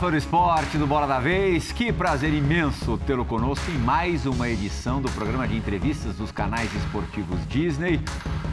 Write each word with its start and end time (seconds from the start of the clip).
Do 0.00 0.16
esporte 0.16 0.78
do 0.78 0.86
Bola 0.86 1.06
da 1.06 1.18
Vez. 1.18 1.72
Que 1.72 1.92
prazer 1.92 2.32
imenso 2.32 2.96
tê-lo 3.04 3.24
conosco 3.24 3.68
em 3.70 3.78
mais 3.78 4.26
uma 4.26 4.48
edição 4.48 5.02
do 5.02 5.10
programa 5.10 5.46
de 5.46 5.56
entrevistas 5.56 6.14
dos 6.14 6.30
canais 6.30 6.72
esportivos 6.72 7.44
Disney. 7.48 8.00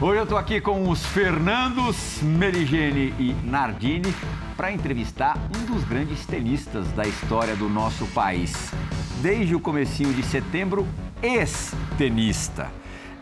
Hoje 0.02 0.20
eu 0.20 0.24
estou 0.24 0.38
aqui 0.40 0.60
com 0.60 0.90
os 0.90 1.06
Fernandos, 1.06 2.20
Merigene 2.24 3.14
e 3.20 3.34
Nardini 3.44 4.14
para 4.58 4.72
entrevistar 4.72 5.38
um 5.56 5.74
dos 5.74 5.84
grandes 5.86 6.26
tenistas 6.26 6.92
da 6.94 7.06
história 7.06 7.56
do 7.56 7.70
nosso 7.70 8.06
país. 8.08 8.74
Desde 9.22 9.56
o 9.56 9.60
comecinho 9.60 10.14
de 10.14 10.24
setembro, 10.24 10.86
ex-tenista. 11.22 12.72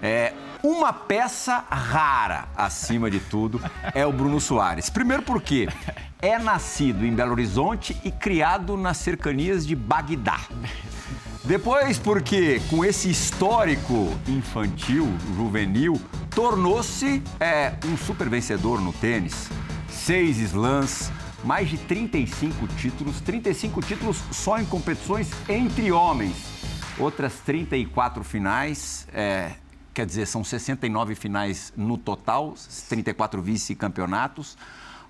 É, 0.01 0.33
uma 0.63 0.93
peça 0.93 1.65
rara, 1.69 2.47
acima 2.55 3.11
de 3.11 3.19
tudo, 3.19 3.61
é 3.93 4.05
o 4.05 4.13
Bruno 4.13 4.39
Soares. 4.39 4.89
Primeiro 4.89 5.21
porque 5.21 5.67
é 6.21 6.39
nascido 6.39 7.05
em 7.05 7.13
Belo 7.13 7.33
Horizonte 7.33 7.99
e 8.01 8.09
criado 8.09 8.77
nas 8.77 8.95
cercanias 8.95 9.67
de 9.67 9.75
Bagdá. 9.75 10.39
Depois, 11.43 11.99
porque 11.99 12.61
com 12.69 12.85
esse 12.85 13.11
histórico 13.11 14.17
infantil, 14.25 15.05
juvenil, 15.35 16.01
tornou-se 16.33 17.21
é, 17.41 17.73
um 17.85 17.97
super 17.97 18.29
vencedor 18.29 18.79
no 18.79 18.93
tênis. 18.93 19.49
Seis 19.89 20.37
slams, 20.37 21.11
mais 21.43 21.69
de 21.69 21.77
35 21.77 22.67
títulos, 22.67 23.19
35 23.19 23.81
títulos 23.81 24.23
só 24.31 24.57
em 24.57 24.65
competições 24.65 25.29
entre 25.49 25.91
homens. 25.91 26.37
Outras 26.97 27.33
34 27.39 28.23
finais, 28.23 29.05
é, 29.13 29.51
quer 29.93 30.05
dizer, 30.05 30.25
são 30.25 30.43
69 30.43 31.15
finais 31.15 31.71
no 31.77 31.97
total, 31.97 32.55
34 32.89 33.41
vice-campeonatos. 33.41 34.57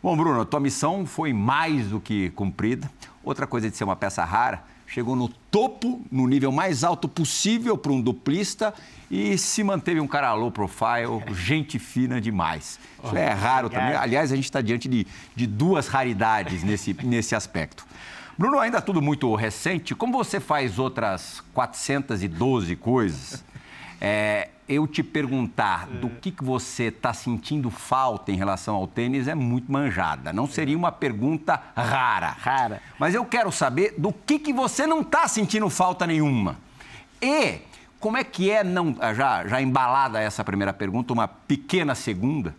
Bom, 0.01 0.17
Bruno, 0.17 0.41
a 0.41 0.45
tua 0.45 0.59
missão 0.59 1.05
foi 1.05 1.31
mais 1.31 1.87
do 1.87 1.99
que 1.99 2.29
cumprida. 2.31 2.91
Outra 3.23 3.47
coisa 3.47 3.69
de 3.69 3.77
ser 3.77 3.85
uma 3.85 3.95
peça 3.95 4.23
rara, 4.25 4.63
chegou 4.85 5.15
no 5.15 5.29
topo, 5.49 6.01
no 6.11 6.27
nível 6.27 6.51
mais 6.51 6.83
alto 6.83 7.07
possível 7.07 7.77
para 7.77 7.91
um 7.91 8.01
duplista 8.01 8.73
e 9.09 9.37
se 9.37 9.63
manteve 9.63 9.99
um 9.99 10.07
cara 10.07 10.33
low 10.33 10.51
profile, 10.51 11.23
gente 11.33 11.79
fina 11.79 12.19
demais. 12.19 12.79
Isso 13.03 13.15
é 13.15 13.29
raro 13.29 13.69
também. 13.69 13.95
Aliás, 13.95 14.31
a 14.31 14.35
gente 14.35 14.45
está 14.45 14.59
diante 14.59 14.89
de, 14.89 15.07
de 15.35 15.47
duas 15.47 15.87
raridades 15.87 16.63
nesse, 16.63 16.93
nesse 17.03 17.33
aspecto. 17.33 17.85
Bruno, 18.37 18.59
ainda 18.59 18.81
tudo 18.81 19.01
muito 19.01 19.33
recente. 19.35 19.95
Como 19.95 20.11
você 20.13 20.39
faz 20.39 20.79
outras 20.79 21.41
412 21.53 22.75
coisas, 22.75 23.43
é, 24.03 24.49
eu 24.67 24.85
te 24.85 25.01
perguntar 25.01 25.87
do 25.87 26.09
que, 26.09 26.29
que 26.29 26.43
você 26.43 26.85
está 26.85 27.13
sentindo 27.13 27.69
falta 27.69 28.33
em 28.33 28.35
relação 28.35 28.75
ao 28.75 28.85
tênis 28.85 29.29
é 29.29 29.33
muito 29.33 29.71
manjada. 29.71 30.33
Não 30.33 30.45
seria 30.45 30.77
uma 30.77 30.91
pergunta 30.91 31.61
rara. 31.73 32.31
Rara. 32.31 32.81
Mas 32.99 33.15
eu 33.15 33.23
quero 33.23 33.49
saber 33.49 33.95
do 33.97 34.11
que, 34.11 34.39
que 34.39 34.51
você 34.51 34.85
não 34.85 34.99
está 34.99 35.25
sentindo 35.29 35.69
falta 35.69 36.05
nenhuma. 36.05 36.57
E 37.21 37.59
como 37.97 38.17
é 38.17 38.25
que 38.25 38.51
é, 38.51 38.61
não, 38.61 38.93
já, 39.15 39.47
já 39.47 39.61
embalada 39.61 40.19
essa 40.19 40.43
primeira 40.43 40.73
pergunta, 40.73 41.13
uma 41.13 41.29
pequena 41.29 41.95
segunda, 41.95 42.53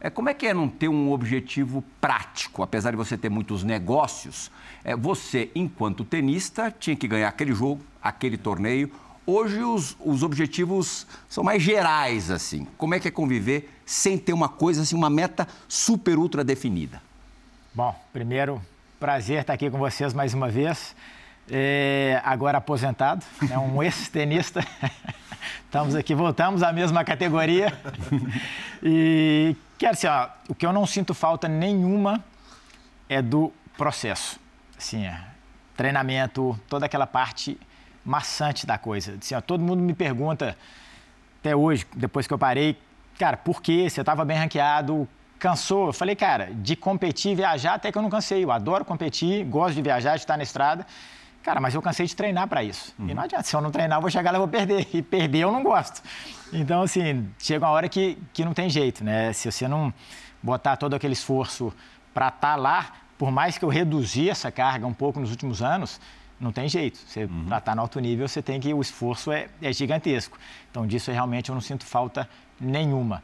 é, 0.00 0.10
como 0.10 0.28
é 0.28 0.34
que 0.34 0.48
é 0.48 0.54
não 0.54 0.68
ter 0.68 0.88
um 0.88 1.12
objetivo 1.12 1.84
prático? 2.00 2.60
Apesar 2.60 2.90
de 2.90 2.96
você 2.96 3.16
ter 3.16 3.28
muitos 3.28 3.62
negócios, 3.62 4.50
é, 4.82 4.96
você, 4.96 5.48
enquanto 5.54 6.04
tenista, 6.04 6.74
tinha 6.76 6.96
que 6.96 7.06
ganhar 7.06 7.28
aquele 7.28 7.52
jogo, 7.52 7.80
aquele 8.02 8.36
torneio, 8.36 8.90
Hoje 9.30 9.62
os, 9.62 9.94
os 10.00 10.22
objetivos 10.22 11.06
são 11.28 11.44
mais 11.44 11.62
gerais, 11.62 12.30
assim. 12.30 12.66
Como 12.78 12.94
é 12.94 12.98
que 12.98 13.08
é 13.08 13.10
conviver 13.10 13.70
sem 13.84 14.16
ter 14.16 14.32
uma 14.32 14.48
coisa, 14.48 14.80
assim, 14.80 14.96
uma 14.96 15.10
meta 15.10 15.46
super, 15.68 16.16
ultra 16.16 16.42
definida? 16.42 17.02
Bom, 17.74 17.94
primeiro, 18.10 18.58
prazer 18.98 19.42
estar 19.42 19.52
aqui 19.52 19.68
com 19.68 19.76
vocês 19.76 20.14
mais 20.14 20.32
uma 20.32 20.48
vez. 20.48 20.96
É, 21.50 22.22
agora 22.24 22.56
aposentado, 22.56 23.22
né, 23.42 23.58
um 23.58 23.80
ex-tenista. 23.84 24.66
Estamos 25.66 25.94
aqui, 25.94 26.14
voltamos 26.14 26.62
à 26.62 26.72
mesma 26.72 27.04
categoria. 27.04 27.70
E 28.80 29.56
quero 29.76 29.92
assim, 29.92 30.06
ó, 30.06 30.28
o 30.48 30.54
que 30.54 30.64
eu 30.64 30.72
não 30.72 30.86
sinto 30.86 31.12
falta 31.12 31.48
nenhuma 31.48 32.24
é 33.08 33.20
do 33.20 33.52
processo. 33.76 34.38
Assim, 34.78 35.04
é, 35.04 35.20
treinamento, 35.76 36.58
toda 36.68 36.86
aquela 36.86 37.06
parte 37.06 37.58
maçante 38.08 38.66
da 38.66 38.78
coisa. 38.78 39.16
Assim, 39.20 39.34
ó, 39.34 39.40
todo 39.40 39.62
mundo 39.62 39.82
me 39.82 39.92
pergunta, 39.92 40.56
até 41.40 41.54
hoje, 41.54 41.86
depois 41.94 42.26
que 42.26 42.32
eu 42.32 42.38
parei, 42.38 42.76
cara, 43.18 43.36
por 43.36 43.60
que 43.60 43.88
você 43.88 44.00
estava 44.00 44.24
bem 44.24 44.38
ranqueado? 44.38 45.06
Cansou? 45.38 45.88
Eu 45.88 45.92
falei, 45.92 46.16
cara, 46.16 46.50
de 46.52 46.74
competir 46.74 47.32
e 47.32 47.34
viajar 47.34 47.74
até 47.74 47.92
que 47.92 47.98
eu 47.98 48.02
não 48.02 48.10
cansei. 48.10 48.42
Eu 48.42 48.50
adoro 48.50 48.84
competir, 48.84 49.44
gosto 49.44 49.74
de 49.74 49.82
viajar, 49.82 50.16
de 50.16 50.22
estar 50.22 50.36
na 50.36 50.42
estrada. 50.42 50.86
Cara, 51.42 51.60
mas 51.60 51.74
eu 51.74 51.82
cansei 51.82 52.06
de 52.06 52.16
treinar 52.16 52.48
para 52.48 52.64
isso. 52.64 52.94
Uhum. 52.98 53.08
E 53.10 53.14
não 53.14 53.22
adianta, 53.22 53.44
se 53.44 53.54
eu 53.54 53.60
não 53.60 53.70
treinar, 53.70 53.98
eu 53.98 54.02
vou 54.02 54.10
chegar 54.10 54.30
lá 54.32 54.38
e 54.38 54.40
vou 54.40 54.48
perder. 54.48 54.88
E 54.92 55.02
perder 55.02 55.40
eu 55.40 55.52
não 55.52 55.62
gosto. 55.62 56.02
Então, 56.52 56.82
assim, 56.82 57.28
chega 57.38 57.64
uma 57.64 57.72
hora 57.72 57.88
que, 57.88 58.18
que 58.32 58.44
não 58.44 58.54
tem 58.54 58.68
jeito, 58.68 59.04
né? 59.04 59.32
Se 59.32 59.50
você 59.50 59.68
não 59.68 59.92
botar 60.42 60.76
todo 60.76 60.94
aquele 60.94 61.12
esforço 61.12 61.72
para 62.12 62.28
estar 62.28 62.54
tá 62.54 62.56
lá, 62.56 62.92
por 63.16 63.30
mais 63.30 63.58
que 63.58 63.64
eu 63.64 63.68
reduzi 63.68 64.28
essa 64.28 64.50
carga 64.50 64.86
um 64.86 64.94
pouco 64.94 65.20
nos 65.20 65.30
últimos 65.30 65.62
anos, 65.62 66.00
não 66.40 66.52
tem 66.52 66.68
jeito. 66.68 66.98
Você, 66.98 67.24
uhum. 67.24 67.44
Para 67.46 67.58
estar 67.58 67.72
tá 67.72 67.74
no 67.74 67.82
alto 67.82 67.98
nível, 68.00 68.28
você 68.28 68.42
tem 68.42 68.60
que. 68.60 68.72
O 68.72 68.80
esforço 68.80 69.32
é, 69.32 69.48
é 69.60 69.72
gigantesco. 69.72 70.38
Então, 70.70 70.86
disso 70.86 71.10
realmente 71.10 71.48
eu 71.48 71.54
não 71.54 71.60
sinto 71.60 71.84
falta 71.84 72.28
nenhuma. 72.60 73.22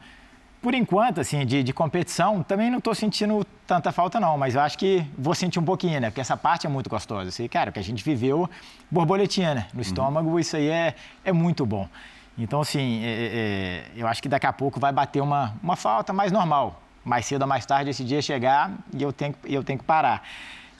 Por 0.61 0.73
enquanto, 0.73 1.21
assim, 1.21 1.45
de, 1.45 1.61
de 1.61 1.71
competição, 1.71 2.41
também 2.41 2.71
não 2.71 2.79
estou 2.79 2.95
sentindo 2.95 3.45
tanta 3.67 3.91
falta, 3.91 4.19
não, 4.19 4.35
mas 4.35 4.55
eu 4.55 4.61
acho 4.61 4.77
que 4.77 5.05
vou 5.17 5.35
sentir 5.35 5.59
um 5.59 5.63
pouquinho, 5.63 6.01
né? 6.01 6.09
Porque 6.09 6.21
essa 6.21 6.35
parte 6.35 6.65
é 6.65 6.69
muito 6.69 6.89
gostosa. 6.89 7.29
Assim, 7.29 7.47
cara, 7.47 7.71
que 7.71 7.77
a 7.77 7.83
gente 7.83 8.03
viveu 8.03 8.49
borboletinha, 8.89 9.53
né? 9.53 9.67
No 9.71 9.75
uhum. 9.75 9.81
estômago, 9.81 10.29
uhum. 10.29 10.39
isso 10.39 10.55
aí 10.55 10.67
é, 10.67 10.95
é 11.23 11.31
muito 11.31 11.65
bom. 11.65 11.87
Então, 12.37 12.61
assim, 12.61 13.03
é, 13.03 13.07
é, 13.07 13.13
é, 13.15 13.85
eu 13.95 14.07
acho 14.07 14.21
que 14.21 14.27
daqui 14.27 14.45
a 14.45 14.51
pouco 14.51 14.79
vai 14.79 14.91
bater 14.91 15.21
uma, 15.21 15.53
uma 15.61 15.75
falta 15.75 16.11
mais 16.11 16.31
normal. 16.31 16.81
Mais 17.03 17.27
cedo 17.27 17.43
ou 17.43 17.47
mais 17.47 17.65
tarde 17.65 17.91
esse 17.91 18.03
dia 18.03 18.19
chegar 18.21 18.71
e 18.91 19.03
eu 19.03 19.13
tenho, 19.13 19.35
eu 19.45 19.63
tenho 19.63 19.77
que 19.77 19.85
parar. 19.85 20.23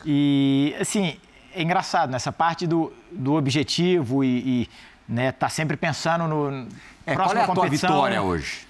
E, 0.04 0.76
assim, 0.80 1.18
é 1.56 1.62
engraçado, 1.62 2.12
nessa 2.12 2.32
parte 2.32 2.68
do, 2.68 2.92
do 3.12 3.34
objetivo 3.34 4.24
e, 4.24 4.28
e 4.28 4.70
né, 5.08 5.32
tá 5.32 5.48
sempre 5.48 5.78
pensando 5.78 6.28
no 6.28 6.68
é, 7.06 7.16
qual 7.16 7.32
é 7.34 7.42
a 7.42 7.48
tua 7.48 7.70
vitória 7.70 8.22
hoje? 8.22 8.68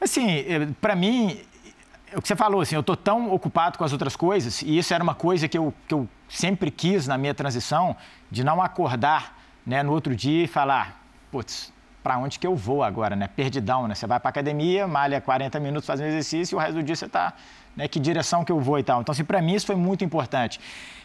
Assim, 0.00 0.40
é, 0.40 0.68
para 0.80 0.94
mim, 0.94 1.40
o 2.14 2.20
que 2.20 2.28
você 2.28 2.36
falou, 2.36 2.60
assim, 2.60 2.74
eu 2.74 2.82
tô 2.82 2.94
tão 2.94 3.32
ocupado 3.32 3.78
com 3.78 3.84
as 3.84 3.92
outras 3.92 4.14
coisas 4.14 4.60
e 4.62 4.76
isso 4.76 4.92
era 4.92 5.02
uma 5.02 5.14
coisa 5.14 5.48
que 5.48 5.56
eu, 5.56 5.72
que 5.88 5.94
eu 5.94 6.08
sempre 6.28 6.70
quis 6.70 7.06
na 7.06 7.16
minha 7.16 7.34
transição, 7.34 7.96
de 8.30 8.44
não 8.44 8.60
acordar 8.60 9.38
né, 9.64 9.82
no 9.82 9.92
outro 9.92 10.14
dia 10.14 10.44
e 10.44 10.46
falar, 10.46 11.00
putz, 11.30 11.72
para 12.02 12.18
onde 12.18 12.38
que 12.38 12.46
eu 12.46 12.54
vou 12.54 12.84
agora, 12.84 13.16
né? 13.16 13.26
Perdidão, 13.26 13.88
né? 13.88 13.94
Você 13.96 14.06
vai 14.06 14.20
para 14.20 14.28
academia, 14.28 14.86
malha 14.86 15.20
40 15.20 15.58
minutos 15.58 15.86
fazendo 15.86 16.06
exercício 16.08 16.54
e 16.54 16.56
o 16.56 16.58
resto 16.60 16.74
do 16.74 16.82
dia 16.82 16.94
você 16.94 17.06
está, 17.06 17.32
né? 17.76 17.86
Que 17.86 18.00
direção 18.00 18.44
que 18.44 18.50
eu 18.50 18.60
vou 18.60 18.78
e 18.78 18.82
tal. 18.82 19.00
Então, 19.00 19.12
assim, 19.12 19.24
para 19.24 19.42
mim 19.42 19.54
isso 19.54 19.66
foi 19.66 19.76
muito 19.76 20.04
importante. 20.04 20.60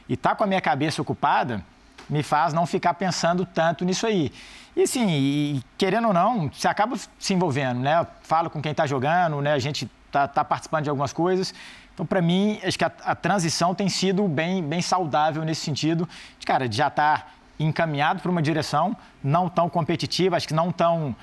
E 0.07 0.13
estar 0.13 0.31
tá 0.31 0.35
com 0.35 0.43
a 0.43 0.47
minha 0.47 0.61
cabeça 0.61 1.01
ocupada 1.01 1.63
me 2.09 2.23
faz 2.23 2.53
não 2.53 2.65
ficar 2.65 2.93
pensando 2.95 3.45
tanto 3.45 3.85
nisso 3.85 4.05
aí. 4.05 4.31
E 4.75 4.83
e, 4.97 5.61
querendo 5.77 6.07
ou 6.07 6.13
não, 6.13 6.49
você 6.49 6.67
acaba 6.67 6.95
se 7.19 7.33
envolvendo, 7.33 7.79
né? 7.79 8.05
Falo 8.21 8.49
com 8.49 8.61
quem 8.61 8.71
está 8.71 8.87
jogando, 8.87 9.41
né? 9.41 9.53
A 9.53 9.59
gente 9.59 9.89
está 10.07 10.27
tá 10.27 10.43
participando 10.43 10.83
de 10.83 10.89
algumas 10.89 11.11
coisas. 11.11 11.53
Então, 11.93 12.05
para 12.05 12.21
mim, 12.21 12.59
acho 12.63 12.77
que 12.77 12.85
a, 12.85 12.91
a, 13.03 13.15
transição 13.15 13.75
tem 13.75 13.89
sido 13.89 14.27
bem, 14.27 14.63
bem 14.63 14.81
saudável 14.81 15.43
nesse 15.43 15.61
sentido, 15.61 16.07
de, 16.39 16.45
cara, 16.45 16.71
já 16.71 16.87
estar 16.87 17.19
tá 17.19 17.27
encaminhado 17.59 18.21
para 18.21 18.31
uma 18.31 18.41
direção 18.41 18.95
não 19.23 19.49
tão 19.49 19.69
competitiva, 19.69 20.35
acho 20.35 20.47
que 20.47 20.53
não 20.53 20.71
tão, 20.71 21.15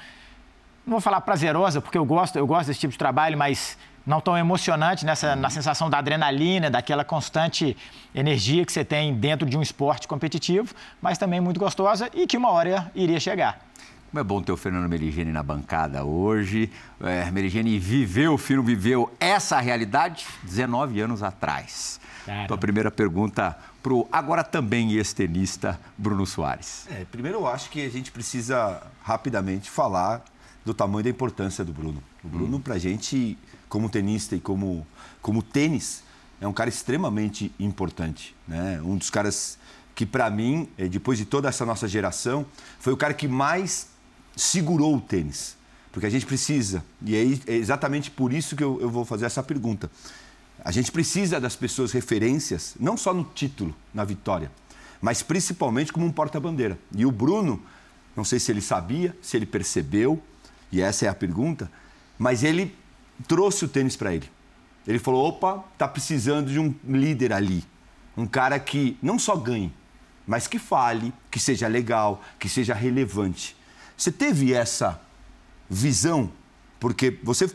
não 0.86 0.92
vou 0.92 1.00
falar 1.00 1.20
prazerosa, 1.22 1.80
porque 1.80 1.98
eu 1.98 2.04
gosto, 2.04 2.36
eu 2.36 2.46
gosto 2.46 2.68
desse 2.68 2.80
tipo 2.80 2.92
de 2.92 2.98
trabalho, 2.98 3.36
mas 3.36 3.76
não 4.08 4.22
tão 4.22 4.38
emocionante 4.38 5.04
nessa, 5.04 5.36
na 5.36 5.50
sensação 5.50 5.90
da 5.90 5.98
adrenalina, 5.98 6.70
daquela 6.70 7.04
constante 7.04 7.76
energia 8.14 8.64
que 8.64 8.72
você 8.72 8.82
tem 8.82 9.14
dentro 9.14 9.46
de 9.46 9.54
um 9.54 9.60
esporte 9.60 10.08
competitivo, 10.08 10.74
mas 11.00 11.18
também 11.18 11.42
muito 11.42 11.60
gostosa 11.60 12.08
e 12.14 12.26
que 12.26 12.34
uma 12.34 12.50
hora 12.50 12.90
iria 12.94 13.20
chegar. 13.20 13.60
Como 14.10 14.18
é 14.18 14.24
bom 14.24 14.40
ter 14.40 14.50
o 14.50 14.56
Fernando 14.56 14.88
Merigene 14.88 15.30
na 15.30 15.42
bancada 15.42 16.02
hoje. 16.04 16.72
É, 17.02 17.30
Merigene 17.30 17.78
viveu, 17.78 18.32
o 18.32 18.38
filho 18.38 18.62
viveu 18.62 19.12
essa 19.20 19.60
realidade 19.60 20.26
19 20.42 20.98
anos 21.02 21.22
atrás. 21.22 22.00
Cara. 22.24 22.48
Tua 22.48 22.56
primeira 22.56 22.90
pergunta 22.90 23.58
para 23.82 23.92
o 23.92 24.08
agora 24.10 24.42
também 24.42 24.94
ex-tenista 24.94 25.78
Bruno 25.98 26.24
Soares. 26.24 26.88
É, 26.90 27.04
primeiro, 27.04 27.40
eu 27.40 27.46
acho 27.46 27.68
que 27.68 27.84
a 27.84 27.90
gente 27.90 28.10
precisa 28.10 28.82
rapidamente 29.02 29.68
falar 29.68 30.24
do 30.64 30.72
tamanho 30.72 31.04
da 31.04 31.10
importância 31.10 31.62
do 31.62 31.72
Bruno. 31.72 32.02
O 32.24 32.28
Bruno, 32.28 32.56
hum. 32.56 32.60
para 32.60 32.74
a 32.74 32.78
gente, 32.78 33.36
como 33.68 33.88
tenista 33.88 34.34
e 34.34 34.40
como, 34.40 34.86
como 35.20 35.42
tênis, 35.42 36.02
é 36.40 36.46
um 36.46 36.52
cara 36.52 36.68
extremamente 36.68 37.52
importante. 37.58 38.34
Né? 38.46 38.80
Um 38.82 38.96
dos 38.96 39.10
caras 39.10 39.58
que, 39.94 40.06
para 40.06 40.30
mim, 40.30 40.68
é, 40.78 40.86
depois 40.86 41.18
de 41.18 41.24
toda 41.24 41.48
essa 41.48 41.66
nossa 41.66 41.88
geração, 41.88 42.46
foi 42.78 42.92
o 42.92 42.96
cara 42.96 43.12
que 43.12 43.26
mais 43.26 43.88
segurou 44.36 44.96
o 44.96 45.00
tênis. 45.00 45.56
Porque 45.90 46.06
a 46.06 46.10
gente 46.10 46.26
precisa, 46.26 46.84
e 47.04 47.16
é 47.16 47.52
exatamente 47.52 48.10
por 48.10 48.32
isso 48.32 48.54
que 48.54 48.62
eu, 48.62 48.78
eu 48.80 48.88
vou 48.88 49.04
fazer 49.04 49.26
essa 49.26 49.42
pergunta. 49.42 49.90
A 50.64 50.70
gente 50.70 50.92
precisa 50.92 51.40
das 51.40 51.56
pessoas 51.56 51.92
referências, 51.92 52.74
não 52.78 52.96
só 52.96 53.12
no 53.12 53.24
título, 53.24 53.74
na 53.92 54.04
vitória, 54.04 54.50
mas 55.00 55.22
principalmente 55.22 55.92
como 55.92 56.06
um 56.06 56.12
porta-bandeira. 56.12 56.78
E 56.94 57.06
o 57.06 57.10
Bruno, 57.10 57.60
não 58.14 58.24
sei 58.24 58.38
se 58.38 58.52
ele 58.52 58.60
sabia, 58.60 59.16
se 59.22 59.36
ele 59.36 59.46
percebeu, 59.46 60.22
e 60.70 60.80
essa 60.80 61.06
é 61.06 61.08
a 61.08 61.14
pergunta, 61.14 61.70
mas 62.18 62.44
ele 62.44 62.74
trouxe 63.26 63.64
o 63.64 63.68
tênis 63.68 63.96
para 63.96 64.14
ele. 64.14 64.30
Ele 64.86 64.98
falou: 64.98 65.28
opa, 65.28 65.64
tá 65.76 65.86
precisando 65.86 66.50
de 66.50 66.58
um 66.58 66.74
líder 66.84 67.32
ali. 67.32 67.64
Um 68.16 68.26
cara 68.26 68.58
que 68.58 68.96
não 69.02 69.18
só 69.18 69.36
ganhe, 69.36 69.72
mas 70.26 70.46
que 70.46 70.58
fale, 70.58 71.12
que 71.30 71.38
seja 71.38 71.68
legal, 71.68 72.22
que 72.38 72.48
seja 72.48 72.74
relevante. 72.74 73.56
Você 73.96 74.10
teve 74.10 74.52
essa 74.52 75.00
visão? 75.68 76.30
Porque 76.80 77.18
você 77.22 77.50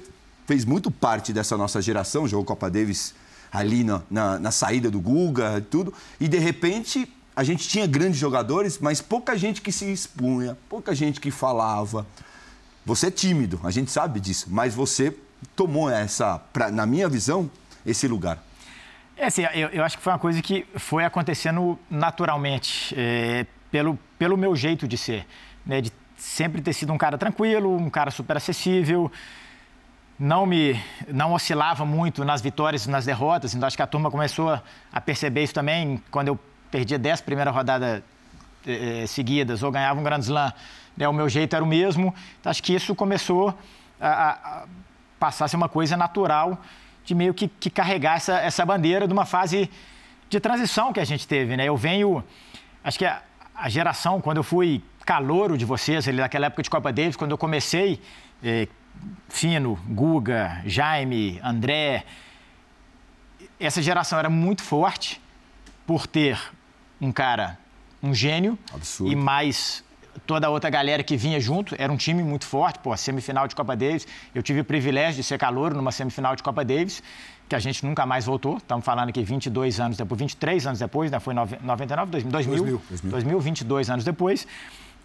fez 0.46 0.66
muito 0.66 0.92
parte 0.92 1.32
dessa 1.32 1.58
nossa 1.58 1.82
geração, 1.82 2.28
jogou 2.28 2.46
Copa 2.46 2.70
Davis 2.70 3.14
ali 3.52 3.84
na, 3.84 4.02
na, 4.10 4.40
na 4.40 4.52
saída 4.52 4.90
do 4.90 5.00
Guga 5.00 5.58
e 5.60 5.62
tudo, 5.62 5.94
e 6.20 6.28
de 6.28 6.40
repente 6.40 7.08
a 7.36 7.44
gente 7.44 7.68
tinha 7.68 7.88
grandes 7.88 8.20
jogadores, 8.20 8.80
mas 8.80 9.02
pouca 9.02 9.38
gente 9.38 9.62
que 9.62 9.72
se 9.72 9.92
expunha, 9.92 10.58
pouca 10.70 10.94
gente 10.94 11.20
que 11.20 11.32
falava. 11.32 12.06
Você 12.86 13.08
é 13.08 13.12
tímido, 13.12 13.60
a 13.64 13.72
gente 13.72 13.92
sabe 13.92 14.20
disso, 14.20 14.48
mas 14.50 14.74
você 14.74 15.16
tomou 15.56 15.90
essa, 15.90 16.40
pra, 16.52 16.72
na 16.72 16.86
minha 16.86 17.08
visão, 17.10 17.50
esse 17.86 18.08
lugar. 18.08 18.40
É 19.16 19.28
assim, 19.28 19.44
eu, 19.54 19.70
eu, 19.70 19.84
acho 19.84 19.98
que 19.98 20.04
foi 20.04 20.12
uma 20.12 20.20
coisa 20.20 20.42
que 20.42 20.66
foi 20.76 21.06
acontecendo 21.06 21.78
naturalmente, 21.90 22.94
é, 22.98 23.46
pelo, 23.70 23.98
pelo 24.18 24.36
meu 24.36 24.56
jeito 24.56 24.88
de 24.88 24.98
ser, 24.98 25.26
né? 25.66 25.82
de 25.82 25.92
sempre 26.18 26.62
ter 26.62 26.74
sido 26.74 26.92
um 26.92 26.98
cara 26.98 27.18
tranquilo, 27.18 27.76
um 27.76 27.90
cara 27.90 28.10
super 28.10 28.38
acessível, 28.38 29.12
não 30.18 30.46
me 30.46 30.80
não 31.08 31.34
oscilava 31.34 31.86
muito 31.86 32.24
nas 32.24 32.42
vitórias 32.42 32.86
e 32.86 32.90
nas 32.90 33.06
derrotas, 33.06 33.54
então 33.54 33.68
acho 33.68 33.76
que 33.76 33.84
a 33.84 33.88
turma 33.88 34.10
começou 34.10 34.60
a 34.92 35.02
perceber 35.02 35.44
isso 35.44 35.54
também 35.54 36.02
quando 36.10 36.30
eu 36.30 36.40
perdia 36.72 36.98
10 36.98 37.22
primeiras 37.22 37.54
rodadas 37.54 38.02
eh, 38.66 39.06
seguidas 39.08 39.64
ou 39.64 39.72
ganhava 39.72 40.00
um 40.00 40.04
Grand 40.04 40.20
Slam, 40.20 40.54
né, 40.96 41.08
o 41.08 41.14
meu 41.14 41.28
jeito 41.28 41.56
era 41.56 41.64
o 41.64 41.68
mesmo, 41.68 42.14
então 42.40 42.50
acho 42.50 42.64
que 42.64 42.74
isso 42.74 42.96
começou 42.96 43.58
a, 44.00 44.32
a 44.32 44.66
ser 45.32 45.56
uma 45.56 45.70
coisa 45.70 45.98
natural 45.98 46.62
de 47.04 47.14
meio 47.14 47.34
que, 47.34 47.48
que 47.48 47.70
carregar 47.70 48.18
essa, 48.18 48.40
essa 48.40 48.66
bandeira 48.66 49.08
de 49.08 49.14
uma 49.14 49.26
fase 49.26 49.70
de 50.30 50.40
transição 50.40 50.94
que 50.94 51.00
a 51.00 51.06
gente 51.06 51.28
teve, 51.28 51.56
né? 51.58 51.66
Eu 51.66 51.78
venho, 51.78 52.24
acho 52.84 52.98
que 52.98 53.06
a, 53.06 53.22
a 53.56 53.70
geração, 53.70 54.22
quando 54.22 54.38
eu 54.38 54.44
fui 54.44 54.82
calouro 55.06 55.58
de 55.58 55.66
vocês, 55.66 56.08
ali 56.08 56.18
naquela 56.18 56.48
época 56.48 56.64
de 56.64 56.70
Copa 56.70 56.92
Davis, 56.92 57.16
quando 57.16 57.32
eu 57.32 57.38
comecei, 57.38 58.02
eh, 58.44 58.68
Fino, 59.30 59.76
Guga, 59.88 60.62
Jaime, 60.66 61.40
André, 61.44 62.06
essa 63.60 63.82
geração 63.82 64.18
era 64.20 64.30
muito 64.30 64.62
forte 64.62 65.22
por 65.86 66.08
ter 66.08 66.40
um 67.02 67.12
cara, 67.12 67.58
um 68.02 68.14
gênio 68.14 68.58
Absurdo. 68.74 69.12
e 69.12 69.16
mais 69.16 69.84
toda 70.26 70.48
a 70.48 70.50
outra 70.50 70.70
galera 70.70 71.04
que 71.04 71.16
vinha 71.16 71.40
junto, 71.40 71.76
era 71.78 71.92
um 71.92 71.98
time 71.98 72.24
muito 72.24 72.46
forte, 72.46 72.80
pô, 72.80 72.96
semifinal 72.96 73.48
de 73.48 73.56
Copa 73.56 73.76
Davis. 73.76 74.08
Eu 74.34 74.42
tive 74.42 74.62
o 74.62 74.66
privilégio 74.66 75.16
de 75.16 75.24
ser 75.24 75.38
calor 75.38 75.74
numa 75.74 75.92
semifinal 75.92 76.36
de 76.36 76.44
Copa 76.44 76.64
Davis, 76.64 77.04
que 77.48 77.56
a 77.56 77.60
gente 77.60 77.86
nunca 77.86 78.06
mais 78.06 78.26
voltou. 78.26 78.58
Estamos 78.58 78.86
falando 78.86 79.10
aqui 79.10 79.24
22 79.24 79.80
anos 79.80 79.98
depois, 79.98 80.20
23 80.20 80.68
anos 80.68 80.80
depois, 80.80 81.12
né? 81.12 81.20
Foi 81.20 81.34
99, 81.34 82.12
2000, 82.12 82.32
2000, 82.32 82.82
2000, 82.90 83.12
2000 83.12 83.40
22 83.40 83.90
anos 83.90 84.06
depois. 84.06 84.48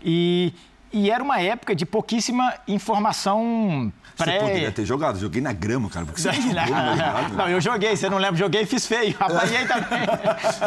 E, 0.03 0.53
e 0.93 1.11
era 1.11 1.23
uma 1.23 1.41
época 1.41 1.75
de 1.75 1.85
pouquíssima 1.85 2.55
informação 2.67 3.93
pré... 4.19 4.39
Você 4.39 4.47
poderia 4.47 4.73
ter 4.73 4.85
jogado. 4.85 5.19
Joguei 5.19 5.41
na 5.41 5.53
grama, 5.53 5.89
cara. 5.89 6.05
Porque 6.05 6.21
você 6.21 6.29
não, 6.33 6.37
jogou, 6.37 6.97
não, 6.97 7.29
não, 7.31 7.49
eu 7.49 7.61
joguei. 7.61 7.97
Você 7.97 8.11
não 8.11 8.19
lembra? 8.19 8.37
Joguei 8.37 8.63
e 8.63 8.67
fiz 8.67 8.87
feio. 8.87 9.15
Apanhei 9.19 9.67
também. 9.67 10.01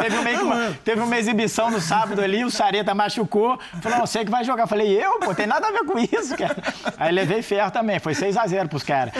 teve, 0.00 0.42
uma, 0.42 0.72
teve 0.84 1.00
uma 1.00 1.18
exibição 1.18 1.70
no 1.70 1.80
sábado 1.80 2.20
ali, 2.22 2.44
o 2.44 2.50
Sareta 2.50 2.94
machucou. 2.94 3.58
Falou, 3.80 3.98
não, 3.98 4.06
você 4.06 4.24
que 4.24 4.30
vai 4.30 4.42
jogar. 4.42 4.66
Falei, 4.66 5.02
eu? 5.02 5.20
Pô, 5.20 5.34
tem 5.34 5.46
nada 5.46 5.68
a 5.68 5.70
ver 5.70 5.84
com 5.84 5.98
isso, 5.98 6.36
cara. 6.36 6.56
Aí 6.96 7.12
levei 7.12 7.42
ferro 7.42 7.70
também. 7.70 7.98
Foi 7.98 8.14
6 8.14 8.36
a 8.36 8.46
0 8.46 8.68
pros 8.68 8.82
caras. 8.82 9.14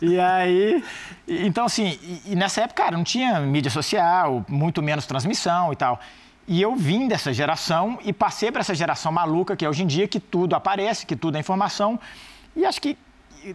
E 0.00 0.18
aí... 0.18 0.82
Então, 1.28 1.64
assim, 1.64 1.98
e 2.24 2.36
nessa 2.36 2.62
época, 2.62 2.84
cara, 2.84 2.96
não 2.96 3.02
tinha 3.02 3.40
mídia 3.40 3.70
social, 3.70 4.44
muito 4.48 4.80
menos 4.80 5.06
transmissão 5.06 5.72
e 5.72 5.76
tal. 5.76 6.00
E 6.48 6.62
eu 6.62 6.76
vim 6.76 7.08
dessa 7.08 7.32
geração 7.32 7.98
e 8.04 8.12
passei 8.12 8.52
para 8.52 8.60
essa 8.60 8.74
geração 8.74 9.10
maluca 9.10 9.56
que 9.56 9.64
é 9.64 9.68
hoje 9.68 9.82
em 9.82 9.86
dia, 9.86 10.06
que 10.06 10.20
tudo 10.20 10.54
aparece, 10.54 11.04
que 11.04 11.16
tudo 11.16 11.36
é 11.36 11.40
informação. 11.40 11.98
E 12.54 12.64
acho 12.64 12.80
que, 12.80 12.96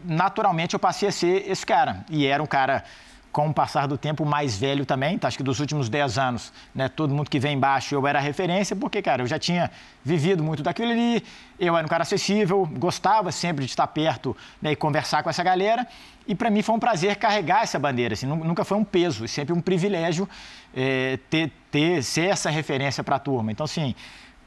naturalmente, 0.04 0.74
eu 0.74 0.80
passei 0.80 1.08
a 1.08 1.12
ser 1.12 1.50
esse 1.50 1.66
cara. 1.66 2.06
E 2.10 2.26
era 2.26 2.44
um 2.44 2.46
cara 2.46 2.84
com 3.32 3.48
o 3.48 3.54
passar 3.54 3.88
do 3.88 3.98
tempo, 3.98 4.26
mais 4.26 4.58
velho 4.58 4.86
também. 4.86 5.16
Então, 5.16 5.28
acho 5.28 5.38
que 5.38 5.44
dos 5.44 5.60
últimos 5.60 5.88
10 5.88 6.18
anos, 6.18 6.52
né, 6.76 6.90
todo 6.90 7.14
mundo 7.14 7.30
que 7.30 7.40
vem 7.40 7.56
embaixo, 7.56 7.96
eu 7.96 8.06
era 8.06 8.20
referência, 8.20 8.76
porque, 8.76 9.02
cara, 9.02 9.24
eu 9.24 9.28
já 9.28 9.40
tinha 9.40 9.72
vivido 10.04 10.44
muito 10.44 10.62
daquilo 10.62 10.92
ali, 10.92 11.24
eu 11.60 11.78
era 11.78 11.86
um 11.86 11.90
cara 11.90 12.04
acessível, 12.04 12.66
gostava 12.78 13.32
sempre 13.32 13.64
de 13.64 13.72
estar 13.72 13.88
perto 13.88 14.36
né, 14.62 14.74
e 14.74 14.76
conversar 14.76 15.24
com 15.24 15.30
essa 15.30 15.44
galera. 15.44 15.88
E 16.28 16.36
para 16.36 16.50
mim 16.50 16.62
foi 16.62 16.76
um 16.76 16.80
prazer 16.80 17.16
carregar 17.16 17.64
essa 17.64 17.80
bandeira. 17.80 18.14
Assim, 18.14 18.26
nunca 18.26 18.66
foi 18.66 18.78
um 18.78 18.84
peso, 18.84 19.28
sempre 19.28 19.54
um 19.54 19.62
privilégio 19.62 20.28
é, 20.76 21.18
ter, 21.30 21.52
ter, 21.72 22.04
ser 22.04 22.30
essa 22.30 22.50
referência 22.50 23.04
para 23.04 23.16
a 23.16 23.20
turma. 23.20 23.52
Então, 23.52 23.64
assim, 23.64 23.96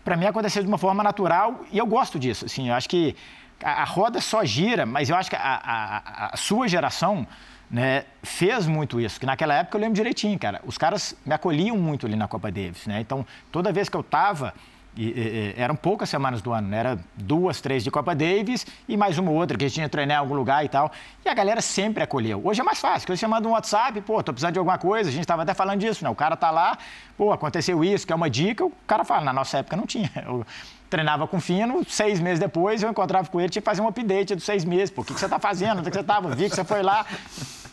para 0.04 0.16
mim 0.16 0.26
aconteceu 0.26 0.62
de 0.62 0.68
uma 0.68 0.78
forma 0.78 1.02
natural 1.02 1.64
e 1.72 1.78
eu 1.78 1.86
gosto 1.86 2.18
disso. 2.18 2.44
Assim, 2.44 2.68
eu 2.68 2.74
acho 2.74 2.88
que 2.88 3.16
a, 3.62 3.82
a 3.82 3.84
roda 3.84 4.20
só 4.20 4.44
gira, 4.44 4.84
mas 4.84 5.08
eu 5.08 5.16
acho 5.16 5.30
que 5.30 5.36
a, 5.36 5.40
a, 5.40 6.30
a 6.34 6.36
sua 6.36 6.68
geração 6.68 7.26
né, 7.74 8.04
fez 8.22 8.68
muito 8.68 9.00
isso, 9.00 9.18
que 9.18 9.26
naquela 9.26 9.52
época 9.52 9.76
eu 9.76 9.80
lembro 9.80 9.96
direitinho, 9.96 10.38
cara. 10.38 10.60
Os 10.64 10.78
caras 10.78 11.16
me 11.26 11.34
acolhiam 11.34 11.76
muito 11.76 12.06
ali 12.06 12.14
na 12.14 12.28
Copa 12.28 12.48
Davis, 12.48 12.86
né? 12.86 13.00
Então, 13.00 13.26
toda 13.50 13.72
vez 13.72 13.88
que 13.88 13.96
eu 13.96 14.00
estava, 14.00 14.54
e, 14.96 15.08
e, 15.08 15.54
eram 15.56 15.74
poucas 15.74 16.08
semanas 16.08 16.40
do 16.40 16.52
ano, 16.52 16.68
né? 16.68 16.78
Era 16.78 16.98
duas, 17.16 17.60
três 17.60 17.82
de 17.82 17.90
Copa 17.90 18.14
Davis 18.14 18.64
e 18.88 18.96
mais 18.96 19.18
uma 19.18 19.32
outra 19.32 19.58
que 19.58 19.64
a 19.64 19.66
gente 19.66 19.74
tinha 19.74 19.88
treinar 19.88 20.18
em 20.18 20.20
algum 20.20 20.36
lugar 20.36 20.64
e 20.64 20.68
tal. 20.68 20.92
E 21.24 21.28
a 21.28 21.34
galera 21.34 21.60
sempre 21.60 22.00
acolheu. 22.00 22.40
Hoje 22.44 22.60
é 22.60 22.64
mais 22.64 22.78
fácil, 22.78 23.08
porque 23.08 23.16
você 23.16 23.26
manda 23.26 23.48
um 23.48 23.50
WhatsApp, 23.50 24.00
pô, 24.02 24.22
tô 24.22 24.32
precisando 24.32 24.52
de 24.52 24.60
alguma 24.60 24.78
coisa, 24.78 25.08
a 25.08 25.12
gente 25.12 25.22
estava 25.22 25.42
até 25.42 25.52
falando 25.52 25.80
disso, 25.80 26.04
né? 26.04 26.10
O 26.10 26.14
cara 26.14 26.36
tá 26.36 26.52
lá, 26.52 26.78
pô, 27.18 27.32
aconteceu 27.32 27.82
isso, 27.82 28.06
que 28.06 28.12
é 28.12 28.16
uma 28.16 28.30
dica, 28.30 28.64
o 28.64 28.72
cara 28.86 29.04
fala, 29.04 29.24
na 29.24 29.32
nossa 29.32 29.58
época 29.58 29.76
não 29.76 29.84
tinha. 29.84 30.12
Eu 30.24 30.46
treinava 30.88 31.26
com 31.26 31.38
o 31.38 31.40
Fino, 31.40 31.84
seis 31.88 32.20
meses 32.20 32.38
depois 32.38 32.84
eu 32.84 32.88
encontrava 32.88 33.28
com 33.28 33.40
ele, 33.40 33.48
tinha 33.48 33.60
que 33.60 33.66
fazer 33.66 33.82
um 33.82 33.88
update 33.88 34.36
dos 34.36 34.44
seis 34.44 34.64
meses. 34.64 34.90
Pô, 34.90 35.02
o 35.02 35.04
que, 35.04 35.12
que 35.12 35.18
você 35.18 35.28
tá 35.28 35.40
fazendo? 35.40 35.80
Onde 35.80 35.90
que 35.90 35.96
você 35.96 36.02
estava? 36.02 36.32
Vi 36.36 36.48
que 36.48 36.54
você 36.54 36.62
foi 36.62 36.84
lá 36.84 37.04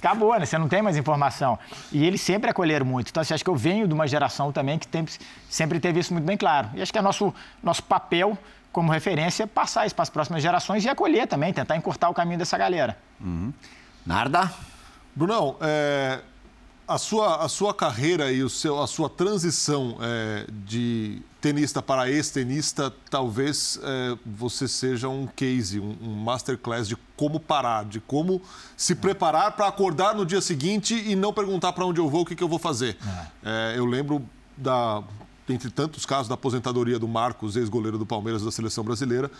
acabou, 0.02 0.38
né? 0.38 0.46
Você 0.46 0.58
não 0.58 0.68
tem 0.68 0.82
mais 0.82 0.98
informação. 0.98 1.58
E 1.92 2.06
eles 2.06 2.22
sempre 2.22 2.50
acolheram 2.50 2.86
muito. 2.86 3.10
Então, 3.10 3.22
assim, 3.22 3.34
acho 3.34 3.44
que 3.44 3.50
eu 3.50 3.56
venho 3.56 3.88
de 3.88 3.94
uma 3.94 4.08
geração 4.08 4.52
também 4.52 4.80
que 4.80 4.88
tem, 4.88 5.06
sempre 5.50 5.80
teve 5.80 6.00
isso 6.00 6.12
muito 6.12 6.26
bem 6.26 6.36
claro. 6.36 6.70
E 6.74 6.82
acho 6.82 6.92
que 6.92 6.98
é 6.98 7.02
nosso, 7.02 7.34
nosso 7.64 7.84
papel 7.84 8.38
como 8.72 8.92
referência 8.92 9.46
passar 9.46 9.86
isso 9.86 9.94
para 9.94 10.04
as 10.04 10.10
próximas 10.10 10.42
gerações 10.42 10.84
e 10.86 10.90
acolher 10.90 11.28
também, 11.28 11.54
tentar 11.54 11.76
encurtar 11.76 12.10
o 12.10 12.14
caminho 12.14 12.40
dessa 12.40 12.58
galera. 12.58 12.98
Uhum. 13.20 13.54
Narda? 14.06 14.52
Brunão, 15.14 15.58
é, 15.60 16.22
a, 16.88 16.98
sua, 16.98 17.44
a 17.44 17.50
sua 17.50 17.74
carreira 17.74 18.32
e 18.32 18.44
o 18.44 18.50
seu, 18.50 18.82
a 18.82 18.88
sua 18.88 19.10
transição 19.10 19.98
é, 20.02 20.46
de 20.66 21.22
tenista 21.40 21.82
para 21.82 22.10
ex-tenista, 22.10 22.94
talvez 23.10 23.80
é, 23.82 24.18
você 24.26 24.68
seja 24.68 25.10
um 25.10 25.26
case, 25.26 25.80
um, 25.80 25.98
um, 26.02 26.16
masterclass 26.16 26.88
de 26.88 26.96
como 27.18 27.40
parar, 27.40 27.86
de 27.86 28.00
como 28.00 28.42
se 28.78 28.94
preparar 28.94 29.54
para 29.54 29.68
acordar 29.68 30.14
no 30.14 30.26
dia 30.26 30.42
seguinte 30.42 30.94
e 30.94 31.16
não 31.16 31.34
perguntar 31.34 31.74
para 31.74 31.86
onde 31.86 32.00
eu 32.00 32.10
vou, 32.10 32.22
o 32.22 32.26
que, 32.26 32.36
que 32.36 32.44
eu 32.44 32.48
vou 32.48 32.60
fazer. 32.60 32.98
É. 33.44 33.74
É, 33.74 33.78
eu 33.78 33.86
lembro 33.86 34.24
da, 34.56 35.04
entre 35.50 35.72
tantos 35.72 36.06
casos 36.06 36.28
da 36.28 36.36
aposentadoria 36.36 37.00
do 37.00 37.08
Marcos, 37.08 37.56
ex-goleiro 37.56 37.98
do 37.98 38.06
Palmeiras 38.06 38.44
da 38.44 38.52
seleção 38.52 38.84
brasileira, 38.84 39.32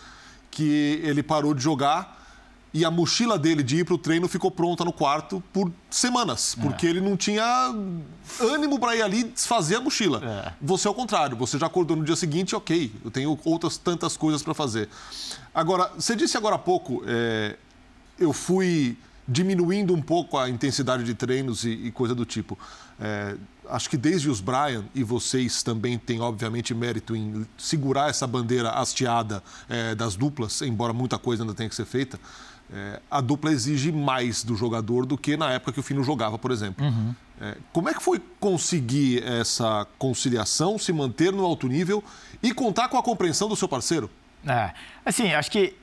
que 0.50 1.00
ele 1.04 1.22
parou 1.22 1.54
de 1.54 1.62
jogar 1.62 2.21
e 2.74 2.84
a 2.84 2.90
mochila 2.90 3.38
dele 3.38 3.62
de 3.62 3.78
ir 3.78 3.84
para 3.84 3.94
o 3.94 3.98
treino 3.98 4.26
ficou 4.26 4.50
pronta 4.50 4.84
no 4.84 4.92
quarto 4.92 5.42
por 5.52 5.70
semanas, 5.90 6.56
é. 6.58 6.62
porque 6.62 6.86
ele 6.86 7.00
não 7.00 7.16
tinha 7.16 7.44
ânimo 8.40 8.78
para 8.78 8.96
ir 8.96 9.02
ali 9.02 9.24
desfazer 9.24 9.76
a 9.76 9.80
mochila. 9.80 10.22
É. 10.24 10.52
Você 10.60 10.88
ao 10.88 10.94
contrário, 10.94 11.36
você 11.36 11.58
já 11.58 11.66
acordou 11.66 11.96
no 11.96 12.04
dia 12.04 12.16
seguinte, 12.16 12.56
ok, 12.56 12.90
eu 13.04 13.10
tenho 13.10 13.38
outras 13.44 13.76
tantas 13.76 14.16
coisas 14.16 14.42
para 14.42 14.54
fazer. 14.54 14.88
Agora, 15.54 15.90
você 15.96 16.16
disse 16.16 16.36
agora 16.36 16.56
há 16.56 16.58
pouco, 16.58 17.02
é, 17.06 17.56
eu 18.18 18.32
fui 18.32 18.96
diminuindo 19.28 19.94
um 19.94 20.00
pouco 20.00 20.38
a 20.38 20.48
intensidade 20.48 21.04
de 21.04 21.14
treinos 21.14 21.64
e, 21.64 21.70
e 21.70 21.92
coisa 21.92 22.14
do 22.14 22.24
tipo. 22.24 22.58
É, 22.98 23.36
acho 23.68 23.88
que 23.88 23.96
desde 23.96 24.28
os 24.28 24.40
Brian 24.40 24.84
e 24.94 25.04
vocês 25.04 25.62
também 25.62 25.98
têm, 25.98 26.20
obviamente, 26.20 26.74
mérito 26.74 27.14
em 27.14 27.46
segurar 27.56 28.08
essa 28.08 28.26
bandeira 28.26 28.70
hasteada 28.70 29.42
é, 29.68 29.94
das 29.94 30.16
duplas, 30.16 30.62
embora 30.62 30.92
muita 30.92 31.18
coisa 31.18 31.42
ainda 31.42 31.54
tenha 31.54 31.68
que 31.68 31.74
ser 31.74 31.84
feita 31.84 32.18
é, 32.72 33.00
a 33.10 33.20
dupla 33.20 33.52
exige 33.52 33.92
mais 33.92 34.42
do 34.42 34.56
jogador 34.56 35.04
do 35.04 35.18
que 35.18 35.36
na 35.36 35.50
época 35.52 35.72
que 35.72 35.80
o 35.80 35.82
Fino 35.82 36.02
jogava, 36.02 36.38
por 36.38 36.50
exemplo. 36.50 36.84
Uhum. 36.84 37.14
É, 37.40 37.56
como 37.72 37.88
é 37.88 37.94
que 37.94 38.02
foi 38.02 38.20
conseguir 38.40 39.22
essa 39.24 39.86
conciliação, 39.98 40.78
se 40.78 40.92
manter 40.92 41.32
no 41.32 41.44
alto 41.44 41.68
nível 41.68 42.02
e 42.42 42.54
contar 42.54 42.88
com 42.88 42.96
a 42.96 43.02
compreensão 43.02 43.48
do 43.48 43.56
seu 43.56 43.68
parceiro? 43.68 44.10
É, 44.46 44.72
assim, 45.04 45.32
acho 45.32 45.50
que 45.50 45.74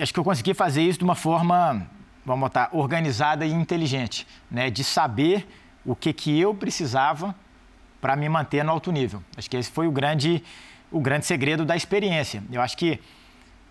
acho 0.00 0.12
que 0.12 0.18
eu 0.18 0.24
consegui 0.24 0.54
fazer 0.54 0.82
isso 0.82 0.98
de 0.98 1.04
uma 1.04 1.14
forma 1.14 1.86
vamos 2.24 2.40
botar, 2.40 2.68
organizada 2.72 3.44
e 3.44 3.52
inteligente, 3.52 4.26
né? 4.50 4.70
De 4.70 4.84
saber 4.84 5.46
o 5.84 5.94
que, 5.94 6.12
que 6.12 6.38
eu 6.38 6.54
precisava 6.54 7.34
para 8.00 8.16
me 8.16 8.28
manter 8.28 8.64
no 8.64 8.70
alto 8.70 8.90
nível. 8.92 9.22
Acho 9.36 9.50
que 9.50 9.56
esse 9.56 9.70
foi 9.70 9.86
o 9.86 9.92
grande, 9.92 10.42
o 10.90 11.00
grande 11.00 11.26
segredo 11.26 11.64
da 11.64 11.76
experiência. 11.76 12.42
Eu 12.50 12.60
acho 12.60 12.76
que 12.76 13.00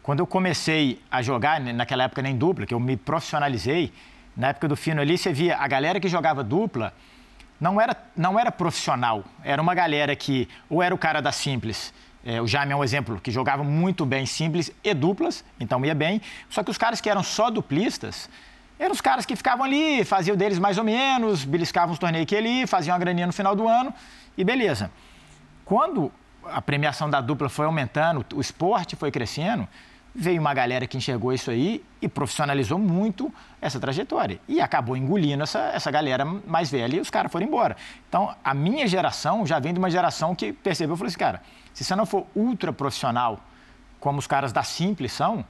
quando 0.03 0.20
eu 0.20 0.27
comecei 0.27 1.01
a 1.10 1.22
jogar, 1.22 1.60
né, 1.60 1.74
naquela 1.74 2.03
época 2.03 2.22
nem 2.22 2.36
dupla, 2.36 2.65
que 2.65 2.74
eu 2.74 2.79
me 2.79 2.98
profissionalizei, 2.98 3.91
na 4.36 4.50
época 4.50 4.67
do 4.67 4.75
Fino 4.75 5.01
ali, 5.01 5.17
você 5.17 5.31
via 5.31 5.58
a 5.58 5.67
galera 5.67 6.00
que 6.00 6.08
jogava 6.08 6.43
dupla 6.43 6.93
não 7.60 7.79
era, 7.79 7.96
não 8.15 8.39
era 8.39 8.51
profissional. 8.51 9.24
Era 9.43 9.62
uma 9.62 9.75
galera 9.75 10.15
que 10.15 10.48
ou 10.70 10.81
era 10.81 10.96
o 10.96 10.98
cara 10.98 11.22
da 11.22 11.31
simples, 11.31 11.93
é, 12.24 12.39
o 12.39 12.48
Jaime 12.48 12.72
é 12.72 12.75
um 12.75 12.84
exemplo, 12.84 13.20
que 13.20 13.31
jogava 13.31 13.63
muito 13.63 14.05
bem 14.05 14.25
simples 14.25 14.72
e 14.84 14.93
duplas, 14.93 15.43
então 15.60 15.84
ia 15.84 15.96
bem. 15.96 16.22
Só 16.50 16.63
que 16.63 16.70
os 16.70 16.77
caras 16.77 17.01
que 17.01 17.10
eram 17.10 17.24
só 17.24 17.50
duplistas, 17.50 18.29
eram 18.77 18.91
os 18.91 19.01
caras 19.01 19.25
que 19.25 19.36
ficavam 19.36 19.65
ali, 19.65 20.03
faziam 20.05 20.38
deles 20.38 20.60
mais 20.60 20.77
ou 20.77 20.84
menos, 20.84 21.43
beliscavam 21.43 21.93
os 21.93 22.00
torneios 22.00 22.27
que 22.27 22.36
ali, 22.36 22.67
faziam 22.67 22.96
a 22.96 23.00
graninha 23.00 23.25
no 23.25 23.34
final 23.34 23.55
do 23.55 23.67
ano 23.67 23.93
e 24.38 24.43
beleza. 24.43 24.91
Quando 25.65 26.12
a 26.46 26.62
premiação 26.62 27.10
da 27.10 27.22
dupla 27.22 27.50
foi 27.50 27.65
aumentando, 27.65 28.25
o 28.34 28.41
esporte 28.41 28.96
foi 28.96 29.12
crescendo, 29.12 29.67
veio 30.13 30.41
uma 30.41 30.53
galera 30.53 30.85
que 30.85 30.97
enxergou 30.97 31.31
isso 31.31 31.49
aí 31.49 31.83
e 32.01 32.07
profissionalizou 32.07 32.77
muito 32.77 33.33
essa 33.61 33.79
trajetória. 33.79 34.39
E 34.47 34.59
acabou 34.59 34.97
engolindo 34.97 35.43
essa, 35.43 35.59
essa 35.73 35.89
galera 35.89 36.25
mais 36.25 36.69
velha 36.69 36.97
e 36.97 36.99
os 36.99 37.09
caras 37.09 37.31
foram 37.31 37.45
embora. 37.45 37.77
Então, 38.09 38.35
a 38.43 38.53
minha 38.53 38.85
geração 38.87 39.45
já 39.45 39.59
vem 39.59 39.73
de 39.73 39.79
uma 39.79 39.89
geração 39.89 40.35
que 40.35 40.51
percebeu 40.51 40.95
e 40.95 40.97
falou 40.97 41.07
assim, 41.07 41.17
cara, 41.17 41.41
se 41.73 41.83
você 41.83 41.95
não 41.95 42.05
for 42.05 42.27
ultra 42.35 42.73
profissional, 42.73 43.39
como 43.99 44.19
os 44.19 44.27
caras 44.27 44.51
da 44.51 44.63
Simples 44.63 45.13
são, 45.13 45.45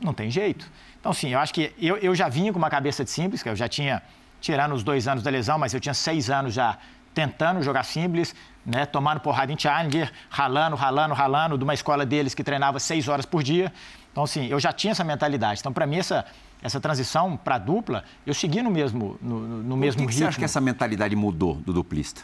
não 0.00 0.12
tem 0.12 0.30
jeito. 0.30 0.70
Então, 1.00 1.12
sim, 1.12 1.30
eu 1.30 1.38
acho 1.38 1.54
que 1.54 1.72
eu, 1.78 1.96
eu 1.96 2.14
já 2.14 2.28
vinha 2.28 2.52
com 2.52 2.58
uma 2.58 2.70
cabeça 2.70 3.04
de 3.04 3.10
Simples, 3.10 3.42
que 3.42 3.48
eu 3.48 3.56
já 3.56 3.68
tinha, 3.68 4.02
tirando 4.40 4.72
os 4.74 4.82
dois 4.82 5.08
anos 5.08 5.22
da 5.22 5.30
lesão, 5.30 5.58
mas 5.58 5.72
eu 5.72 5.80
tinha 5.80 5.94
seis 5.94 6.28
anos 6.28 6.52
já 6.52 6.76
tentando 7.14 7.62
jogar 7.62 7.84
Simples, 7.84 8.34
né, 8.64 8.86
tomando 8.86 9.20
porrada 9.20 9.52
em 9.52 9.58
Challenger, 9.58 10.10
ralando, 10.30 10.76
ralando, 10.76 11.14
ralando, 11.14 11.58
de 11.58 11.64
uma 11.64 11.74
escola 11.74 12.06
deles 12.06 12.34
que 12.34 12.42
treinava 12.42 12.78
seis 12.80 13.08
horas 13.08 13.26
por 13.26 13.42
dia. 13.42 13.72
Então, 14.10 14.24
assim, 14.24 14.46
eu 14.46 14.58
já 14.60 14.72
tinha 14.72 14.92
essa 14.92 15.04
mentalidade. 15.04 15.60
Então, 15.60 15.72
para 15.72 15.86
mim, 15.86 15.96
essa, 15.96 16.24
essa 16.62 16.80
transição 16.80 17.36
para 17.36 17.58
dupla, 17.58 18.04
eu 18.26 18.32
segui 18.32 18.62
no 18.62 18.70
mesmo, 18.70 19.18
no, 19.20 19.40
no 19.40 19.76
mesmo 19.76 20.02
Por 20.02 20.08
que 20.08 20.14
ritmo. 20.14 20.18
você 20.18 20.24
acha 20.28 20.38
que 20.38 20.44
essa 20.44 20.60
mentalidade 20.60 21.14
mudou 21.16 21.56
do 21.56 21.72
duplista? 21.72 22.22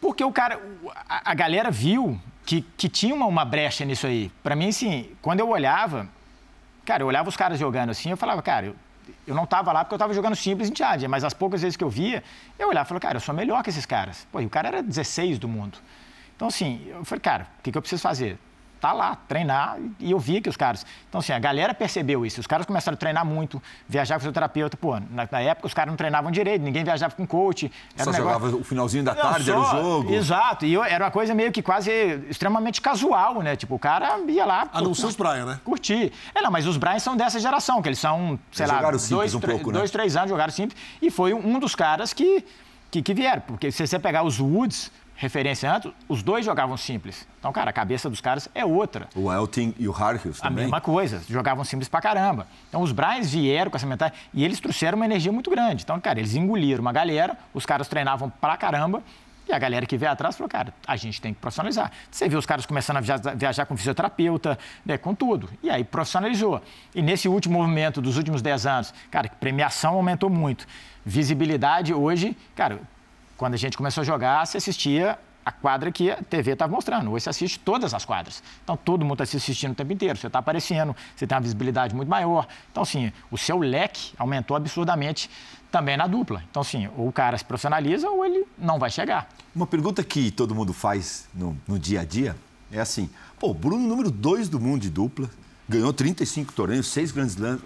Porque 0.00 0.24
o 0.24 0.32
cara, 0.32 0.60
a, 1.08 1.32
a 1.32 1.34
galera 1.34 1.70
viu 1.70 2.18
que, 2.44 2.62
que 2.76 2.88
tinha 2.88 3.14
uma, 3.14 3.26
uma 3.26 3.44
brecha 3.44 3.84
nisso 3.84 4.06
aí. 4.06 4.30
Para 4.42 4.56
mim, 4.56 4.68
assim, 4.68 5.10
quando 5.20 5.40
eu 5.40 5.48
olhava, 5.48 6.08
cara, 6.84 7.02
eu 7.02 7.06
olhava 7.06 7.28
os 7.28 7.36
caras 7.36 7.58
jogando 7.58 7.90
assim, 7.90 8.10
eu 8.10 8.16
falava, 8.16 8.40
cara, 8.42 8.66
eu, 8.66 8.76
eu 9.26 9.34
não 9.34 9.44
estava 9.44 9.72
lá 9.72 9.84
porque 9.84 9.94
eu 9.94 9.96
estava 9.96 10.14
jogando 10.14 10.36
simples 10.36 10.68
em 10.68 10.72
Tchad, 10.72 11.02
mas 11.08 11.24
as 11.24 11.34
poucas 11.34 11.62
vezes 11.62 11.76
que 11.76 11.84
eu 11.84 11.90
via, 11.90 12.22
eu 12.58 12.68
olhava 12.68 12.86
e 12.86 12.88
falava, 12.88 13.02
cara, 13.02 13.16
eu 13.16 13.20
sou 13.20 13.34
melhor 13.34 13.62
que 13.62 13.70
esses 13.70 13.86
caras. 13.86 14.26
Pô, 14.30 14.40
e 14.40 14.46
o 14.46 14.50
cara 14.50 14.68
era 14.68 14.82
16 14.82 15.38
do 15.38 15.48
mundo. 15.48 15.78
Então, 16.34 16.48
assim, 16.48 16.86
eu 16.88 17.04
falei, 17.04 17.20
cara, 17.20 17.48
o 17.58 17.62
que, 17.62 17.72
que 17.72 17.78
eu 17.78 17.82
preciso 17.82 18.02
fazer? 18.02 18.38
Tá 18.80 18.92
lá, 18.92 19.16
treinar, 19.28 19.78
e 19.98 20.10
eu 20.10 20.18
via 20.18 20.40
que 20.40 20.48
os 20.48 20.56
caras. 20.56 20.84
Então, 21.08 21.18
assim, 21.18 21.32
a 21.32 21.38
galera 21.38 21.74
percebeu 21.74 22.24
isso. 22.24 22.40
Os 22.40 22.46
caras 22.46 22.66
começaram 22.66 22.94
a 22.94 22.98
treinar 22.98 23.24
muito, 23.24 23.62
viajar 23.88 24.14
com 24.14 24.20
fisioterapeuta. 24.20 24.76
Pô, 24.76 24.98
na, 25.10 25.28
na, 25.30 25.40
época 25.40 25.66
os 25.66 25.74
caras 25.74 25.90
não 25.90 25.96
treinavam 25.96 26.30
direito, 26.30 26.62
ninguém 26.62 26.84
viajava 26.84 27.14
com 27.14 27.26
coach. 27.26 27.70
Era 27.94 28.04
só 28.04 28.10
um 28.10 28.12
negócio... 28.12 28.40
jogava 28.40 28.56
o 28.56 28.64
finalzinho 28.64 29.04
da 29.04 29.14
tarde, 29.14 29.44
só... 29.44 29.52
era 29.52 29.60
o 29.60 29.64
jogo. 29.64 30.12
Exato, 30.12 30.66
e 30.66 30.74
eu, 30.74 30.84
era 30.84 31.04
uma 31.04 31.10
coisa 31.10 31.34
meio 31.34 31.50
que 31.50 31.62
quase 31.62 31.90
extremamente 32.28 32.80
casual, 32.80 33.42
né? 33.42 33.56
Tipo, 33.56 33.74
o 33.74 33.78
cara 33.78 34.18
ia 34.28 34.44
lá. 34.44 34.68
A 34.72 34.80
não 34.80 34.94
ser 34.94 35.06
os 35.06 35.16
Brian, 35.16 35.46
né? 35.46 35.60
Curtir. 35.64 36.12
É, 36.34 36.42
não, 36.42 36.50
mas 36.50 36.66
os 36.66 36.76
Brian 36.76 36.98
são 36.98 37.16
dessa 37.16 37.40
geração, 37.40 37.80
que 37.82 37.88
eles 37.88 37.98
são, 37.98 38.38
sei 38.52 38.66
eles 38.66 38.72
lá, 38.72 38.90
dois, 38.90 39.34
um 39.34 39.40
pouco, 39.40 39.70
né? 39.70 39.78
dois, 39.78 39.90
três 39.90 40.16
anos 40.16 40.30
jogaram 40.30 40.52
simples. 40.52 40.80
E 41.00 41.10
foi 41.10 41.32
um 41.34 41.58
dos 41.58 41.74
caras 41.74 42.12
que, 42.12 42.44
que, 42.90 43.02
que 43.02 43.14
vieram. 43.14 43.42
Porque 43.42 43.70
se 43.70 43.86
você 43.86 43.98
pegar 43.98 44.22
os 44.22 44.38
Woods, 44.38 44.90
referência 45.16 45.72
antes, 45.72 45.90
os 46.08 46.22
dois 46.22 46.44
jogavam 46.44 46.76
simples. 46.76 47.26
Então, 47.38 47.52
cara, 47.52 47.70
a 47.70 47.72
cabeça 47.72 48.08
dos 48.08 48.20
caras 48.20 48.48
é 48.54 48.64
outra. 48.64 49.08
O 49.14 49.32
Elton 49.32 49.72
e 49.78 49.88
o 49.88 49.92
Harkins 49.92 50.40
também. 50.40 50.58
A 50.58 50.62
mesma 50.62 50.80
coisa, 50.80 51.22
jogavam 51.28 51.64
simples 51.64 51.88
pra 51.88 52.00
caramba. 52.00 52.46
Então, 52.68 52.82
os 52.82 52.92
Bryans 52.92 53.30
vieram 53.30 53.70
com 53.70 53.76
essa 53.76 53.86
mentalidade 53.86 54.22
e 54.32 54.44
eles 54.44 54.60
trouxeram 54.60 54.96
uma 54.96 55.04
energia 55.04 55.32
muito 55.32 55.50
grande. 55.50 55.82
Então, 55.82 55.98
cara, 56.00 56.18
eles 56.18 56.34
engoliram 56.34 56.82
uma 56.82 56.92
galera, 56.92 57.36
os 57.54 57.64
caras 57.64 57.88
treinavam 57.88 58.30
pra 58.30 58.56
caramba 58.56 59.02
e 59.48 59.52
a 59.52 59.58
galera 59.58 59.86
que 59.86 59.96
veio 59.96 60.10
atrás 60.10 60.36
falou, 60.36 60.48
cara, 60.48 60.74
a 60.86 60.96
gente 60.96 61.20
tem 61.20 61.32
que 61.32 61.40
profissionalizar. 61.40 61.92
Você 62.10 62.28
viu 62.28 62.38
os 62.38 62.46
caras 62.46 62.66
começando 62.66 62.96
a 62.96 63.00
viajar, 63.00 63.36
viajar 63.36 63.66
com 63.66 63.76
fisioterapeuta, 63.76 64.58
né, 64.84 64.98
com 64.98 65.14
tudo. 65.14 65.48
E 65.62 65.70
aí 65.70 65.84
profissionalizou. 65.84 66.60
E 66.94 67.00
nesse 67.00 67.28
último 67.28 67.60
movimento 67.60 68.02
dos 68.02 68.16
últimos 68.16 68.42
10 68.42 68.66
anos, 68.66 68.94
cara, 69.10 69.28
premiação 69.28 69.94
aumentou 69.94 70.28
muito. 70.28 70.66
Visibilidade 71.04 71.94
hoje, 71.94 72.36
cara, 72.56 72.80
quando 73.36 73.54
a 73.54 73.56
gente 73.56 73.76
começou 73.76 74.02
a 74.02 74.04
jogar, 74.04 74.46
você 74.46 74.56
assistia 74.58 75.18
a 75.44 75.52
quadra 75.52 75.92
que 75.92 76.10
a 76.10 76.16
TV 76.16 76.52
estava 76.52 76.72
mostrando. 76.72 77.10
Hoje 77.12 77.22
você 77.22 77.30
assiste 77.30 77.60
todas 77.60 77.94
as 77.94 78.04
quadras. 78.04 78.42
Então, 78.64 78.76
todo 78.76 79.04
mundo 79.04 79.22
está 79.22 79.26
se 79.26 79.36
assistindo 79.36 79.72
o 79.72 79.74
tempo 79.76 79.92
inteiro. 79.92 80.18
Você 80.18 80.26
está 80.26 80.40
aparecendo, 80.40 80.96
você 81.14 81.24
tem 81.24 81.36
uma 81.36 81.42
visibilidade 81.42 81.94
muito 81.94 82.08
maior. 82.08 82.48
Então, 82.72 82.82
assim, 82.82 83.12
o 83.30 83.38
seu 83.38 83.58
leque 83.58 84.12
aumentou 84.18 84.56
absurdamente 84.56 85.30
também 85.70 85.96
na 85.96 86.08
dupla. 86.08 86.42
Então, 86.50 86.62
assim, 86.62 86.88
ou 86.96 87.08
o 87.08 87.12
cara 87.12 87.38
se 87.38 87.44
profissionaliza 87.44 88.08
ou 88.08 88.24
ele 88.24 88.44
não 88.58 88.78
vai 88.78 88.90
chegar. 88.90 89.28
Uma 89.54 89.68
pergunta 89.68 90.02
que 90.02 90.32
todo 90.32 90.52
mundo 90.52 90.72
faz 90.72 91.28
no, 91.32 91.56
no 91.68 91.78
dia 91.78 92.00
a 92.00 92.04
dia 92.04 92.34
é 92.72 92.80
assim: 92.80 93.08
pô, 93.38 93.54
Bruno, 93.54 93.86
número 93.86 94.10
2 94.10 94.48
do 94.48 94.58
mundo 94.58 94.82
de 94.82 94.90
dupla, 94.90 95.30
ganhou 95.68 95.92
35 95.92 96.52
torneios, 96.54 96.88
6 96.88 97.12
grandes 97.12 97.36
lãs. 97.36 97.60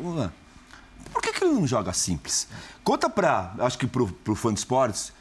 Por 1.12 1.22
que, 1.22 1.32
que 1.32 1.44
ele 1.44 1.54
não 1.54 1.66
joga 1.66 1.94
simples? 1.94 2.46
Conta 2.84 3.08
para, 3.08 3.54
acho 3.60 3.78
que 3.78 3.86
para 3.86 4.02
o 4.02 4.34
fã 4.34 4.52
de 4.52 4.60
esportes, 4.60 5.14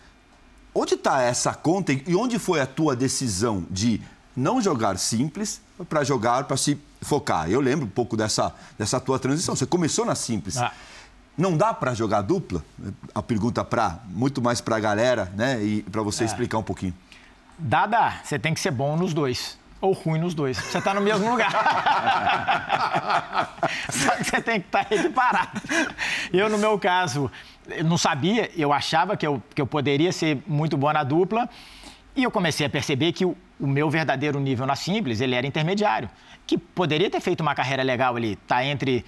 Onde 0.73 0.93
está 0.93 1.21
essa 1.21 1.53
conta 1.53 1.91
e 1.91 2.15
onde 2.15 2.37
foi 2.37 2.61
a 2.61 2.65
tua 2.65 2.95
decisão 2.95 3.65
de 3.69 4.01
não 4.35 4.61
jogar 4.61 4.97
simples 4.97 5.61
para 5.89 6.03
jogar, 6.03 6.43
para 6.43 6.57
se 6.57 6.79
focar? 7.01 7.49
Eu 7.49 7.59
lembro 7.59 7.85
um 7.85 7.89
pouco 7.89 8.15
dessa, 8.15 8.53
dessa 8.77 8.99
tua 8.99 9.17
transição. 9.17 9.55
Você 9.55 9.65
começou 9.65 10.05
na 10.05 10.15
simples. 10.15 10.57
Ah. 10.57 10.71
Não 11.37 11.55
dá 11.55 11.73
para 11.73 11.93
jogar 11.93 12.21
dupla? 12.21 12.63
A 13.15 13.23
pergunta 13.23 13.63
para 13.63 13.99
muito 14.07 14.41
mais 14.41 14.61
para 14.61 14.75
a 14.75 14.79
galera, 14.79 15.31
né? 15.35 15.63
E 15.63 15.81
para 15.83 16.01
você 16.01 16.23
é. 16.23 16.25
explicar 16.25 16.57
um 16.57 16.63
pouquinho. 16.63 16.93
Dá, 17.57 17.85
dá. 17.85 18.19
Você 18.23 18.37
tem 18.37 18.53
que 18.53 18.59
ser 18.59 18.71
bom 18.71 18.95
nos 18.95 19.13
dois 19.13 19.57
ou 19.81 19.93
ruim 19.93 20.19
nos 20.19 20.33
dois. 20.33 20.57
Você 20.57 20.77
está 20.77 20.93
no 20.93 21.01
mesmo 21.01 21.29
lugar. 21.29 21.51
Só 23.89 24.11
que 24.17 24.23
você 24.23 24.41
tem 24.41 24.59
que 24.59 24.67
estar 24.67 24.85
tá 24.85 24.95
equiparado. 24.95 25.61
Eu, 26.33 26.49
no 26.49 26.57
meu 26.57 26.77
caso, 26.77 27.31
não 27.83 27.97
sabia, 27.97 28.49
eu 28.55 28.73
achava 28.73 29.15
que 29.15 29.25
eu, 29.25 29.41
que 29.53 29.61
eu 29.61 29.67
poderia 29.67 30.11
ser 30.11 30.41
muito 30.47 30.77
bom 30.77 30.91
na 30.91 31.03
dupla. 31.03 31.49
E 32.15 32.23
eu 32.23 32.31
comecei 32.31 32.65
a 32.65 32.69
perceber 32.69 33.11
que 33.13 33.25
o, 33.25 33.35
o 33.59 33.67
meu 33.67 33.89
verdadeiro 33.89 34.39
nível 34.39 34.65
na 34.65 34.75
simples, 34.75 35.21
ele 35.21 35.35
era 35.35 35.45
intermediário. 35.45 36.09
Que 36.45 36.57
poderia 36.57 37.09
ter 37.09 37.19
feito 37.19 37.41
uma 37.41 37.55
carreira 37.55 37.83
legal 37.83 38.15
ali, 38.15 38.35
tá 38.35 38.63
entre 38.63 39.05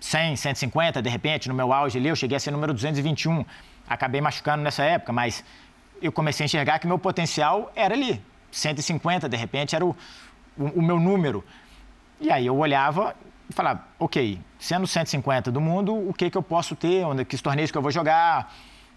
100, 0.00 0.36
150, 0.36 1.02
de 1.02 1.10
repente, 1.10 1.48
no 1.48 1.54
meu 1.54 1.72
auge 1.72 1.98
ali, 1.98 2.08
eu 2.08 2.16
cheguei 2.16 2.36
a 2.36 2.40
ser 2.40 2.50
número 2.50 2.72
221. 2.72 3.44
Acabei 3.88 4.20
machucando 4.20 4.62
nessa 4.62 4.82
época, 4.82 5.12
mas 5.12 5.44
eu 6.00 6.10
comecei 6.10 6.44
a 6.44 6.46
enxergar 6.46 6.78
que 6.78 6.86
meu 6.86 6.98
potencial 6.98 7.70
era 7.76 7.94
ali. 7.94 8.20
150, 8.50 9.28
de 9.28 9.36
repente, 9.36 9.76
era 9.76 9.84
o, 9.84 9.94
o, 10.56 10.64
o 10.64 10.82
meu 10.82 10.98
número. 10.98 11.44
E 12.20 12.30
aí 12.30 12.46
eu 12.46 12.56
olhava 12.56 13.14
falava, 13.50 13.84
ok, 13.98 14.40
sendo 14.58 14.86
150 14.86 15.50
do 15.50 15.60
mundo, 15.60 15.94
o 15.94 16.12
que, 16.12 16.30
que 16.30 16.36
eu 16.36 16.42
posso 16.42 16.74
ter, 16.76 17.04
onde, 17.04 17.24
que 17.24 17.36
torneios 17.38 17.70
que 17.70 17.78
eu 17.78 17.82
vou 17.82 17.90
jogar, 17.90 18.52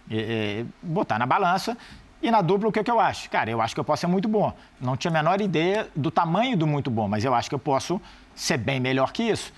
é, 0.10 0.66
botar 0.82 1.20
na 1.20 1.26
balança. 1.26 1.78
E 2.22 2.32
na 2.32 2.42
dupla, 2.42 2.70
o 2.70 2.72
que, 2.72 2.82
que 2.84 2.90
eu 2.90 3.00
acho? 3.00 3.30
Cara, 3.30 3.50
eu 3.50 3.62
acho 3.62 3.74
que 3.74 3.80
eu 3.80 3.84
posso 3.84 4.02
ser 4.02 4.08
muito 4.08 4.30
bom. 4.30 4.54
Não 4.80 4.96
tinha 4.96 5.12
a 5.12 5.14
menor 5.14 5.42
ideia 5.42 5.90
do 5.96 6.10
tamanho 6.10 6.56
do 6.56 6.66
muito 6.66 6.90
bom, 6.90 7.08
mas 7.08 7.26
eu 7.26 7.34
acho 7.34 7.50
que 7.50 7.56
eu 7.56 7.60
posso 7.60 8.02
ser 8.34 8.58
bem 8.58 8.80
melhor 8.80 9.12
que 9.12 9.24
isso. 9.24 9.54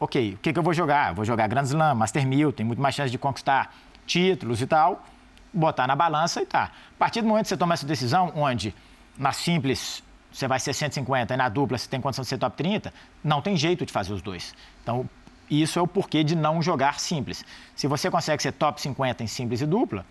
Ok, 0.00 0.34
o 0.34 0.38
que, 0.38 0.52
que 0.52 0.58
eu 0.58 0.62
vou 0.62 0.74
jogar? 0.74 1.14
vou 1.14 1.24
jogar 1.24 1.46
Grand 1.46 1.62
Slam, 1.62 1.94
Master 1.94 2.26
1000, 2.26 2.52
tem 2.52 2.66
muito 2.66 2.82
mais 2.82 2.94
chance 2.94 3.10
de 3.10 3.18
conquistar 3.18 3.74
títulos 4.06 4.60
e 4.60 4.66
tal. 4.66 5.04
Botar 5.52 5.86
na 5.86 5.94
balança 5.94 6.42
e 6.42 6.46
tá. 6.46 6.64
A 6.64 6.98
partir 6.98 7.20
do 7.22 7.28
momento 7.28 7.44
que 7.44 7.48
você 7.50 7.56
toma 7.56 7.74
essa 7.74 7.86
decisão, 7.86 8.32
onde 8.34 8.74
na 9.16 9.32
simples 9.32 10.02
você 10.32 10.46
vai 10.46 10.60
ser 10.60 10.72
150 10.72 11.34
e 11.34 11.36
na 11.36 11.48
dupla 11.48 11.78
você 11.78 11.88
tem 11.88 12.00
condição 12.00 12.22
de 12.22 12.28
ser 12.28 12.38
top 12.38 12.56
30, 12.56 12.92
não 13.24 13.40
tem 13.40 13.56
jeito 13.56 13.84
de 13.86 13.92
fazer 13.92 14.12
os 14.12 14.22
dois. 14.22 14.54
Então, 14.82 15.08
isso 15.50 15.78
é 15.78 15.82
o 15.82 15.86
porquê 15.86 16.22
de 16.22 16.36
não 16.36 16.60
jogar 16.60 17.00
simples. 17.00 17.44
Se 17.74 17.86
você 17.86 18.10
consegue 18.10 18.42
ser 18.42 18.52
top 18.52 18.80
50 18.80 19.22
em 19.22 19.26
simples 19.26 19.60
e 19.60 19.66
dupla, 19.66 20.04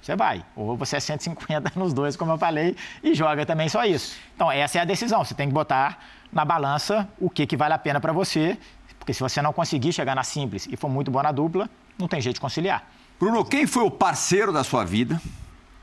você 0.00 0.14
vai. 0.14 0.44
Ou 0.54 0.76
você 0.76 0.96
é 0.96 1.00
150 1.00 1.72
nos 1.78 1.94
dois, 1.94 2.16
como 2.16 2.32
eu 2.32 2.38
falei, 2.38 2.76
e 3.02 3.14
joga 3.14 3.46
também 3.46 3.68
só 3.68 3.84
isso. 3.84 4.16
Então, 4.34 4.52
essa 4.52 4.78
é 4.78 4.82
a 4.82 4.84
decisão. 4.84 5.24
Você 5.24 5.34
tem 5.34 5.48
que 5.48 5.54
botar 5.54 5.98
na 6.30 6.44
balança 6.44 7.08
o 7.18 7.30
que, 7.30 7.46
que 7.46 7.56
vale 7.56 7.72
a 7.72 7.78
pena 7.78 8.00
para 8.00 8.12
você, 8.12 8.58
porque 8.98 9.14
se 9.14 9.20
você 9.20 9.40
não 9.40 9.52
conseguir 9.52 9.92
chegar 9.92 10.14
na 10.14 10.22
simples 10.22 10.68
e 10.70 10.76
for 10.76 10.88
muito 10.88 11.10
bom 11.10 11.22
na 11.22 11.32
dupla, 11.32 11.70
não 11.98 12.08
tem 12.08 12.20
jeito 12.20 12.34
de 12.34 12.40
conciliar. 12.40 12.86
Bruno, 13.18 13.44
quem 13.44 13.66
foi 13.66 13.84
o 13.84 13.90
parceiro 13.90 14.52
da 14.52 14.64
sua 14.64 14.84
vida 14.84 15.20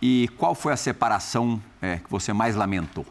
e 0.01 0.27
qual 0.37 0.53
foi 0.53 0.73
a 0.73 0.77
separação 0.77 1.61
é, 1.81 1.97
que 1.97 2.09
você 2.09 2.33
mais 2.33 2.55
lamentou? 2.55 3.05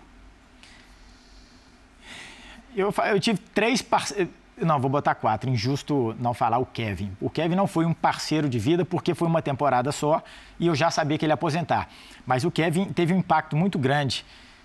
Eu, 2.75 2.95
eu 3.07 3.21
tive 3.21 3.39
três 3.55 3.83
parceiros. 3.83 4.33
Não, 4.57 4.79
vou 4.79 4.91
botar 4.91 5.15
quatro. 5.15 5.49
Injusto 5.49 6.15
não 6.21 6.35
falar 6.35 6.59
o 6.59 6.67
Kevin. 6.67 7.11
O 7.21 7.31
Kevin 7.31 7.55
não 7.55 7.67
foi 7.67 7.87
um 7.87 7.95
parceiro 7.95 8.49
de 8.49 8.59
vida 8.59 8.85
porque 8.85 9.15
foi 9.15 9.27
uma 9.27 9.41
temporada 9.41 9.91
só 9.91 10.23
e 10.59 10.67
eu 10.67 10.75
já 10.75 10.91
sabia 10.91 11.17
que 11.17 11.25
ele 11.25 11.31
ia 11.31 11.35
aposentar. 11.35 11.89
Mas 12.27 12.45
o 12.45 12.51
Kevin 12.51 12.87
teve 12.87 13.15
um 13.15 13.19
impacto 13.19 13.57
muito 13.57 13.79
grande 13.79 14.25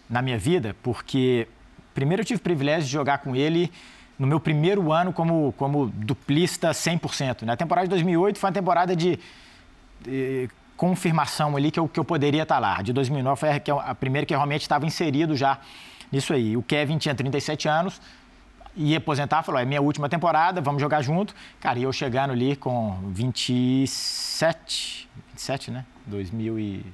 na 0.09 0.21
minha 0.21 0.37
vida 0.37 0.75
porque, 0.83 1.47
primeiro, 1.93 2.21
eu 2.21 2.25
tive 2.25 2.39
o 2.39 2.43
privilégio 2.43 2.85
de 2.85 2.91
jogar 2.91 3.19
com 3.19 3.35
ele 3.35 3.71
no 4.19 4.27
meu 4.27 4.39
primeiro 4.39 4.91
ano 4.91 5.13
como, 5.13 5.53
como 5.57 5.87
duplista 5.87 6.71
100%. 6.71 7.43
Na 7.43 7.55
temporada 7.55 7.87
de 7.87 7.91
2008 7.91 8.37
foi 8.37 8.49
uma 8.49 8.53
temporada 8.53 8.95
de, 8.95 9.17
de 10.01 10.49
confirmação 10.75 11.55
ali 11.55 11.71
que 11.71 11.79
eu, 11.79 11.87
que 11.87 11.99
eu 11.99 12.05
poderia 12.05 12.43
estar 12.43 12.59
lá. 12.59 12.81
De 12.81 12.91
2009 12.91 13.39
foi 13.39 13.49
a, 13.49 13.91
a 13.91 13.95
primeira 13.95 14.25
que 14.25 14.33
realmente 14.33 14.61
estava 14.61 14.85
inserido 14.85 15.35
já 15.37 15.57
nisso 16.11 16.33
aí. 16.33 16.55
O 16.57 16.61
Kevin 16.63 16.97
tinha 16.97 17.13
37 17.15 17.67
anos, 17.67 18.01
ia 18.75 18.97
aposentar, 18.97 19.43
falou, 19.43 19.59
é 19.59 19.65
minha 19.65 19.81
última 19.81 20.09
temporada, 20.09 20.61
vamos 20.61 20.81
jogar 20.81 21.01
junto. 21.01 21.33
Cara, 21.59 21.79
e 21.79 21.83
eu 21.83 21.93
chegando 21.93 22.31
ali 22.31 22.55
com 22.55 22.97
27, 23.11 25.09
27, 25.31 25.71
né? 25.71 25.85
2000 26.05 26.59
e... 26.59 26.85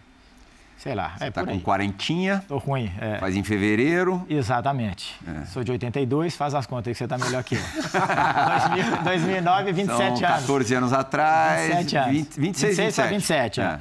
Sei 0.78 0.96
lá, 0.96 1.14
Você 1.16 1.26
é 1.26 1.32
tá 1.32 1.46
com 1.46 1.60
quarentinha. 1.60 2.44
Tô 2.48 2.58
ruim. 2.58 2.92
É. 3.00 3.20
Faz 3.20 3.36
em 3.36 3.44
fevereiro. 3.44 4.26
Exatamente. 4.28 5.16
É. 5.28 5.46
Sou 5.46 5.64
de 5.64 5.72
82, 5.72 6.36
faz 6.36 6.56
as 6.56 6.66
contas 6.66 6.88
aí 6.88 6.94
que 6.94 6.98
você 6.98 7.08
tá 7.08 7.20
melhor 7.20 7.44
que 7.44 7.54
eu. 7.54 7.62
2009, 9.06 9.74
27 9.74 9.96
São 9.96 10.08
anos. 10.08 10.20
14 10.20 10.74
anos 10.74 10.92
atrás. 10.92 11.68
27 11.68 11.98
anos. 11.98 12.12
20, 12.12 12.40
26, 12.40 12.78
26 12.78 13.10
27. 13.10 13.10
27, 13.10 13.62
é. 13.62 13.64
é. 13.64 13.80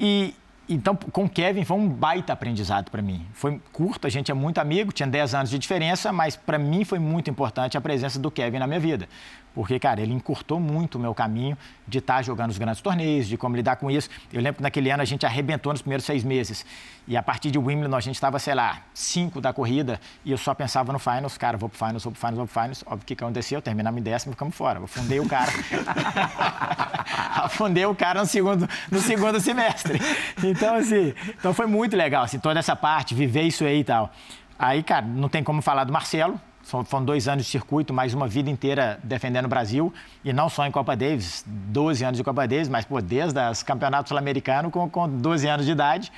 E, 0.00 0.34
então, 0.68 0.96
com 0.96 1.24
o 1.24 1.28
Kevin 1.28 1.64
foi 1.64 1.76
um 1.76 1.88
baita 1.88 2.32
aprendizado 2.32 2.90
para 2.90 3.02
mim. 3.02 3.26
Foi 3.32 3.60
curto, 3.72 4.06
a 4.06 4.10
gente 4.10 4.30
é 4.30 4.34
muito 4.34 4.58
amigo, 4.58 4.92
tinha 4.92 5.06
10 5.06 5.34
anos 5.34 5.50
de 5.50 5.58
diferença, 5.58 6.12
mas 6.12 6.36
para 6.36 6.58
mim 6.58 6.84
foi 6.84 6.98
muito 6.98 7.30
importante 7.30 7.76
a 7.76 7.80
presença 7.80 8.18
do 8.18 8.30
Kevin 8.30 8.58
na 8.58 8.66
minha 8.66 8.80
vida. 8.80 9.08
Porque, 9.54 9.78
cara, 9.78 10.00
ele 10.00 10.12
encurtou 10.12 10.58
muito 10.58 10.96
o 10.96 10.98
meu 10.98 11.14
caminho 11.14 11.56
de 11.86 11.98
estar 11.98 12.16
tá 12.16 12.22
jogando 12.22 12.50
os 12.50 12.58
grandes 12.58 12.82
torneios, 12.82 13.28
de 13.28 13.36
como 13.36 13.54
lidar 13.54 13.76
com 13.76 13.90
isso. 13.90 14.10
Eu 14.32 14.40
lembro 14.40 14.56
que 14.56 14.62
naquele 14.62 14.90
ano 14.90 15.02
a 15.02 15.04
gente 15.04 15.24
arrebentou 15.24 15.72
nos 15.72 15.80
primeiros 15.80 16.04
seis 16.04 16.24
meses. 16.24 16.66
E 17.06 17.16
a 17.16 17.22
partir 17.22 17.50
de 17.50 17.58
Wimbledon 17.58 17.96
a 17.96 18.00
gente 18.00 18.16
estava, 18.16 18.38
sei 18.38 18.54
lá, 18.54 18.82
cinco 18.92 19.40
da 19.40 19.52
corrida 19.52 20.00
e 20.24 20.32
eu 20.32 20.38
só 20.38 20.54
pensava 20.54 20.92
no 20.92 20.98
finals. 20.98 21.38
Cara, 21.38 21.56
vou 21.56 21.68
pro 21.68 21.78
finals, 21.78 22.02
vou 22.02 22.12
pro 22.12 22.20
finals, 22.20 22.36
vou 22.36 22.46
pro 22.46 22.60
finals. 22.60 22.84
Óbvio 22.86 23.06
que 23.06 23.12
aconteceu, 23.12 23.62
terminamos 23.62 24.00
em 24.00 24.02
décimo 24.02 24.32
e 24.32 24.34
ficamos 24.34 24.56
fora. 24.56 24.82
Afundei 24.82 25.20
o 25.20 25.28
cara. 25.28 25.52
afundei 27.44 27.86
o 27.86 27.94
cara 27.94 28.20
no 28.20 28.26
segundo, 28.26 28.68
no 28.90 28.98
segundo 28.98 29.38
semestre. 29.40 30.00
Então, 30.42 30.74
assim, 30.74 31.14
então 31.28 31.54
foi 31.54 31.66
muito 31.66 31.96
legal, 31.96 32.24
assim, 32.24 32.40
toda 32.40 32.58
essa 32.58 32.74
parte, 32.74 33.14
viver 33.14 33.42
isso 33.42 33.64
aí 33.64 33.80
e 33.80 33.84
tal. 33.84 34.10
Aí, 34.58 34.82
cara, 34.82 35.06
não 35.06 35.28
tem 35.28 35.44
como 35.44 35.62
falar 35.62 35.84
do 35.84 35.92
Marcelo, 35.92 36.40
foram 36.64 37.04
dois 37.04 37.28
anos 37.28 37.44
de 37.44 37.50
circuito, 37.50 37.92
mais 37.92 38.14
uma 38.14 38.26
vida 38.26 38.48
inteira 38.48 38.98
defendendo 39.02 39.44
o 39.44 39.48
Brasil. 39.48 39.92
E 40.24 40.32
não 40.32 40.48
só 40.48 40.66
em 40.66 40.70
Copa 40.70 40.96
Davis, 40.96 41.44
12 41.46 42.04
anos 42.04 42.16
de 42.16 42.24
Copa 42.24 42.48
Davis, 42.48 42.68
mas 42.68 42.84
pô, 42.84 43.00
desde 43.00 43.38
os 43.50 43.62
campeonatos 43.62 44.08
sul-americanos 44.08 44.72
com, 44.72 44.88
com 44.88 45.08
12 45.08 45.46
anos 45.46 45.66
de 45.66 45.72
idade. 45.72 46.10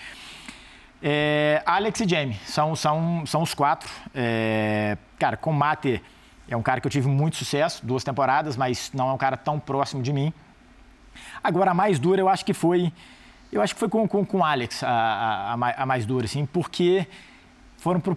É, 1.03 1.63
Alex 1.67 2.01
e 2.01 2.09
Jamie, 2.09 2.37
são, 2.47 2.77
são, 2.77 3.25
são 3.27 3.43
os 3.43 3.55
quatro. 3.55 3.91
É, 4.15 4.97
cara, 5.19 5.37
com 5.37 5.53
Mate 5.53 6.03
é 6.49 6.57
um 6.57 6.63
cara 6.63 6.81
que 6.81 6.87
eu 6.87 6.91
tive 6.91 7.09
muito 7.09 7.37
sucesso, 7.37 7.85
duas 7.85 8.05
temporadas, 8.05 8.57
mas 8.57 8.91
não 8.95 9.11
é 9.11 9.13
um 9.13 9.19
cara 9.19 9.37
tão 9.37 9.59
próximo 9.59 10.03
de 10.03 10.13
mim. 10.13 10.33
Agora, 11.43 11.73
a 11.73 11.75
mais 11.75 11.99
dura 11.99 12.21
eu 12.21 12.29
acho 12.29 12.45
que 12.45 12.55
foi. 12.55 12.93
Eu 13.53 13.63
acho 13.63 13.75
que 13.75 13.81
foi 13.81 13.89
com, 13.89 14.07
com, 14.07 14.25
com 14.25 14.45
Alex 14.45 14.83
a, 14.83 15.55
a, 15.55 15.83
a 15.83 15.87
mais 15.87 16.07
dura, 16.07 16.25
assim, 16.25 16.47
porque 16.47 17.07
foram 17.79 18.01
por 18.01 18.17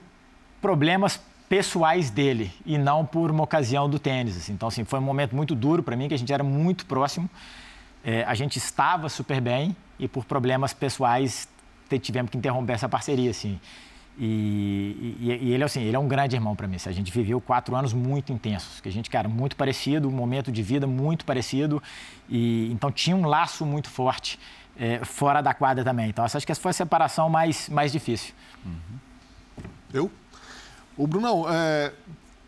problemas 0.62 1.22
pessoais 1.50 2.12
dele 2.12 2.52
e 2.64 2.78
não 2.78 3.04
por 3.04 3.32
uma 3.32 3.44
ocasião 3.44 3.90
do 3.90 3.98
tênis. 3.98 4.38
Assim. 4.38 4.54
Então, 4.54 4.68
assim, 4.68 4.86
foi 4.86 5.00
um 5.00 5.04
momento 5.04 5.36
muito 5.36 5.56
duro 5.56 5.82
para 5.82 5.96
mim, 5.96 6.08
que 6.08 6.14
a 6.14 6.18
gente 6.18 6.32
era 6.32 6.44
muito 6.44 6.86
próximo. 6.86 7.28
É, 8.06 8.24
a 8.24 8.36
gente 8.36 8.58
estava 8.58 9.10
super 9.10 9.42
bem 9.42 9.76
e 9.98 10.08
por 10.08 10.24
problemas 10.24 10.74
pessoais 10.74 11.50
tivemos 12.02 12.30
que 12.30 12.38
interromper 12.38 12.74
essa 12.74 12.88
parceria, 12.88 13.32
assim. 13.32 13.60
E, 14.18 15.16
e, 15.20 15.40
e 15.42 15.54
ele, 15.54 15.64
assim, 15.64 15.82
ele 15.82 15.96
é 15.96 16.00
um 16.00 16.08
grande 16.08 16.36
irmão 16.36 16.56
para 16.56 16.68
mim. 16.68 16.78
A 16.86 16.92
gente 16.92 17.12
viveu 17.12 17.42
quatro 17.42 17.76
anos 17.76 17.94
muito 17.94 18.32
intensos, 18.32 18.80
que 18.80 18.88
a 18.88 18.92
gente, 18.92 19.10
cara, 19.10 19.28
muito 19.28 19.56
parecido, 19.56 20.08
um 20.08 20.12
momento 20.12 20.52
de 20.52 20.62
vida 20.62 20.86
muito 20.86 21.26
parecido. 21.26 21.82
E 22.30 22.70
então 22.72 22.92
tinha 22.92 23.16
um 23.16 23.26
laço 23.26 23.66
muito 23.66 23.90
forte 23.90 24.38
é, 24.78 25.04
fora 25.04 25.42
da 25.42 25.54
quadra 25.54 25.84
também. 25.84 26.10
Então, 26.10 26.24
acho 26.24 26.46
que 26.46 26.52
essa 26.52 26.62
foi 26.62 26.70
a 26.70 26.74
separação 26.74 27.30
mais, 27.30 27.70
mais 27.70 27.92
difícil. 27.92 28.34
Uhum. 28.66 29.00
Eu? 29.92 30.12
O 31.00 31.08
Brunão, 31.08 31.46
é, 31.50 31.94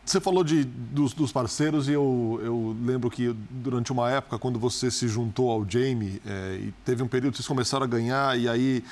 você 0.04 0.20
falou 0.20 0.44
de, 0.44 0.66
dos, 0.66 1.14
dos, 1.14 1.32
parceiros 1.32 1.88
e 1.88 1.94
eu, 1.94 2.38
eu 2.44 2.76
lembro 2.84 3.10
que 3.10 3.34
durante 3.50 3.94
uma 3.94 4.12
época, 4.12 4.38
quando 4.38 4.60
você 4.60 4.92
se 4.92 5.08
juntou 5.08 5.50
ao 5.50 5.66
Jamie, 5.66 6.22
é, 6.28 6.58
e 6.60 6.74
teve 6.84 7.02
um 7.02 7.08
período 7.08 7.32
que 7.32 7.38
vocês 7.38 7.48
começaram 7.48 7.86
a 7.86 7.88
ganhar, 7.88 8.38
e 8.38 8.50
aí 8.50 8.84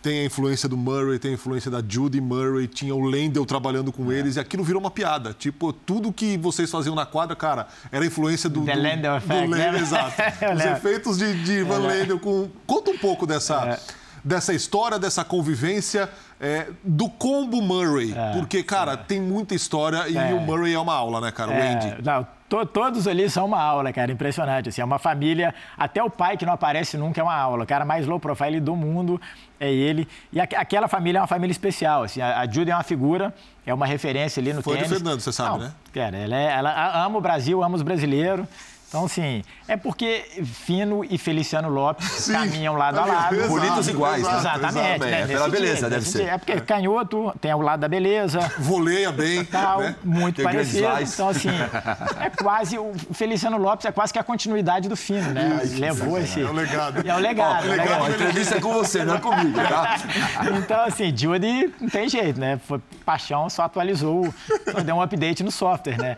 tem 0.00 0.20
a 0.20 0.24
influência 0.24 0.68
do 0.68 0.76
Murray, 0.76 1.18
tem 1.18 1.32
a 1.32 1.34
influência 1.34 1.68
da 1.68 1.82
Judy 1.86 2.20
Murray, 2.20 2.68
tinha 2.68 2.94
o 2.94 3.04
Lendl 3.04 3.44
trabalhando 3.44 3.90
com 3.90 4.12
é. 4.12 4.20
eles, 4.20 4.36
e 4.36 4.40
aquilo 4.40 4.62
virou 4.62 4.80
uma 4.80 4.90
piada. 4.90 5.34
Tipo, 5.36 5.72
tudo 5.72 6.12
que 6.12 6.38
vocês 6.38 6.70
faziam 6.70 6.94
na 6.94 7.04
quadra, 7.04 7.34
cara, 7.34 7.66
era 7.90 8.06
influência 8.06 8.48
do. 8.48 8.64
The 8.64 8.76
do, 8.76 8.82
Lendl 8.82 9.16
Effect. 9.16 9.46
Do 9.46 9.50
Lendl, 9.50 9.72
né? 9.72 9.80
exato. 9.80 10.22
Os 10.54 10.64
efeitos 10.64 11.18
de, 11.18 11.42
de 11.42 11.64
Van 11.64 11.78
Lendl 11.78 12.20
com. 12.20 12.48
Conta 12.68 12.92
um 12.92 12.98
pouco 12.98 13.26
dessa, 13.26 13.64
é. 13.66 14.01
Dessa 14.24 14.52
história, 14.52 14.98
dessa 14.98 15.24
convivência 15.24 16.08
é, 16.40 16.68
do 16.82 17.08
combo 17.08 17.60
Murray. 17.62 18.12
É, 18.12 18.32
porque, 18.32 18.62
cara, 18.62 18.92
é. 18.92 18.96
tem 18.96 19.20
muita 19.20 19.54
história 19.54 20.08
e 20.08 20.16
é. 20.16 20.34
o 20.34 20.40
Murray 20.40 20.74
é 20.74 20.78
uma 20.78 20.94
aula, 20.94 21.20
né, 21.20 21.30
cara? 21.30 21.50
O 21.50 21.54
é, 21.54 21.72
Andy. 21.72 22.02
Não, 22.02 22.26
to, 22.48 22.66
todos 22.66 23.06
ali 23.06 23.28
são 23.30 23.46
uma 23.46 23.60
aula, 23.60 23.92
cara. 23.92 24.12
Impressionante. 24.12 24.68
Assim, 24.68 24.80
é 24.80 24.84
uma 24.84 24.98
família. 24.98 25.54
Até 25.76 26.02
o 26.02 26.10
pai 26.10 26.36
que 26.36 26.44
não 26.44 26.52
aparece 26.52 26.96
nunca 26.96 27.20
é 27.20 27.24
uma 27.24 27.34
aula. 27.34 27.64
O 27.64 27.66
cara 27.66 27.84
mais 27.84 28.06
low 28.06 28.20
profile 28.20 28.60
do 28.60 28.76
mundo 28.76 29.20
é 29.58 29.72
ele. 29.72 30.08
E 30.32 30.40
a, 30.40 30.44
aquela 30.44 30.88
família 30.88 31.18
é 31.18 31.20
uma 31.20 31.28
família 31.28 31.52
especial. 31.52 32.04
Assim, 32.04 32.20
a, 32.20 32.40
a 32.40 32.46
Judy 32.46 32.70
é 32.70 32.74
uma 32.74 32.82
figura, 32.82 33.34
é 33.64 33.72
uma 33.72 33.86
referência 33.86 34.40
ali 34.40 34.52
no 34.52 34.62
Foi 34.62 34.74
tênis. 34.74 34.88
Foi 34.88 34.98
do 34.98 35.02
Fernando, 35.04 35.20
você 35.20 35.32
sabe, 35.32 35.50
não, 35.50 35.58
né? 35.58 35.72
Cara, 35.92 36.16
ela, 36.16 36.36
é, 36.36 36.44
ela 36.46 37.04
ama 37.04 37.18
o 37.18 37.20
Brasil, 37.20 37.62
ama 37.62 37.76
os 37.76 37.82
brasileiros. 37.82 38.46
Então, 38.92 39.06
assim, 39.06 39.42
é 39.66 39.74
porque 39.74 40.22
Fino 40.44 41.02
e 41.02 41.16
Feliciano 41.16 41.70
Lopes 41.70 42.06
Sim, 42.10 42.34
caminham 42.34 42.76
lado 42.76 43.00
a 43.00 43.06
lado. 43.06 43.34
Exato, 43.34 43.48
Bonitos 43.48 43.88
iguais, 43.88 44.22
né? 44.22 44.36
Exatamente. 44.36 45.00
Né? 45.00 45.20
É 45.22 45.26
pela 45.26 45.48
beleza, 45.48 45.76
jeito, 45.76 45.90
deve 45.90 46.06
ser. 46.06 46.28
É 46.28 46.36
porque 46.36 46.60
canhoto 46.60 47.34
tem 47.40 47.54
o 47.54 47.62
lado 47.62 47.80
da 47.80 47.88
beleza. 47.88 48.40
Voleia 48.58 49.10
bem. 49.10 49.46
Tal, 49.46 49.80
né? 49.80 49.96
Muito 50.04 50.36
tem 50.36 50.44
parecido. 50.44 50.88
Então, 51.00 51.30
assim, 51.30 51.48
é 51.48 52.28
quase. 52.30 52.78
O 52.78 52.92
Feliciano 53.14 53.56
Lopes 53.56 53.86
é 53.86 53.92
quase 53.92 54.12
que 54.12 54.18
a 54.18 54.22
continuidade 54.22 54.90
do 54.90 54.96
Fino, 54.96 55.30
né? 55.30 55.58
Ai, 55.62 55.66
Levou 55.78 56.18
esse. 56.18 56.42
É 56.42 56.44
o 56.44 56.52
legado. 56.52 57.08
É 57.08 57.14
o 57.14 57.18
legado. 57.18 57.66
Ó, 57.66 57.72
é 57.72 57.76
legado. 57.76 58.04
A 58.04 58.10
entrevista 58.10 58.56
é 58.56 58.60
com 58.60 58.74
você, 58.74 59.06
não 59.06 59.14
é 59.14 59.20
comigo, 59.20 59.58
tá? 59.58 59.96
Então, 60.62 60.84
assim, 60.84 61.16
Judy 61.16 61.72
não 61.80 61.88
tem 61.88 62.08
jeito, 62.08 62.38
né? 62.38 62.60
Foi 62.66 62.78
paixão, 63.06 63.48
só 63.48 63.62
atualizou, 63.62 64.32
só 64.70 64.80
deu 64.80 64.96
um 64.96 65.02
update 65.02 65.42
no 65.42 65.50
software, 65.50 65.96
né? 65.96 66.16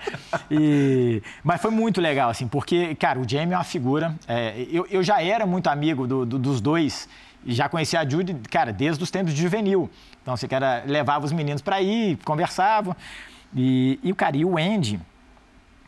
E... 0.51 1.23
Mas 1.43 1.61
foi 1.61 1.71
muito 1.71 2.01
legal, 2.01 2.31
assim, 2.31 2.47
porque, 2.47 2.64
cara, 2.99 3.19
o 3.19 3.29
Jamie 3.29 3.55
é 3.55 3.57
uma 3.57 3.65
figura. 3.65 4.15
É, 4.27 4.67
eu, 4.71 4.87
eu 4.91 5.03
já 5.03 5.23
era 5.23 5.47
muito 5.47 5.69
amigo 5.69 6.07
do, 6.07 6.25
do, 6.25 6.39
dos 6.39 6.61
dois 6.61 7.09
já 7.47 7.69
conhecia 7.69 8.01
a 8.01 8.09
Judy, 8.09 8.35
cara, 8.51 8.73
desde 8.73 9.03
os 9.03 9.11
tempos 9.11 9.35
de 9.35 9.43
juvenil. 9.43 9.91
Então, 10.23 10.37
você 10.37 10.49
cara 10.49 10.83
levava 10.87 11.25
os 11.25 11.33
meninos 11.33 11.61
para 11.61 11.81
ir, 11.83 12.17
conversava. 12.25 12.97
E, 13.55 14.01
e 14.03 14.13
cara, 14.15 14.37
e 14.37 14.45
o 14.45 14.57
Andy, 14.57 14.99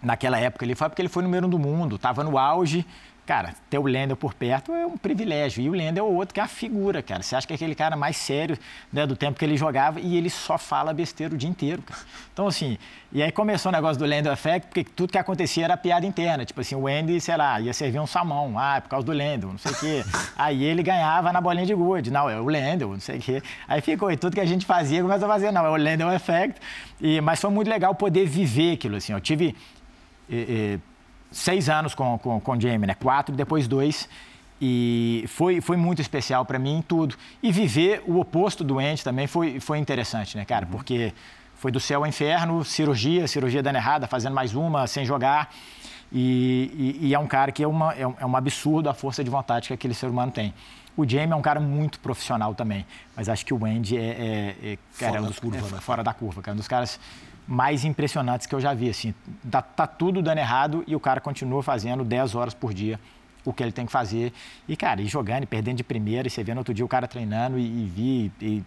naquela 0.03 0.39
época, 0.39 0.65
ele 0.65 0.75
foi 0.75 0.89
porque 0.89 1.01
ele 1.01 1.09
foi 1.09 1.23
número 1.23 1.47
um 1.47 1.51
do 1.51 1.59
mundo, 1.59 1.97
estava 1.97 2.23
no 2.23 2.39
auge 2.39 2.85
cara, 3.27 3.55
ter 3.69 3.79
o 3.79 3.83
Lendel 3.83 4.17
por 4.17 4.33
perto 4.33 4.73
é 4.73 4.87
um 4.87 4.97
privilégio. 4.97 5.61
E 5.61 5.69
o 5.69 5.73
Lendel 5.73 6.07
é 6.07 6.09
o 6.09 6.13
outro 6.15 6.33
que 6.33 6.39
é 6.39 6.43
a 6.45 6.49
figura, 6.49 7.03
cara. 7.03 7.23
Você 7.23 7.35
acha 7.35 7.45
que 7.45 7.53
é 7.53 7.57
aquele 7.57 7.75
cara 7.75 7.97
mais 7.97 8.17
sério 8.17 8.57
né, 8.93 9.05
do 9.05 9.17
tempo 9.17 9.37
que 9.37 9.45
ele 9.45 9.57
jogava 9.57 10.01
e 10.01 10.17
ele 10.17 10.31
só 10.31 10.57
fala 10.57 10.95
besteira 10.95 11.35
o 11.35 11.37
dia 11.37 11.51
inteiro, 11.51 11.83
cara. 11.83 12.01
Então, 12.33 12.47
assim, 12.47 12.79
e 13.13 13.21
aí 13.23 13.33
começou 13.33 13.71
o 13.71 13.75
negócio 13.75 13.99
do 13.99 14.05
Lendel 14.05 14.33
Effect, 14.33 14.69
porque 14.69 14.85
tudo 14.85 15.11
que 15.11 15.19
acontecia 15.19 15.65
era 15.65 15.77
piada 15.77 16.07
interna. 16.07 16.45
Tipo 16.45 16.61
assim, 16.61 16.77
o 16.77 16.87
Andy, 16.87 17.21
sei 17.21 17.37
lá, 17.37 17.61
ia 17.61 17.73
servir 17.73 17.99
um 17.99 18.07
salmão, 18.07 18.57
ah, 18.57 18.77
é 18.77 18.81
por 18.81 18.91
causa 18.91 19.05
do 19.05 19.13
Lendel, 19.13 19.51
não 19.51 19.59
sei 19.59 19.73
o 19.73 19.75
quê. 19.75 20.05
Aí 20.39 20.63
ele 20.63 20.83
ganhava 20.85 21.33
na 21.33 21.41
bolinha 21.41 21.67
de 21.67 21.75
gude, 21.75 22.13
não, 22.13 22.31
é 22.31 22.41
o 22.41 22.47
Lendel, 22.47 22.91
não 22.91 23.01
sei 23.01 23.19
o 23.19 23.21
quê. 23.21 23.43
Aí 23.67 23.81
ficou, 23.81 24.11
e 24.13 24.17
tudo 24.17 24.35
que 24.35 24.41
a 24.41 24.47
gente 24.47 24.65
fazia 24.65 25.03
começou 25.03 25.29
a 25.29 25.33
fazer, 25.33 25.51
não, 25.51 25.67
é 25.67 25.71
o 25.71 25.77
Lendel 25.77 26.13
Effect. 26.13 26.61
E, 27.01 27.21
mas 27.21 27.41
foi 27.41 27.51
muito 27.51 27.69
legal 27.69 27.93
poder 27.95 28.25
viver 28.27 28.75
aquilo, 28.75 28.97
assim. 28.97 29.13
Eu 29.13 29.21
tive... 29.21 29.57
E, 30.29 30.37
e, 30.37 30.96
seis 31.37 31.69
anos 31.69 31.95
com, 31.95 32.19
com, 32.19 32.41
com 32.41 32.53
o 32.53 32.61
Jamie, 32.61 32.87
né? 32.87 32.95
Quatro, 32.95 33.35
depois 33.35 33.69
dois. 33.69 34.09
E 34.61 35.25
foi, 35.29 35.61
foi 35.61 35.77
muito 35.77 36.01
especial 36.01 36.47
para 36.47 36.59
mim 36.59 36.79
em 36.79 36.83
tudo. 36.83 37.15
E 37.43 37.53
viver 37.53 38.03
o 38.07 38.19
oposto 38.19 38.65
do 38.65 38.79
Andy 38.79 39.05
também 39.05 39.27
foi, 39.27 39.61
foi 39.61 39.79
interessante, 39.79 40.37
né, 40.37 40.45
cara? 40.45 40.65
Uhum. 40.65 40.73
Porque 40.73 41.13
foi 41.57 41.71
do 41.71 41.79
céu 41.79 42.01
ao 42.01 42.07
inferno, 42.07 42.65
cirurgia, 42.65 43.29
cirurgia 43.29 43.63
dando 43.63 43.77
errada, 43.77 44.07
fazendo 44.07 44.35
mais 44.35 44.55
uma, 44.55 44.87
sem 44.87 45.05
jogar. 45.05 45.53
E, 46.11 46.97
e, 47.01 47.09
e 47.09 47.15
é 47.15 47.19
um 47.19 47.27
cara 47.27 47.53
que 47.53 47.63
é, 47.63 47.69
uma, 47.69 47.93
é, 47.93 48.03
é 48.03 48.27
um 48.27 48.37
absurdo 48.37 48.89
a 48.89 48.95
força 48.95 49.23
de 49.23 49.29
vontade 49.29 49.69
que 49.69 49.75
aquele 49.75 49.95
ser 49.95 50.07
humano 50.07 50.33
tem. 50.33 50.55
O 50.97 51.07
Jamie 51.07 51.33
é 51.33 51.37
um 51.37 51.43
cara 51.43 51.61
muito 51.61 52.01
profissional 52.01 52.55
também, 52.55 52.87
mas 53.15 53.29
acho 53.29 53.45
que 53.45 53.53
o 53.53 53.67
Andy 53.67 53.99
é, 53.99 54.01
é, 54.01 54.73
é 54.73 54.79
cara, 54.99 55.13
fora, 55.13 55.17
é 55.19 55.21
um 55.21 55.27
dos, 55.27 55.37
da 55.37 55.43
curva, 55.43 55.59
é, 55.59 55.71
né? 55.73 55.81
fora 55.81 56.05
da 56.05 56.15
curva, 56.15 56.41
cara, 56.41 56.55
um 56.55 56.57
dos 56.57 56.69
caras 56.69 56.99
mais 57.47 57.85
impressionantes 57.85 58.47
que 58.47 58.55
eu 58.55 58.61
já 58.61 58.75
vi. 58.75 58.89
Assim, 58.89 59.15
tá, 59.51 59.63
tá, 59.63 59.87
tudo 59.87 60.23
dando 60.23 60.39
errado 60.39 60.85
e 60.87 60.97
o 60.97 61.01
cara 61.01 61.21
continua 61.21 61.63
fazendo 61.63 62.05
10 62.05 62.35
horas 62.35 62.55
por 62.55 62.75
dia 62.75 62.99
o 63.45 63.53
que 63.53 63.63
ele 63.63 63.73
tem 63.73 63.87
que 63.87 63.93
fazer. 63.93 64.33
E, 64.69 64.77
cara, 64.77 65.01
e 65.01 65.07
jogando 65.07 65.45
e 65.45 65.47
perdendo 65.47 65.77
de 65.77 65.85
primeira, 65.85 66.27
e 66.27 66.31
você 66.31 66.43
vê 66.43 66.53
no 66.53 66.61
outro 66.61 66.75
dia 66.75 66.85
o 66.85 66.89
cara 66.89 67.07
treinando 67.07 67.59
e, 67.59 67.63
e 67.63 67.87
vi. 67.87 68.33
E, 68.41 68.65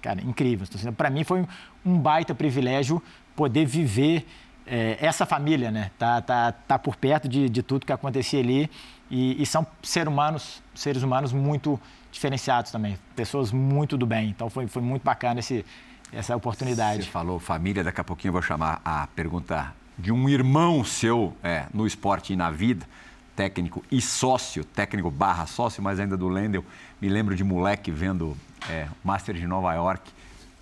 cara, 0.00 0.20
incrível. 0.22 0.66
Então, 0.68 0.80
assim, 0.80 0.92
Para 0.92 1.10
mim 1.10 1.24
foi 1.24 1.44
um 1.84 1.98
baita 1.98 2.34
privilégio 2.34 3.02
poder 3.34 3.64
viver 3.64 4.24
é, 4.66 4.96
essa 5.00 5.26
família, 5.26 5.70
né? 5.70 5.90
Tá, 5.98 6.20
tá, 6.20 6.52
tá 6.52 6.78
por 6.78 6.94
perto 6.94 7.28
de, 7.28 7.48
de 7.48 7.62
tudo 7.62 7.84
que 7.84 7.92
acontecia 7.92 8.38
ali. 8.40 8.70
E, 9.10 9.42
e 9.42 9.44
são 9.44 9.66
seres 9.82 10.10
humanos, 10.10 10.62
seres 10.74 11.02
humanos 11.02 11.32
muito 11.32 11.78
diferenciados 12.10 12.70
também, 12.70 12.98
pessoas 13.16 13.52
muito 13.52 13.96
do 13.96 14.06
bem. 14.06 14.28
Então 14.28 14.48
foi, 14.48 14.66
foi 14.66 14.82
muito 14.82 15.02
bacana 15.02 15.40
esse, 15.40 15.64
essa 16.12 16.36
oportunidade. 16.36 17.04
Você 17.04 17.10
falou 17.10 17.38
família, 17.38 17.82
daqui 17.82 18.00
a 18.00 18.04
pouquinho 18.04 18.30
eu 18.30 18.34
vou 18.34 18.42
chamar 18.42 18.80
a 18.84 19.06
pergunta 19.08 19.72
de 19.98 20.12
um 20.12 20.28
irmão 20.28 20.84
seu 20.84 21.34
é, 21.42 21.66
no 21.72 21.86
esporte 21.86 22.32
e 22.32 22.36
na 22.36 22.50
vida, 22.50 22.86
técnico 23.34 23.84
e 23.90 24.00
sócio, 24.00 24.64
técnico 24.64 25.10
barra 25.10 25.46
sócio, 25.46 25.82
mas 25.82 25.98
ainda 25.98 26.16
do 26.16 26.28
Lendel. 26.28 26.64
Me 27.00 27.08
lembro 27.08 27.34
de 27.34 27.42
moleque 27.42 27.90
vendo 27.90 28.36
é, 28.68 28.86
Master 29.02 29.34
de 29.34 29.46
Nova 29.46 29.72
York 29.74 30.10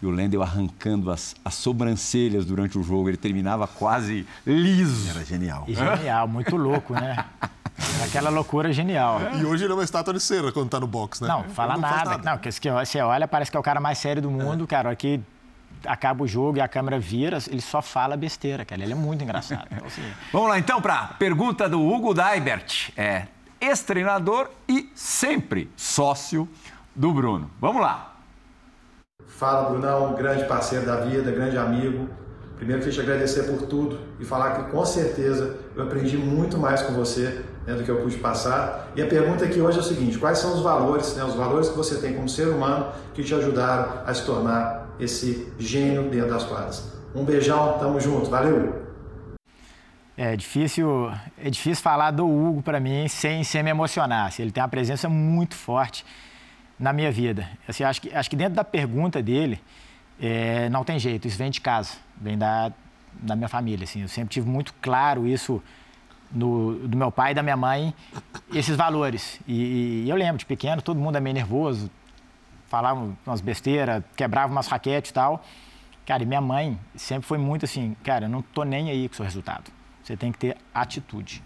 e 0.03 0.07
o 0.07 0.11
Lendel 0.11 0.43
arrancando 0.43 1.11
as, 1.11 1.35
as 1.45 1.55
sobrancelhas 1.55 2.45
durante 2.45 2.79
o 2.79 2.83
jogo. 2.83 3.09
Ele 3.09 3.17
terminava 3.17 3.67
quase 3.67 4.27
liso. 4.47 5.11
Era 5.11 5.25
genial. 5.25 5.65
E 5.67 5.75
genial, 5.75 6.27
muito 6.27 6.57
louco, 6.57 6.95
né? 6.95 7.25
Aquela 8.05 8.31
loucura 8.31 8.73
genial. 8.73 9.21
E 9.39 9.45
hoje 9.45 9.65
ele 9.65 9.73
é 9.73 9.77
uma 9.77 9.85
estátua 9.85 10.13
de 10.13 10.21
cera 10.21 10.53
quando 10.53 10.69
tá 10.69 10.81
no 10.81 10.87
box, 10.87 11.23
né? 11.23 11.29
Não, 11.29 11.45
fala 11.45 11.75
não 11.75 11.81
nada. 11.81 12.11
nada. 12.11 12.31
Não, 12.31 12.39
que 12.39 12.51
você 12.51 13.01
olha, 13.01 13.27
parece 13.27 13.51
que 13.51 13.57
é 13.57 13.61
o 13.61 13.63
cara 13.63 13.81
mais 13.81 13.99
sério 13.99 14.23
do 14.23 14.31
mundo, 14.31 14.65
é. 14.65 14.67
cara. 14.67 14.91
Aqui 14.91 15.23
acaba 15.87 16.25
o 16.25 16.27
jogo 16.27 16.59
e 16.59 16.61
a 16.61 16.69
câmera 16.69 16.99
vira, 16.99 17.39
ele 17.49 17.61
só 17.61 17.81
fala 17.81 18.17
besteira, 18.17 18.65
cara. 18.65 18.83
Ele 18.83 18.93
é 18.93 18.97
muito 18.97 19.23
engraçado. 19.23 19.69
Então, 19.73 19.87
assim... 19.87 20.03
Vamos 20.33 20.49
lá 20.49 20.59
então 20.59 20.81
para 20.81 20.95
a 20.95 21.07
pergunta 21.09 21.69
do 21.69 21.81
Hugo 21.81 22.13
Daibert. 22.13 22.91
É 22.97 23.27
ex-treinador 23.61 24.49
e 24.69 24.91
sempre 24.95 25.71
sócio 25.77 26.49
do 26.95 27.13
Bruno. 27.13 27.51
Vamos 27.61 27.83
lá. 27.83 28.17
Fala, 29.27 29.71
Brunão, 29.71 30.15
grande 30.15 30.45
parceiro 30.45 30.85
da 30.85 30.97
vida, 30.97 31.31
grande 31.31 31.57
amigo. 31.57 32.09
Primeiro, 32.57 32.83
queria 32.83 32.95
te 32.95 33.01
agradecer 33.01 33.45
por 33.45 33.67
tudo 33.67 33.99
e 34.19 34.25
falar 34.25 34.51
que 34.51 34.71
com 34.71 34.85
certeza 34.85 35.57
eu 35.75 35.83
aprendi 35.83 36.19
muito 36.19 36.59
mais 36.59 36.83
com 36.83 36.93
você 36.93 37.43
né, 37.67 37.75
do 37.75 37.83
que 37.83 37.91
eu 37.91 38.03
pude 38.03 38.19
passar. 38.19 38.91
E 38.95 39.01
a 39.01 39.07
pergunta 39.07 39.45
aqui 39.45 39.61
hoje 39.61 39.79
é 39.79 39.81
o 39.81 39.85
seguinte: 39.85 40.19
quais 40.19 40.39
são 40.39 40.55
os 40.55 40.61
valores, 40.61 41.15
né, 41.15 41.25
os 41.25 41.35
valores 41.35 41.71
que 41.71 41.77
você 41.77 41.97
tem 41.97 42.15
como 42.15 42.29
ser 42.29 42.49
humano 42.49 42.93
que 43.15 43.25
te 43.25 43.35
ajudaram 43.35 44.03
a 44.05 44.13
se 44.13 44.27
tornar 44.27 44.80
esse 45.05 45.53
gênio 45.59 46.11
dentro 46.11 46.31
das 46.31 46.45
quadras? 46.45 46.93
Um 47.15 47.25
beijão, 47.25 47.79
tamo 47.79 48.01
junto, 48.01 48.31
valeu! 48.31 48.89
É 50.17 50.37
difícil, 50.37 51.11
é 51.39 51.49
difícil 51.49 51.83
falar 51.83 52.11
do 52.11 52.29
Hugo 52.29 52.63
para 52.63 52.79
mim 52.79 53.09
sem, 53.09 53.43
sem 53.43 53.63
me 53.63 53.71
emocionar. 53.71 54.27
Assim, 54.27 54.43
ele 54.43 54.53
tem 54.53 54.63
uma 54.63 54.69
presença 54.69 55.09
muito 55.09 55.55
forte 55.55 56.05
na 56.79 56.93
minha 56.93 57.11
vida. 57.11 57.49
Assim, 57.67 57.85
acho, 57.85 58.03
que, 58.03 58.15
acho 58.15 58.29
que 58.29 58.37
dentro 58.37 58.55
da 58.55 58.65
pergunta 58.65 59.23
dele, 59.23 59.61
é, 60.21 60.69
não 60.69 60.85
tem 60.85 60.99
jeito, 60.99 61.27
isso 61.27 61.39
vem 61.39 61.51
de 61.51 61.61
casa, 61.61 61.93
vem 62.21 62.37
da, 62.37 62.71
da 63.15 63.35
minha 63.35 63.49
família. 63.49 63.85
Assim. 63.85 64.03
Eu 64.03 64.09
sempre 64.09 64.31
tive 64.31 64.49
muito 64.49 64.75
claro 64.83 65.27
isso 65.27 65.63
no, 66.31 66.75
do 66.87 66.97
meu 66.97 67.11
pai 67.11 67.33
e 67.33 67.35
da 67.35 67.43
minha 67.43 67.57
mãe, 67.57 67.95
esses 68.53 68.77
valores. 68.77 69.41
E, 69.47 70.05
e, 70.05 70.11
eu 70.11 70.17
lembro, 70.17 70.39
de 70.39 70.47
pequeno, 70.47 70.83
todo 70.83 71.01
mundo 71.01 71.17
é 71.17 71.21
meio 71.21 71.35
nervoso, 71.35 71.91
falava 72.71 73.15
umas 73.27 73.41
besteiras, 73.43 74.03
quebrava 74.17 74.51
umas 74.51 74.69
raquetes 74.69 75.11
e 75.11 75.15
tal. 75.15 75.45
Cara, 76.07 76.23
e 76.23 76.27
minha 76.27 76.41
mãe 76.41 76.79
sempre 76.95 77.27
foi 77.27 77.37
muito 77.37 77.67
assim, 77.67 77.95
cara, 78.03 78.25
eu 78.25 78.29
não 78.29 78.41
tô 78.41 78.63
nem 78.63 78.89
aí 78.89 79.09
com 79.09 79.13
o 79.13 79.17
seu 79.17 79.25
resultado. 79.25 79.71
Você 80.03 80.17
tem 80.17 80.33
que 80.33 80.39
ter 80.39 80.57
atitude. 80.73 81.43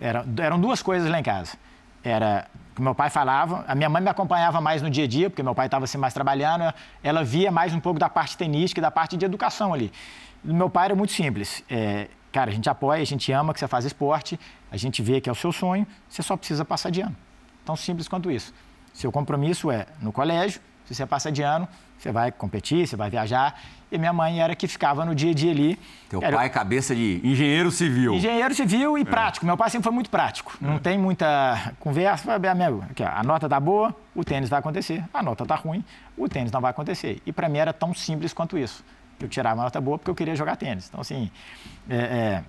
Era, 0.00 0.24
eram 0.38 0.58
duas 0.58 0.80
coisas 0.80 1.10
lá 1.10 1.18
em 1.18 1.22
casa. 1.22 1.56
Era 2.02 2.46
que 2.74 2.80
meu 2.80 2.94
pai 2.94 3.10
falava, 3.10 3.64
a 3.68 3.74
minha 3.74 3.88
mãe 3.88 4.00
me 4.00 4.08
acompanhava 4.08 4.60
mais 4.60 4.80
no 4.80 4.88
dia 4.88 5.04
a 5.04 5.06
dia, 5.06 5.28
porque 5.28 5.42
meu 5.42 5.54
pai 5.54 5.66
estava 5.66 5.84
assim 5.84 5.98
mais 5.98 6.14
trabalhando, 6.14 6.72
ela 7.02 7.22
via 7.22 7.50
mais 7.50 7.74
um 7.74 7.80
pouco 7.80 7.98
da 7.98 8.08
parte 8.08 8.36
tenística 8.36 8.80
e 8.80 8.82
da 8.82 8.90
parte 8.90 9.16
de 9.16 9.24
educação 9.24 9.74
ali. 9.74 9.92
Meu 10.42 10.70
pai 10.70 10.86
era 10.86 10.94
muito 10.94 11.12
simples. 11.12 11.62
É, 11.68 12.08
cara, 12.32 12.50
a 12.50 12.54
gente 12.54 12.68
apoia, 12.70 13.02
a 13.02 13.06
gente 13.06 13.30
ama 13.30 13.52
que 13.52 13.60
você 13.60 13.68
faz 13.68 13.84
esporte, 13.84 14.38
a 14.70 14.76
gente 14.76 15.02
vê 15.02 15.20
que 15.20 15.28
é 15.28 15.32
o 15.32 15.34
seu 15.34 15.52
sonho, 15.52 15.86
você 16.08 16.22
só 16.22 16.36
precisa 16.36 16.64
passar 16.64 16.90
de 16.90 17.02
ano. 17.02 17.16
Tão 17.64 17.76
simples 17.76 18.08
quanto 18.08 18.30
isso. 18.30 18.52
Seu 18.92 19.10
compromisso 19.10 19.70
é 19.70 19.86
no 20.00 20.12
colégio, 20.12 20.60
se 20.86 20.94
você 20.94 21.06
passa 21.06 21.30
de 21.30 21.42
ano, 21.42 21.66
você 21.98 22.10
vai 22.10 22.32
competir, 22.32 22.86
você 22.86 22.96
vai 22.96 23.08
viajar. 23.08 23.58
E 23.90 23.98
minha 23.98 24.12
mãe 24.12 24.40
era 24.40 24.56
que 24.56 24.66
ficava 24.66 25.04
no 25.04 25.14
dia 25.14 25.30
a 25.30 25.34
dia 25.34 25.52
ali. 25.52 25.78
Teu 26.08 26.22
era... 26.22 26.36
pai 26.36 26.46
é 26.46 26.48
cabeça 26.48 26.94
de 26.94 27.20
engenheiro 27.22 27.70
civil. 27.70 28.14
Engenheiro 28.14 28.54
civil 28.54 28.98
e 28.98 29.02
é. 29.02 29.04
prático. 29.04 29.46
Meu 29.46 29.56
pai 29.56 29.70
sempre 29.70 29.84
foi 29.84 29.92
muito 29.92 30.10
prático. 30.10 30.56
Não 30.60 30.76
é. 30.76 30.78
tem 30.78 30.98
muita 30.98 31.74
conversa. 31.78 32.28
Ó, 32.32 33.04
a 33.04 33.22
nota 33.22 33.48
tá 33.48 33.60
boa, 33.60 33.94
o 34.14 34.24
tênis 34.24 34.48
vai 34.48 34.58
acontecer. 34.58 35.04
A 35.12 35.22
nota 35.22 35.46
tá 35.46 35.54
ruim, 35.54 35.84
o 36.16 36.28
tênis 36.28 36.50
não 36.50 36.60
vai 36.60 36.70
acontecer. 36.70 37.22
E 37.24 37.32
para 37.32 37.48
mim 37.48 37.58
era 37.58 37.72
tão 37.72 37.94
simples 37.94 38.32
quanto 38.32 38.58
isso. 38.58 38.84
Eu 39.20 39.28
tirava 39.28 39.56
uma 39.56 39.64
nota 39.64 39.80
boa 39.80 39.98
porque 39.98 40.10
eu 40.10 40.14
queria 40.14 40.34
jogar 40.34 40.56
tênis. 40.56 40.88
Então, 40.88 41.00
assim, 41.00 41.30
é, 41.88 41.96
é, 41.96 42.44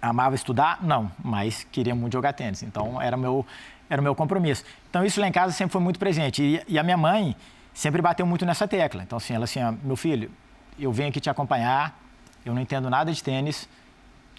amava 0.00 0.34
estudar? 0.34 0.78
Não, 0.82 1.10
mas 1.24 1.66
queria 1.72 1.94
muito 1.94 2.12
jogar 2.12 2.32
tênis. 2.32 2.62
Então, 2.62 3.00
era 3.02 3.16
o 3.16 3.20
meu, 3.20 3.46
era 3.90 4.00
o 4.00 4.04
meu 4.04 4.14
compromisso. 4.14 4.64
Então, 4.88 5.04
isso 5.04 5.20
lá 5.20 5.26
em 5.26 5.32
casa 5.32 5.52
sempre 5.52 5.72
foi 5.72 5.82
muito 5.82 5.98
presente. 5.98 6.42
E, 6.42 6.62
e 6.68 6.78
a 6.78 6.82
minha 6.82 6.96
mãe 6.96 7.36
sempre 7.74 8.00
bateu 8.00 8.24
muito 8.24 8.46
nessa 8.46 8.66
tecla. 8.66 9.02
Então, 9.02 9.16
assim, 9.18 9.34
ela 9.34 9.44
assim, 9.44 9.60
meu 9.82 9.96
filho, 9.96 10.30
eu 10.78 10.92
venho 10.92 11.10
aqui 11.10 11.20
te 11.20 11.28
acompanhar, 11.28 12.00
eu 12.46 12.54
não 12.54 12.62
entendo 12.62 12.88
nada 12.88 13.12
de 13.12 13.22
tênis, 13.22 13.68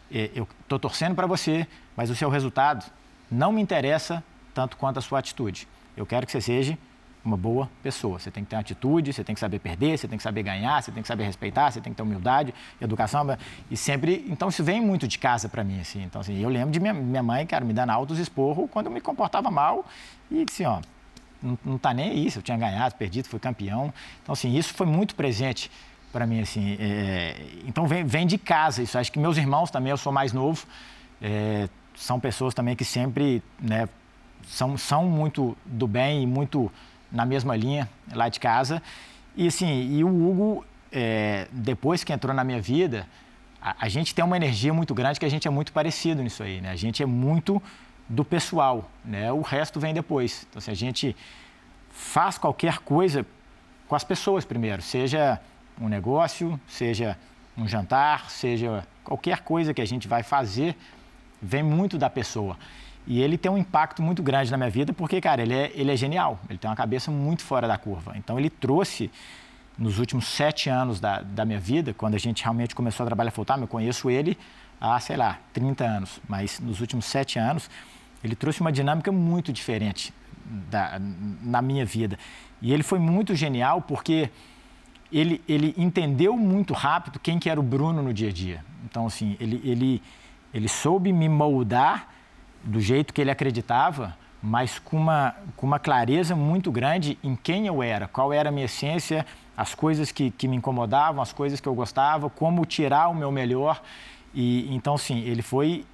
eu 0.10 0.48
estou 0.62 0.80
torcendo 0.80 1.14
para 1.16 1.28
você, 1.28 1.68
mas 1.96 2.10
o 2.10 2.16
seu 2.16 2.30
resultado 2.30 2.86
não 3.30 3.52
me 3.52 3.62
interessa 3.62 4.24
tanto 4.54 4.76
quanto 4.78 5.00
a 5.00 5.02
sua 5.02 5.20
atitude. 5.20 5.68
Eu 5.96 6.06
quero 6.06 6.26
que 6.26 6.32
você 6.32 6.42
seja 6.42 6.78
uma 7.24 7.38
boa 7.38 7.70
pessoa. 7.84 8.20
Você 8.20 8.32
tem 8.32 8.44
que 8.44 8.50
ter 8.50 8.56
atitude, 8.56 9.14
você 9.14 9.24
tem 9.24 9.36
que 9.36 9.42
saber 9.42 9.60
perder, 9.60 9.98
você 9.98 10.08
tem 10.08 10.18
que 10.18 10.24
saber 10.24 10.44
ganhar, 10.44 10.82
você 10.82 10.92
tem 10.92 11.02
que 11.02 11.08
saber 11.08 11.24
respeitar, 11.24 11.72
você 11.72 11.80
tem 11.80 11.94
que 11.94 11.98
ter 11.98 12.04
humildade, 12.04 12.54
educação. 12.80 13.26
E 13.70 13.78
sempre. 13.78 14.26
Então, 14.30 14.50
isso 14.50 14.64
vem 14.64 14.82
muito 14.82 15.08
de 15.08 15.18
casa 15.18 15.48
para 15.48 15.64
mim. 15.64 15.80
Assim. 15.80 16.04
Então, 16.04 16.22
assim, 16.22 16.42
eu 16.42 16.50
lembro 16.50 16.72
de 16.72 16.80
minha, 16.80 16.94
minha 16.94 17.24
mãe, 17.24 17.46
cara, 17.46 17.64
me 17.64 17.74
dando 17.74 17.92
altos 17.92 18.18
esporros 18.18 18.70
quando 18.72 18.88
eu 18.88 18.92
me 18.92 19.02
comportava 19.02 19.52
mal. 19.52 19.86
E, 20.30 20.44
assim, 20.50 20.66
ó, 20.66 20.82
não, 21.42 21.58
não 21.64 21.78
tá 21.78 21.94
nem 21.94 22.30
se 22.30 22.38
eu 22.38 22.44
tinha 22.44 22.58
ganhado, 22.58 22.96
perdido, 22.96 23.28
fui 23.28 23.40
campeão. 23.40 23.94
Então, 24.24 24.34
assim, 24.34 24.56
isso 24.56 24.74
foi 24.74 24.88
muito 24.88 25.16
presente 25.16 25.70
para 26.12 26.26
mim, 26.26 26.42
assim. 26.42 26.76
É, 26.80 27.36
então, 27.68 27.88
vem, 27.88 28.04
vem 28.04 28.26
de 28.26 28.38
casa 28.38 28.82
isso. 28.82 28.98
Acho 28.98 29.12
que 29.12 29.20
meus 29.20 29.38
irmãos 29.38 29.70
também, 29.70 29.92
eu 29.92 29.98
sou 29.98 30.12
mais 30.12 30.34
novo, 30.34 30.66
é, 31.22 31.70
são 31.96 32.20
pessoas 32.20 32.54
também 32.54 32.76
que 32.76 32.84
sempre, 32.84 33.44
né, 33.60 33.88
são, 34.48 34.78
são 34.78 35.06
muito 35.06 35.58
do 35.66 35.88
bem 35.88 36.24
e 36.24 36.28
muito 36.28 36.72
na 37.12 37.26
mesma 37.26 37.56
linha 37.56 37.90
lá 38.14 38.30
de 38.30 38.40
casa. 38.40 38.82
E, 39.36 39.48
assim, 39.48 39.92
e 39.92 40.04
o 40.04 40.08
Hugo, 40.08 40.66
é, 40.92 41.48
depois 41.52 42.04
que 42.04 42.14
entrou 42.14 42.34
na 42.34 42.44
minha 42.44 42.62
vida, 42.62 43.08
a, 43.62 43.76
a 43.86 43.90
gente 43.90 44.16
tem 44.16 44.24
uma 44.24 44.36
energia 44.36 44.74
muito 44.74 44.94
grande 44.94 45.20
que 45.20 45.26
a 45.26 45.30
gente 45.30 45.48
é 45.48 45.52
muito 45.52 45.72
parecido 45.72 46.22
nisso 46.24 46.44
aí, 46.44 46.62
né? 46.62 46.72
A 46.72 46.76
gente 46.76 47.04
é 47.04 47.06
muito 47.06 47.62
do 48.08 48.26
pessoal, 48.26 48.90
né? 49.06 49.32
O 49.32 49.42
resto 49.42 49.80
vem 49.80 49.94
depois. 49.94 50.46
Então, 50.50 50.62
se 50.62 50.70
a 50.70 50.74
gente 50.74 51.16
faz 51.90 52.38
qualquer 52.38 52.80
coisa 52.80 53.26
com 53.88 53.96
as 53.96 54.04
pessoas 54.04 54.46
primeiro, 54.46 54.82
seja 54.82 55.40
um 55.80 55.88
negócio, 55.88 56.60
seja 56.68 57.18
um 57.58 57.68
jantar, 57.68 58.30
seja 58.30 58.86
qualquer 59.04 59.42
coisa 59.42 59.74
que 59.74 59.82
a 59.82 59.86
gente 59.86 60.08
vai 60.08 60.24
fazer, 60.24 60.76
vem 61.42 61.64
muito 61.64 61.98
da 61.98 62.10
pessoa. 62.10 62.58
E 63.12 63.22
ele 63.22 63.38
tem 63.38 63.52
um 63.52 63.58
impacto 63.58 64.02
muito 64.02 64.24
grande 64.24 64.50
na 64.50 64.56
minha 64.56 64.70
vida 64.70 64.94
porque, 64.94 65.20
cara, 65.20 65.42
ele 65.42 65.54
é, 65.54 65.70
ele 65.76 65.92
é 65.92 65.98
genial. 65.98 66.40
Ele 66.50 66.58
tem 66.58 66.70
uma 66.70 66.78
cabeça 66.78 67.12
muito 67.12 67.44
fora 67.44 67.68
da 67.68 67.78
curva. 67.78 68.14
Então, 68.16 68.40
ele 68.40 68.50
trouxe, 68.50 69.12
nos 69.78 70.00
últimos 70.00 70.26
sete 70.26 70.70
anos 70.70 71.02
da, 71.02 71.20
da 71.20 71.44
minha 71.44 71.60
vida, 71.60 71.94
quando 71.94 72.16
a 72.16 72.18
gente 72.18 72.42
realmente 72.42 72.74
começou 72.74 73.04
a 73.04 73.08
trabalhar 73.08 73.32
full 73.32 73.44
time, 73.44 73.64
eu 73.64 73.68
conheço 73.68 74.10
ele 74.10 74.38
há, 74.80 74.98
sei 75.02 75.18
lá, 75.18 75.40
30 75.52 75.84
anos. 75.84 76.22
Mas 76.26 76.58
nos 76.62 76.80
últimos 76.80 77.04
sete 77.04 77.38
anos, 77.38 77.70
ele 78.24 78.34
trouxe 78.34 78.62
uma 78.62 78.72
dinâmica 78.72 79.12
muito 79.12 79.52
diferente 79.52 80.14
da, 80.70 80.98
na 80.98 81.62
minha 81.62 81.86
vida. 81.86 82.18
E 82.62 82.72
ele 82.72 82.82
foi 82.82 82.98
muito 82.98 83.36
genial 83.36 83.82
porque 83.82 84.30
ele, 85.12 85.42
ele 85.50 85.76
entendeu 85.78 86.38
muito 86.38 86.74
rápido 86.74 87.20
quem 87.20 87.40
que 87.40 87.50
era 87.50 87.60
o 87.60 87.64
Bruno 87.64 88.02
no 88.02 88.14
dia 88.14 88.30
a 88.30 88.32
dia. 88.32 88.64
Então, 88.86 89.06
assim, 89.06 89.36
ele, 89.38 89.62
ele, 89.66 90.02
ele 90.54 90.70
soube 90.70 91.12
me 91.12 91.28
moldar 91.28 92.11
do 92.64 92.80
jeito 92.80 93.14
que 93.14 93.22
ele 93.22 93.32
acreditava, 93.32 94.16
mas 94.42 94.80
com 94.80 94.98
uma, 94.98 95.36
com 95.56 95.68
uma 95.68 95.80
clareza 95.80 96.36
muito 96.36 96.72
grande 96.72 97.18
em 97.24 97.36
quem 97.36 97.68
eu 97.68 97.84
era, 97.84 98.08
qual 98.08 98.34
era 98.34 98.50
a 98.50 98.52
minha 98.52 98.66
essência, 98.66 99.26
as 99.56 99.76
coisas 99.76 100.12
que, 100.12 100.32
que 100.32 100.48
me 100.48 100.56
incomodavam, 100.56 101.22
as 101.22 101.32
coisas 101.32 101.60
que 101.60 101.68
eu 101.68 101.76
gostava, 101.76 102.30
como 102.30 102.66
tirar 102.66 103.10
o 103.10 103.14
meu 103.14 103.32
melhor. 103.32 103.82
E 104.34 104.74
então, 104.74 104.98
sim, 104.98 105.20
ele 105.20 105.42
foi 105.42 105.86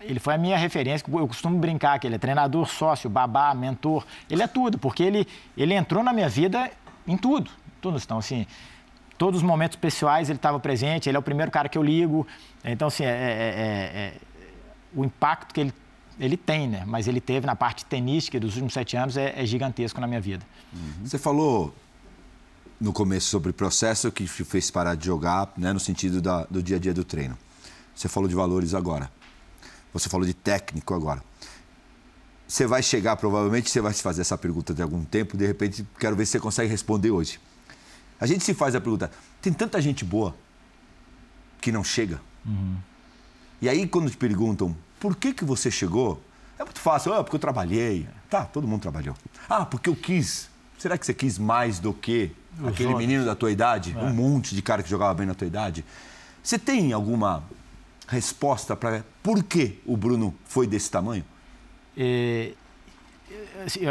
ele 0.00 0.18
foi 0.18 0.34
a 0.34 0.38
minha 0.38 0.56
referência. 0.56 1.06
Eu 1.08 1.28
costumo 1.28 1.58
brincar 1.58 1.98
que 1.98 2.06
ele 2.06 2.16
é 2.16 2.18
treinador, 2.18 2.66
sócio, 2.66 3.08
babá, 3.08 3.54
mentor. 3.54 4.04
Ele 4.28 4.42
é 4.42 4.48
tudo, 4.48 4.76
porque 4.76 5.02
ele, 5.02 5.28
ele 5.56 5.74
entrou 5.74 6.02
na 6.02 6.12
minha 6.12 6.28
vida 6.28 6.70
em 7.06 7.16
tudo. 7.16 7.50
Tudo. 7.80 7.98
Então, 8.02 8.18
assim, 8.18 8.44
todos 9.16 9.40
os 9.40 9.46
momentos 9.46 9.76
pessoais 9.76 10.28
ele 10.28 10.38
estava 10.38 10.58
presente, 10.58 11.08
ele 11.08 11.16
é 11.16 11.20
o 11.20 11.22
primeiro 11.22 11.52
cara 11.52 11.68
que 11.68 11.78
eu 11.78 11.82
ligo. 11.82 12.26
Então, 12.64 12.88
assim, 12.88 13.04
é, 13.04 13.08
é, 13.08 13.12
é, 13.12 14.06
é 14.06 14.12
o 14.94 15.04
impacto 15.04 15.54
que 15.54 15.60
ele, 15.60 15.72
ele 16.22 16.36
tem, 16.36 16.68
né? 16.68 16.84
Mas 16.86 17.08
ele 17.08 17.20
teve 17.20 17.46
na 17.46 17.56
parte 17.56 17.84
tenística 17.84 18.38
dos 18.38 18.50
últimos 18.50 18.72
sete 18.72 18.96
anos 18.96 19.16
é, 19.16 19.34
é 19.36 19.44
gigantesco 19.44 20.00
na 20.00 20.06
minha 20.06 20.20
vida. 20.20 20.46
Uhum. 20.72 21.04
Você 21.04 21.18
falou 21.18 21.74
no 22.80 22.92
começo 22.92 23.28
sobre 23.28 23.50
o 23.50 23.52
processo 23.52 24.10
que 24.12 24.24
te 24.24 24.44
fez 24.44 24.70
parar 24.70 24.94
de 24.94 25.04
jogar, 25.04 25.52
né, 25.56 25.72
no 25.72 25.80
sentido 25.80 26.22
da, 26.22 26.44
do 26.44 26.62
dia 26.62 26.76
a 26.76 26.78
dia 26.78 26.94
do 26.94 27.04
treino. 27.04 27.36
Você 27.92 28.08
falou 28.08 28.28
de 28.28 28.36
valores 28.36 28.72
agora. 28.72 29.10
Você 29.92 30.08
falou 30.08 30.24
de 30.24 30.32
técnico 30.32 30.94
agora. 30.94 31.22
Você 32.46 32.68
vai 32.68 32.84
chegar, 32.84 33.16
provavelmente, 33.16 33.68
você 33.68 33.80
vai 33.80 33.92
se 33.92 34.02
fazer 34.02 34.20
essa 34.20 34.38
pergunta 34.38 34.72
de 34.72 34.80
algum 34.80 35.04
tempo, 35.04 35.36
de 35.36 35.44
repente, 35.44 35.84
quero 35.98 36.14
ver 36.14 36.24
se 36.24 36.32
você 36.32 36.40
consegue 36.40 36.70
responder 36.70 37.10
hoje. 37.10 37.40
A 38.20 38.26
gente 38.26 38.44
se 38.44 38.54
faz 38.54 38.76
a 38.76 38.80
pergunta: 38.80 39.10
tem 39.40 39.52
tanta 39.52 39.80
gente 39.82 40.04
boa 40.04 40.36
que 41.60 41.72
não 41.72 41.82
chega? 41.82 42.20
Uhum. 42.46 42.76
E 43.60 43.68
aí, 43.68 43.88
quando 43.88 44.08
te 44.08 44.16
perguntam 44.16 44.76
por 45.02 45.16
que, 45.16 45.34
que 45.34 45.44
você 45.44 45.68
chegou, 45.68 46.22
é 46.56 46.62
muito 46.62 46.78
fácil. 46.78 47.12
Ah, 47.12 47.24
porque 47.24 47.34
eu 47.34 47.40
trabalhei. 47.40 48.06
Tá, 48.30 48.44
todo 48.44 48.68
mundo 48.68 48.82
trabalhou. 48.82 49.16
Ah, 49.50 49.66
porque 49.66 49.90
eu 49.90 49.96
quis. 49.96 50.48
Será 50.78 50.96
que 50.96 51.04
você 51.04 51.12
quis 51.12 51.38
mais 51.38 51.80
do 51.80 51.92
que 51.92 52.30
Os 52.60 52.68
aquele 52.68 52.90
outros. 52.90 53.08
menino 53.08 53.24
da 53.24 53.34
tua 53.34 53.50
idade? 53.50 53.96
É. 53.98 54.00
Um 54.00 54.14
monte 54.14 54.54
de 54.54 54.62
cara 54.62 54.80
que 54.80 54.88
jogava 54.88 55.12
bem 55.14 55.26
na 55.26 55.34
tua 55.34 55.48
idade. 55.48 55.84
Você 56.40 56.56
tem 56.56 56.92
alguma 56.92 57.42
resposta 58.06 58.76
para 58.76 59.04
por 59.24 59.42
que 59.42 59.80
o 59.84 59.96
Bruno 59.96 60.32
foi 60.44 60.68
desse 60.68 60.88
tamanho? 60.88 61.24
É, 61.96 62.52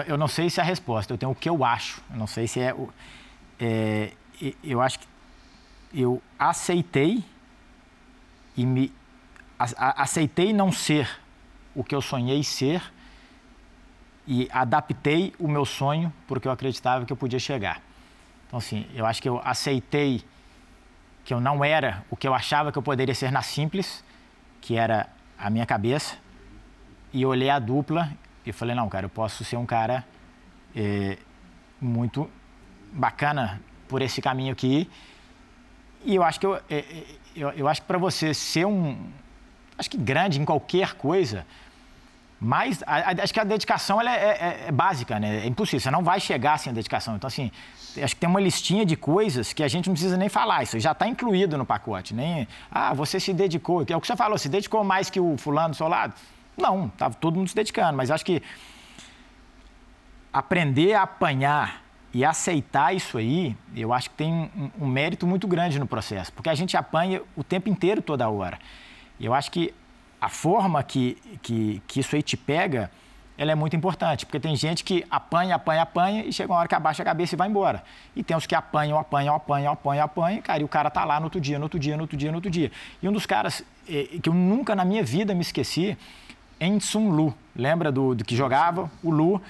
eu 0.08 0.18
não 0.18 0.30
sei 0.30 0.50
se 0.50 0.62
é 0.62 0.64
a 0.64 0.66
resposta, 0.66 1.14
eu 1.14 1.18
tenho 1.18 1.34
o 1.34 1.36
que 1.36 1.50
eu 1.50 1.66
acho. 1.66 2.02
Eu 2.10 2.16
não 2.16 2.28
sei 2.28 2.48
se 2.48 2.62
é. 2.62 2.74
é 3.60 4.14
eu 4.64 4.80
acho 4.80 4.98
que 4.98 5.08
eu 5.94 6.22
aceitei 6.40 7.22
e 8.56 8.66
me 8.66 8.94
aceitei 9.78 10.54
não 10.54 10.72
ser 10.72 11.10
o 11.76 11.84
que 11.84 11.96
eu 11.96 12.02
sonhei 12.02 12.44
ser 12.44 12.82
e 14.28 14.48
adaptei 14.52 15.34
o 15.40 15.48
meu 15.48 15.66
sonho 15.66 16.12
porque 16.28 16.48
eu 16.48 16.52
acreditava 16.52 17.06
que 17.06 17.14
eu 17.14 17.18
podia 17.18 17.40
chegar. 17.40 17.82
Então, 18.48 18.58
assim, 18.58 18.88
eu 18.94 19.06
acho 19.06 19.22
que 19.22 19.30
eu 19.30 19.42
aceitei 19.44 20.24
que 21.24 21.34
eu 21.34 21.40
não 21.40 21.64
era 21.64 22.04
o 22.10 22.18
que 22.18 22.28
eu 22.28 22.34
achava 22.34 22.72
que 22.72 22.78
eu 22.78 22.84
poderia 22.84 23.16
ser 23.16 23.32
na 23.32 23.42
simples, 23.42 24.04
que 24.60 24.76
era 24.76 25.08
a 25.38 25.50
minha 25.50 25.66
cabeça, 25.66 26.18
e 27.14 27.26
olhei 27.26 27.50
a 27.50 27.60
dupla 27.60 28.12
e 28.46 28.52
falei: 28.52 28.76
não, 28.76 28.90
cara, 28.90 29.06
eu 29.06 29.10
posso 29.10 29.44
ser 29.44 29.58
um 29.58 29.66
cara 29.66 30.06
é, 30.76 31.18
muito 31.80 32.30
bacana 32.92 33.62
por 33.88 34.02
esse 34.02 34.22
caminho 34.22 34.52
aqui. 34.52 34.90
E 36.04 36.16
eu 36.16 36.24
acho 36.24 36.40
que 36.40 36.46
eu, 36.46 36.56
é, 36.70 37.04
eu, 37.36 37.50
eu 37.52 37.68
acho 37.68 37.82
que 37.82 37.88
para 37.88 37.98
você 37.98 38.34
ser 38.34 38.66
um, 38.66 39.12
acho 39.78 39.90
que 39.90 39.98
grande 39.98 40.40
em 40.40 40.46
qualquer 40.46 40.94
coisa, 40.94 41.46
mas 42.40 42.82
a, 42.88 43.12
a, 43.12 43.24
acho 43.24 43.32
que 43.32 43.40
a 43.40 43.44
dedicação 43.44 44.02
ela 44.02 44.12
é, 44.12 44.16
é, 44.16 44.66
é, 44.68 44.72
básica, 44.72 45.20
né? 45.20 45.44
É 45.44 45.48
impossível, 45.48 45.80
você 45.80 45.92
não 45.92 46.04
vai 46.04 46.20
chegar 46.20 46.58
sem 46.58 46.72
a 46.72 46.74
dedicação. 46.74 47.16
Então, 47.16 47.28
assim, 47.28 47.52
acho 48.02 48.16
que 48.16 48.20
tem 48.20 48.28
uma 48.28 48.42
listinha 48.42 48.84
de 48.84 48.96
coisas 48.96 49.54
que 49.54 49.62
a 49.62 49.68
gente 49.68 49.88
não 49.88 49.94
precisa 49.94 50.18
nem 50.18 50.28
falar, 50.28 50.64
isso 50.64 50.80
já 50.80 50.92
está 50.92 51.08
incluído 51.08 51.58
no 51.58 51.66
pacote. 51.66 52.16
Nem, 52.16 52.48
ah, 52.72 52.94
você 52.94 53.20
se 53.20 53.32
dedicou, 53.32 53.86
é 53.88 53.96
o 53.96 54.02
que 54.02 54.08
você 54.08 54.16
falou, 54.16 54.38
se 54.40 54.50
dedicou 54.50 54.84
mais 54.84 55.10
que 55.10 55.20
o 55.20 55.38
fulano 55.38 55.70
do 55.70 55.76
seu 55.76 55.88
lado? 55.88 56.16
Não, 56.58 56.88
estava 56.88 57.14
todo 57.14 57.38
mundo 57.38 57.48
se 57.48 57.56
dedicando, 57.56 57.96
mas 57.96 58.10
acho 58.10 58.26
que 58.26 58.42
aprender 60.34 60.94
a 60.94 61.04
apanhar 61.04 61.82
e 62.14 62.26
aceitar 62.26 62.94
isso 62.94 63.18
aí, 63.18 63.56
eu 63.76 63.94
acho 63.94 64.10
que 64.10 64.16
tem 64.16 64.52
um, 64.56 64.86
um 64.86 64.88
mérito 64.88 65.26
muito 65.26 65.48
grande 65.48 65.80
no 65.80 65.88
processo, 65.88 66.34
porque 66.34 66.50
a 66.50 66.56
gente 66.56 66.76
apanha 66.76 67.22
o 67.36 67.44
tempo 67.44 67.70
inteiro, 67.70 68.02
toda 68.02 68.28
hora. 68.28 68.60
Eu 69.22 69.34
acho 69.34 69.52
que 69.52 69.74
a 70.20 70.30
forma 70.30 70.82
que, 70.84 71.18
que, 71.42 71.82
que 71.88 72.00
isso 72.00 72.16
aí 72.16 72.22
te 72.22 72.38
pega, 72.38 72.92
ela 73.38 73.52
é 73.52 73.56
muito 73.56 73.76
importante, 73.76 74.26
porque 74.26 74.40
tem 74.40 74.56
gente 74.56 74.84
que 74.84 75.04
apanha, 75.10 75.56
apanha, 75.56 75.82
apanha 75.82 76.24
e 76.24 76.32
chega 76.32 76.52
uma 76.52 76.60
hora 76.60 76.68
que 76.68 76.76
abaixa 76.76 77.02
a 77.02 77.06
cabeça 77.06 77.34
e 77.34 77.38
vai 77.38 77.48
embora. 77.48 77.84
E 78.16 78.24
tem 78.24 78.38
os 78.38 78.46
que 78.46 78.54
apanham, 78.54 79.00
apanham, 79.00 79.34
apanham, 79.34 79.74
apanham, 79.74 80.06
apanham, 80.06 80.42
cara, 80.42 80.62
e 80.62 80.64
o 80.64 80.68
cara 80.68 80.90
tá 80.92 81.04
lá 81.06 81.20
no 81.20 81.26
outro 81.26 81.42
dia, 81.42 81.58
no 81.58 81.66
outro 81.66 81.80
dia, 81.80 81.96
no 81.96 82.04
outro 82.04 82.18
dia, 82.18 82.30
no 82.30 82.38
outro 82.38 82.52
dia. 82.52 82.72
E 83.02 83.08
um 83.08 83.12
dos 83.12 83.26
caras 83.26 83.64
eh, 83.90 84.20
que 84.22 84.30
eu 84.30 84.34
nunca 84.34 84.76
na 84.76 84.86
minha 84.86 85.04
vida 85.04 85.34
me 85.34 85.42
esqueci, 85.42 85.98
Ensun 86.60 87.10
Lu. 87.10 87.34
Lembra 87.56 87.92
do, 87.92 88.14
do 88.14 88.24
que 88.24 88.36
jogava? 88.36 88.92
O 89.04 89.10
Lu. 89.10 89.42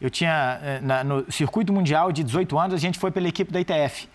Eu 0.00 0.08
tinha, 0.08 0.58
eh, 0.62 0.80
na, 0.80 1.04
no 1.04 1.30
circuito 1.30 1.72
mundial 1.72 2.10
de 2.12 2.24
18 2.24 2.58
anos, 2.58 2.74
a 2.74 2.78
gente 2.78 2.98
foi 2.98 3.10
pela 3.10 3.28
equipe 3.28 3.52
da 3.52 3.60
ITF. 3.60 4.08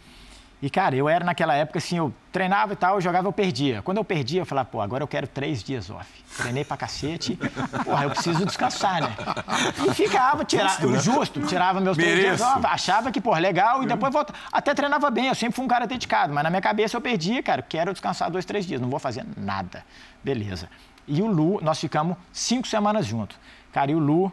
E, 0.64 0.70
cara, 0.70 0.96
eu 0.96 1.10
era 1.10 1.26
naquela 1.26 1.54
época 1.54 1.78
assim, 1.78 1.98
eu 1.98 2.14
treinava 2.32 2.72
e 2.72 2.76
tal, 2.78 2.96
eu 2.96 3.02
jogava, 3.02 3.28
eu 3.28 3.34
perdia. 3.34 3.82
Quando 3.82 3.98
eu 3.98 4.04
perdia, 4.06 4.40
eu 4.40 4.46
falava, 4.46 4.70
pô, 4.70 4.80
agora 4.80 5.04
eu 5.04 5.08
quero 5.10 5.28
três 5.28 5.62
dias 5.62 5.90
off. 5.90 6.10
Treinei 6.38 6.64
pra 6.64 6.78
cacete, 6.78 7.38
porra, 7.84 8.06
eu 8.06 8.12
preciso 8.12 8.46
descansar, 8.46 9.02
né? 9.02 9.14
E 9.86 9.94
ficava, 9.94 10.46
tirava, 10.46 10.88
né? 10.88 11.00
justo, 11.00 11.42
tirava 11.42 11.82
meus 11.82 11.98
três 11.98 12.18
dias 12.18 12.40
off, 12.40 12.66
achava 12.66 13.12
que, 13.12 13.20
pô, 13.20 13.36
legal, 13.36 13.84
e 13.84 13.88
depois 13.88 14.14
voltava. 14.14 14.40
Até 14.54 14.74
treinava 14.74 15.12
bem, 15.12 15.28
eu 15.28 15.36
sempre 15.36 15.54
fui 15.54 15.66
um 15.66 15.68
cara 15.68 15.86
dedicado, 15.86 16.34
mas 16.34 16.42
na 16.46 16.50
minha 16.50 16.62
cabeça 16.62 16.96
eu 16.96 17.02
perdia, 17.02 17.44
cara, 17.44 17.62
quero 17.62 17.92
descansar 17.92 18.32
dois, 18.32 18.46
três 18.46 18.66
dias, 18.66 18.80
não 18.80 18.90
vou 18.90 19.00
fazer 19.00 19.26
nada. 19.36 19.84
Beleza. 20.24 20.70
E 21.06 21.22
o 21.22 21.28
Lu, 21.28 21.60
nós 21.62 21.78
ficamos 21.78 22.16
cinco 22.32 22.70
semanas 22.70 23.06
juntos. 23.06 23.38
Cara, 23.74 23.92
e 23.92 23.96
o 23.96 24.00
Lu 24.00 24.32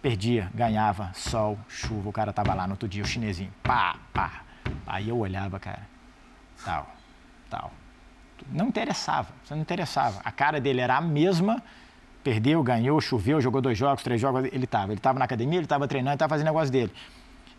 perdia, 0.00 0.48
ganhava, 0.54 1.10
sol, 1.12 1.58
chuva, 1.68 2.08
o 2.08 2.12
cara 2.12 2.32
tava 2.32 2.54
lá 2.54 2.68
no 2.68 2.74
outro 2.74 2.86
dia, 2.86 3.02
o 3.02 3.06
chinesinho, 3.06 3.52
pá, 3.64 3.96
pá, 4.12 4.43
Aí 4.86 5.08
eu 5.08 5.18
olhava, 5.18 5.58
cara, 5.58 5.82
tal, 6.64 6.86
tal. 7.50 7.72
Não 8.50 8.66
interessava, 8.66 9.28
não 9.50 9.58
interessava. 9.58 10.20
A 10.24 10.30
cara 10.30 10.60
dele 10.60 10.80
era 10.80 10.96
a 10.96 11.00
mesma, 11.00 11.62
perdeu, 12.22 12.62
ganhou, 12.62 13.00
choveu, 13.00 13.40
jogou 13.40 13.60
dois 13.60 13.78
jogos, 13.78 14.02
três 14.02 14.20
jogos, 14.20 14.44
ele 14.52 14.64
estava. 14.64 14.92
Ele 14.92 14.98
estava 14.98 15.18
na 15.18 15.24
academia, 15.24 15.58
ele 15.58 15.66
estava 15.66 15.88
treinando, 15.88 16.14
estava 16.14 16.30
fazendo 16.30 16.46
negócio 16.46 16.72
dele. 16.72 16.92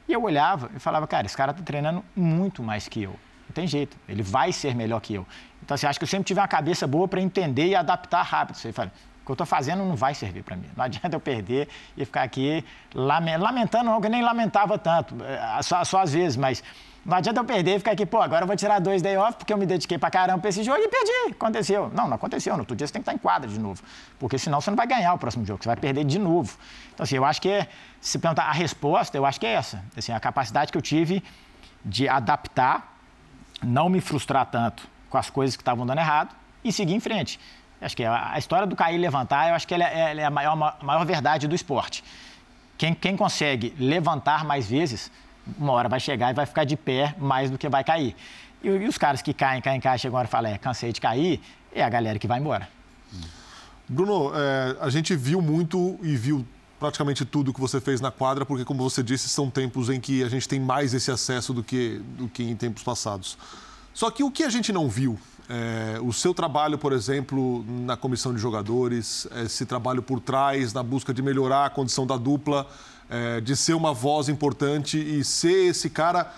E 0.07 0.13
eu 0.13 0.23
olhava 0.23 0.69
e 0.75 0.79
falava, 0.79 1.07
cara, 1.07 1.25
esse 1.25 1.35
cara 1.35 1.51
está 1.51 1.63
treinando 1.63 2.03
muito 2.15 2.61
mais 2.61 2.87
que 2.87 3.03
eu. 3.03 3.11
Não 3.47 3.53
tem 3.53 3.67
jeito, 3.67 3.97
ele 4.07 4.21
vai 4.21 4.51
ser 4.51 4.75
melhor 4.75 4.99
que 4.99 5.13
eu. 5.13 5.25
Então, 5.63 5.73
assim, 5.75 5.87
acho 5.87 5.99
que 5.99 6.03
eu 6.03 6.07
sempre 6.07 6.25
tive 6.25 6.39
uma 6.39 6.47
cabeça 6.47 6.85
boa 6.85 7.07
para 7.07 7.21
entender 7.21 7.67
e 7.67 7.75
adaptar 7.75 8.21
rápido. 8.21 8.55
Você 8.55 8.71
fala, 8.71 8.91
que 9.25 9.31
eu 9.31 9.33
estou 9.33 9.47
fazendo 9.47 9.83
não 9.83 9.95
vai 9.95 10.13
servir 10.13 10.43
para 10.43 10.55
mim. 10.55 10.69
Não 10.77 10.85
adianta 10.85 11.15
eu 11.15 11.19
perder 11.19 11.67
e 11.97 12.05
ficar 12.05 12.23
aqui 12.23 12.63
lamentando, 12.93 13.85
não, 13.85 13.99
que 13.99 14.07
eu 14.07 14.11
nem 14.11 14.21
lamentava 14.21 14.77
tanto, 14.77 15.15
é, 15.23 15.61
só, 15.63 15.83
só 15.83 16.01
às 16.01 16.13
vezes, 16.13 16.37
mas 16.37 16.63
não 17.05 17.17
adianta 17.17 17.39
eu 17.39 17.45
perder 17.45 17.75
e 17.75 17.77
ficar 17.77 17.91
aqui, 17.91 18.03
pô, 18.03 18.19
agora 18.19 18.43
eu 18.43 18.47
vou 18.47 18.55
tirar 18.55 18.79
dois 18.79 18.99
day 18.99 19.15
off 19.15 19.37
porque 19.37 19.53
eu 19.53 19.57
me 19.57 19.65
dediquei 19.67 19.95
pra 19.95 20.09
caramba 20.09 20.39
pra 20.39 20.49
esse 20.49 20.63
jogo 20.63 20.79
e 20.79 20.87
perdi. 20.87 21.33
Aconteceu. 21.33 21.91
Não, 21.93 22.07
não 22.07 22.15
aconteceu. 22.15 22.53
No 22.55 22.61
outro 22.61 22.75
dia 22.75 22.87
você 22.87 22.93
tem 22.93 23.01
que 23.01 23.03
estar 23.03 23.13
em 23.13 23.19
quadra 23.19 23.47
de 23.47 23.59
novo. 23.59 23.83
Porque 24.17 24.39
senão 24.39 24.59
você 24.59 24.71
não 24.71 24.75
vai 24.75 24.87
ganhar 24.87 25.13
o 25.13 25.17
próximo 25.19 25.45
jogo, 25.45 25.61
você 25.61 25.69
vai 25.69 25.75
perder 25.75 26.03
de 26.03 26.17
novo. 26.17 26.57
Então, 26.93 27.03
assim, 27.03 27.15
eu 27.15 27.23
acho 27.23 27.39
que, 27.39 27.67
se 28.01 28.17
perguntar 28.17 28.45
a 28.45 28.51
resposta, 28.51 29.15
eu 29.15 29.23
acho 29.23 29.39
que 29.39 29.45
é 29.45 29.53
essa. 29.53 29.85
Assim, 29.95 30.11
a 30.11 30.19
capacidade 30.19 30.71
que 30.71 30.77
eu 30.79 30.81
tive 30.81 31.23
de 31.83 32.09
adaptar, 32.09 32.97
não 33.61 33.87
me 33.87 34.01
frustrar 34.01 34.47
tanto 34.47 34.87
com 35.07 35.17
as 35.19 35.29
coisas 35.29 35.55
que 35.55 35.61
estavam 35.61 35.85
dando 35.85 35.99
errado 35.99 36.35
e 36.63 36.71
seguir 36.71 36.95
em 36.95 36.99
frente. 36.99 37.39
Acho 37.81 37.95
que 37.95 38.03
a 38.03 38.37
história 38.37 38.65
do 38.65 38.75
cair 38.75 38.95
e 38.95 38.97
levantar, 38.97 39.49
eu 39.49 39.55
acho 39.55 39.67
que 39.67 39.73
ela 39.73 39.83
é, 39.83 40.17
é 40.17 40.25
a, 40.25 40.29
maior, 40.29 40.53
a 40.79 40.83
maior 40.83 41.05
verdade 41.05 41.47
do 41.47 41.53
esporte. 41.53 42.03
Quem, 42.77 42.93
quem 42.93 43.15
consegue 43.15 43.73
levantar 43.79 44.43
mais 44.43 44.67
vezes 44.67 45.11
uma 45.57 45.73
hora 45.73 45.87
vai 45.87 45.99
chegar 45.99 46.31
e 46.31 46.33
vai 46.33 46.45
ficar 46.45 46.63
de 46.63 46.75
pé 46.75 47.15
mais 47.17 47.51
do 47.51 47.57
que 47.57 47.69
vai 47.69 47.83
cair. 47.83 48.15
E, 48.63 48.67
e 48.67 48.87
os 48.87 48.97
caras 48.97 49.21
que 49.21 49.33
caem, 49.33 49.61
caem, 49.61 49.79
caem, 49.79 49.97
chegam 49.97 50.17
agora 50.17 50.27
e 50.27 50.31
falam, 50.31 50.51
é, 50.51 50.57
cansei 50.57 50.91
de 50.91 50.99
cair, 50.99 51.39
é 51.71 51.83
a 51.83 51.89
galera 51.89 52.17
que 52.17 52.27
vai 52.27 52.39
embora. 52.39 52.67
Bruno, 53.87 54.31
é, 54.33 54.77
a 54.81 54.89
gente 54.89 55.15
viu 55.15 55.41
muito 55.41 55.99
e 56.01 56.15
viu 56.15 56.45
praticamente 56.79 57.23
tudo 57.23 57.53
que 57.53 57.61
você 57.61 57.79
fez 57.79 58.01
na 58.01 58.11
quadra, 58.11 58.45
porque, 58.45 58.65
como 58.65 58.83
você 58.83 59.03
disse, 59.03 59.29
são 59.29 59.49
tempos 59.49 59.89
em 59.89 59.99
que 59.99 60.23
a 60.23 60.29
gente 60.29 60.47
tem 60.47 60.59
mais 60.59 60.93
esse 60.93 61.11
acesso 61.11 61.53
do 61.53 61.63
que, 61.63 62.01
do 62.17 62.27
que 62.27 62.43
em 62.43 62.55
tempos 62.55 62.83
passados. 62.83 63.37
Só 63.93 64.11
que 64.11 64.23
o 64.23 64.31
que 64.31 64.43
a 64.43 64.49
gente 64.49 64.73
não 64.73 64.89
viu, 64.89 65.17
é, 65.49 65.99
o 66.01 66.11
seu 66.11 66.33
trabalho, 66.33 66.77
por 66.77 66.91
exemplo, 66.91 67.63
na 67.67 67.95
comissão 67.95 68.33
de 68.33 68.39
jogadores, 68.39 69.27
esse 69.43 69.65
trabalho 69.65 70.01
por 70.01 70.19
trás, 70.19 70.73
na 70.73 70.81
busca 70.81 71.13
de 71.13 71.21
melhorar 71.21 71.65
a 71.65 71.69
condição 71.69 72.05
da 72.05 72.17
dupla, 72.17 72.67
é, 73.09 73.39
de 73.41 73.55
ser 73.55 73.73
uma 73.73 73.93
voz 73.93 74.27
importante 74.27 74.97
e 74.97 75.23
ser 75.23 75.67
esse 75.67 75.89
cara 75.89 76.33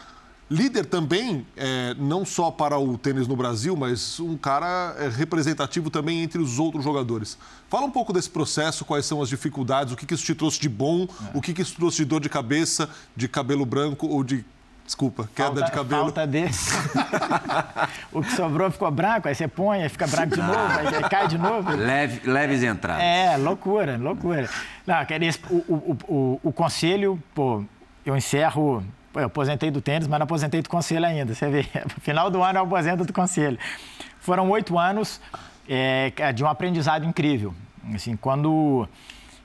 líder 0.49 0.85
também, 0.85 1.45
é, 1.57 1.93
não 1.95 2.25
só 2.25 2.49
para 2.49 2.79
o 2.79 2.97
tênis 2.97 3.27
no 3.27 3.35
Brasil, 3.35 3.75
mas 3.75 4.19
um 4.19 4.37
cara 4.37 4.95
é, 4.97 5.09
representativo 5.09 5.89
também 5.89 6.21
entre 6.23 6.41
os 6.41 6.57
outros 6.57 6.83
jogadores. 6.83 7.37
Fala 7.69 7.85
um 7.85 7.91
pouco 7.91 8.13
desse 8.13 8.29
processo, 8.29 8.85
quais 8.85 9.05
são 9.05 9.21
as 9.21 9.29
dificuldades, 9.29 9.91
o 9.91 9.95
que, 9.95 10.05
que 10.05 10.13
isso 10.13 10.23
te 10.23 10.33
trouxe 10.33 10.59
de 10.59 10.69
bom, 10.69 11.03
é. 11.03 11.37
o 11.37 11.41
que, 11.41 11.53
que 11.53 11.61
isso 11.61 11.75
trouxe 11.75 11.97
de 11.97 12.05
dor 12.05 12.21
de 12.21 12.29
cabeça, 12.29 12.89
de 13.15 13.27
cabelo 13.27 13.65
branco 13.65 14.07
ou 14.07 14.23
de 14.23 14.45
Desculpa, 14.87 15.29
queda 15.35 15.49
falta, 15.49 15.65
de 15.65 15.71
cabelo. 15.71 16.01
Falta 16.03 16.25
desse. 16.25 16.73
o 18.11 18.21
que 18.21 18.31
sobrou 18.31 18.71
ficou 18.71 18.89
branco, 18.89 19.27
aí 19.27 19.35
você 19.35 19.45
põe, 19.45 19.83
aí 19.83 19.89
fica 19.89 20.07
branco 20.07 20.33
de 20.33 20.41
novo, 20.41 20.79
aí 20.79 21.09
cai 21.09 21.27
de 21.27 21.37
novo. 21.37 21.69
Leve, 21.75 22.21
leves 22.27 22.63
entradas. 22.63 23.03
É, 23.03 23.35
loucura, 23.35 23.97
loucura. 23.97 24.49
Não, 24.85 24.95
o, 25.49 25.55
o, 25.55 25.97
o, 26.07 26.39
o 26.41 26.53
conselho, 26.53 27.21
pô, 27.35 27.65
eu 28.05 28.15
encerro 28.15 28.81
eu 29.13 29.25
aposentei 29.25 29.71
do 29.71 29.81
tênis, 29.81 30.07
mas 30.07 30.19
não 30.19 30.25
aposentei 30.25 30.61
do 30.61 30.69
conselho 30.69 31.05
ainda. 31.05 31.33
Você 31.33 31.49
vê, 31.49 31.65
final 32.01 32.29
do 32.29 32.41
ano 32.41 32.59
eu 32.59 32.63
aposento 32.63 33.03
do 33.03 33.11
conselho. 33.11 33.57
Foram 34.19 34.49
oito 34.51 34.77
anos 34.77 35.19
é, 35.67 36.11
de 36.33 36.43
um 36.43 36.47
aprendizado 36.47 37.05
incrível. 37.05 37.53
Assim, 37.93 38.15
quando 38.15 38.87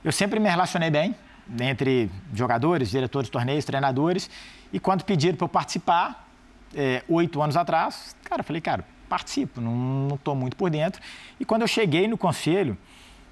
eu 0.03 0.11
sempre 0.11 0.39
me 0.39 0.49
relacionei 0.49 0.89
bem 0.89 1.15
entre 1.59 2.09
jogadores, 2.33 2.89
diretores 2.89 3.27
de 3.27 3.31
torneios, 3.31 3.65
treinadores, 3.65 4.29
e 4.73 4.79
quando 4.79 5.03
pediram 5.05 5.37
para 5.37 5.45
eu 5.45 5.49
participar, 5.49 6.27
é, 6.75 7.03
oito 7.07 7.39
anos 7.41 7.55
atrás, 7.55 8.15
cara, 8.23 8.41
eu 8.41 8.43
falei, 8.43 8.59
cara, 8.59 8.83
participo, 9.07 9.61
não 9.61 10.15
estou 10.15 10.35
muito 10.35 10.57
por 10.57 10.71
dentro. 10.71 10.99
E 11.39 11.45
quando 11.45 11.61
eu 11.61 11.67
cheguei 11.67 12.07
no 12.07 12.17
conselho, 12.17 12.75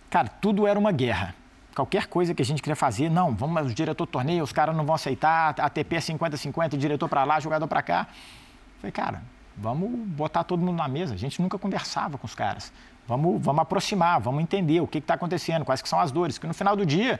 cara, 0.09 0.27
tudo 0.27 0.67
era 0.67 0.77
uma 0.77 0.91
guerra. 0.91 1.33
Qualquer 1.73 2.05
coisa 2.05 2.35
que 2.35 2.41
a 2.43 2.45
gente 2.45 2.61
queria 2.61 2.75
fazer, 2.75 3.09
não, 3.09 3.33
vamos, 3.33 3.71
o 3.71 3.73
diretor 3.73 4.05
torneio, 4.05 4.43
os 4.43 4.53
caras 4.53 4.75
não 4.75 4.85
vão 4.85 4.93
aceitar, 4.93 5.59
ATP 5.59 5.95
é 5.95 5.99
50-50, 5.99 6.77
diretor 6.77 7.09
para 7.09 7.23
lá, 7.23 7.39
jogador 7.39 7.67
para 7.67 7.81
cá. 7.81 8.07
Eu 8.11 8.81
falei, 8.81 8.91
cara, 8.91 9.23
vamos 9.57 9.89
botar 10.09 10.43
todo 10.43 10.59
mundo 10.59 10.77
na 10.77 10.87
mesa. 10.87 11.15
A 11.15 11.17
gente 11.17 11.41
nunca 11.41 11.57
conversava 11.57 12.19
com 12.19 12.27
os 12.27 12.35
caras. 12.35 12.71
Vamos, 13.07 13.41
vamos 13.41 13.61
aproximar, 13.61 14.19
vamos 14.19 14.43
entender 14.43 14.79
o 14.79 14.87
que 14.87 14.99
está 14.99 15.15
acontecendo, 15.15 15.65
quais 15.65 15.81
que 15.81 15.89
são 15.89 15.99
as 15.99 16.11
dores. 16.11 16.37
Que 16.37 16.45
no 16.45 16.53
final 16.53 16.75
do 16.75 16.85
dia, 16.85 17.19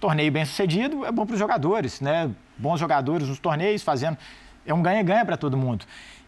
torneio 0.00 0.30
bem 0.30 0.44
sucedido 0.44 1.04
é 1.04 1.12
bom 1.12 1.24
para 1.26 1.34
os 1.34 1.38
jogadores, 1.38 2.00
né? 2.00 2.30
Bons 2.56 2.78
jogadores 2.78 3.28
nos 3.28 3.38
torneios 3.38 3.82
fazendo. 3.82 4.16
É 4.64 4.74
um 4.74 4.82
ganha-ganha 4.82 5.24
para 5.24 5.36
todo 5.36 5.56
mundo. 5.56 5.84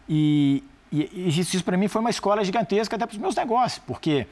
E, 0.07 0.63
e, 0.91 1.09
e 1.13 1.39
isso 1.39 1.63
para 1.63 1.77
mim 1.77 1.87
foi 1.87 2.01
uma 2.01 2.09
escola 2.09 2.43
gigantesca 2.43 2.95
até 2.95 3.05
para 3.05 3.13
os 3.13 3.19
meus 3.19 3.35
negócios, 3.35 3.83
porque, 3.85 4.25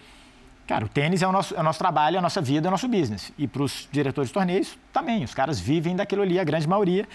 cara, 0.65 0.85
o 0.85 0.89
tênis 0.89 1.21
é 1.21 1.27
o 1.27 1.31
nosso, 1.31 1.55
é 1.55 1.59
o 1.59 1.63
nosso 1.63 1.79
trabalho, 1.79 2.15
é 2.15 2.19
a 2.19 2.21
nossa 2.21 2.41
vida, 2.41 2.67
é 2.67 2.69
o 2.69 2.71
nosso 2.71 2.87
business. 2.87 3.31
E 3.37 3.47
para 3.47 3.63
os 3.63 3.87
diretores 3.91 4.29
de 4.29 4.33
torneios 4.33 4.77
também. 4.91 5.23
Os 5.23 5.33
caras 5.33 5.59
vivem 5.59 5.95
daquilo 5.95 6.21
ali, 6.21 6.39
a 6.39 6.43
grande 6.43 6.67
maioria. 6.67 7.07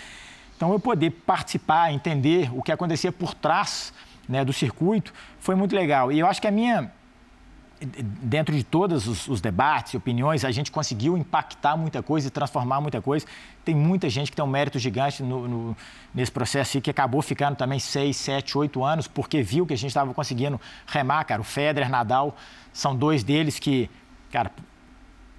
Então, 0.56 0.72
eu 0.72 0.78
poder 0.78 1.10
participar, 1.10 1.92
entender 1.92 2.50
o 2.56 2.62
que 2.62 2.70
acontecia 2.70 3.10
por 3.10 3.34
trás 3.34 3.92
né, 4.28 4.44
do 4.44 4.52
circuito 4.52 5.12
foi 5.40 5.54
muito 5.54 5.74
legal. 5.74 6.12
E 6.12 6.18
eu 6.20 6.26
acho 6.26 6.40
que 6.40 6.46
a 6.46 6.52
minha 6.52 6.92
dentro 7.84 8.54
de 8.54 8.62
todos 8.62 9.06
os, 9.06 9.28
os, 9.28 9.40
debates 9.40 9.94
opiniões, 9.94 10.44
a 10.44 10.50
gente 10.50 10.70
conseguiu 10.70 11.16
impactar 11.16 11.76
muita 11.76 12.02
coisa 12.02 12.28
e 12.28 12.30
transformar 12.30 12.80
muita 12.80 13.00
coisa. 13.00 13.26
Tem 13.64 13.74
muita 13.74 14.08
gente 14.08 14.30
que 14.30 14.36
tem 14.36 14.44
um 14.44 14.48
mérito 14.48 14.78
gigante 14.78 15.22
no, 15.22 15.48
no, 15.48 15.76
nesse 16.14 16.30
processo 16.30 16.78
e 16.78 16.80
que 16.80 16.90
acabou 16.90 17.22
ficando 17.22 17.56
também 17.56 17.78
seis, 17.78 18.16
sete, 18.16 18.56
oito 18.56 18.84
anos, 18.84 19.06
porque 19.06 19.42
viu 19.42 19.66
que 19.66 19.74
a 19.74 19.76
gente 19.76 19.88
estava 19.90 20.12
conseguindo 20.14 20.60
remar, 20.86 21.24
cara. 21.24 21.40
O 21.40 21.44
Federer, 21.44 21.90
Nadal, 21.90 22.36
são 22.72 22.94
dois 22.96 23.22
deles 23.22 23.58
que, 23.58 23.90
cara, 24.30 24.50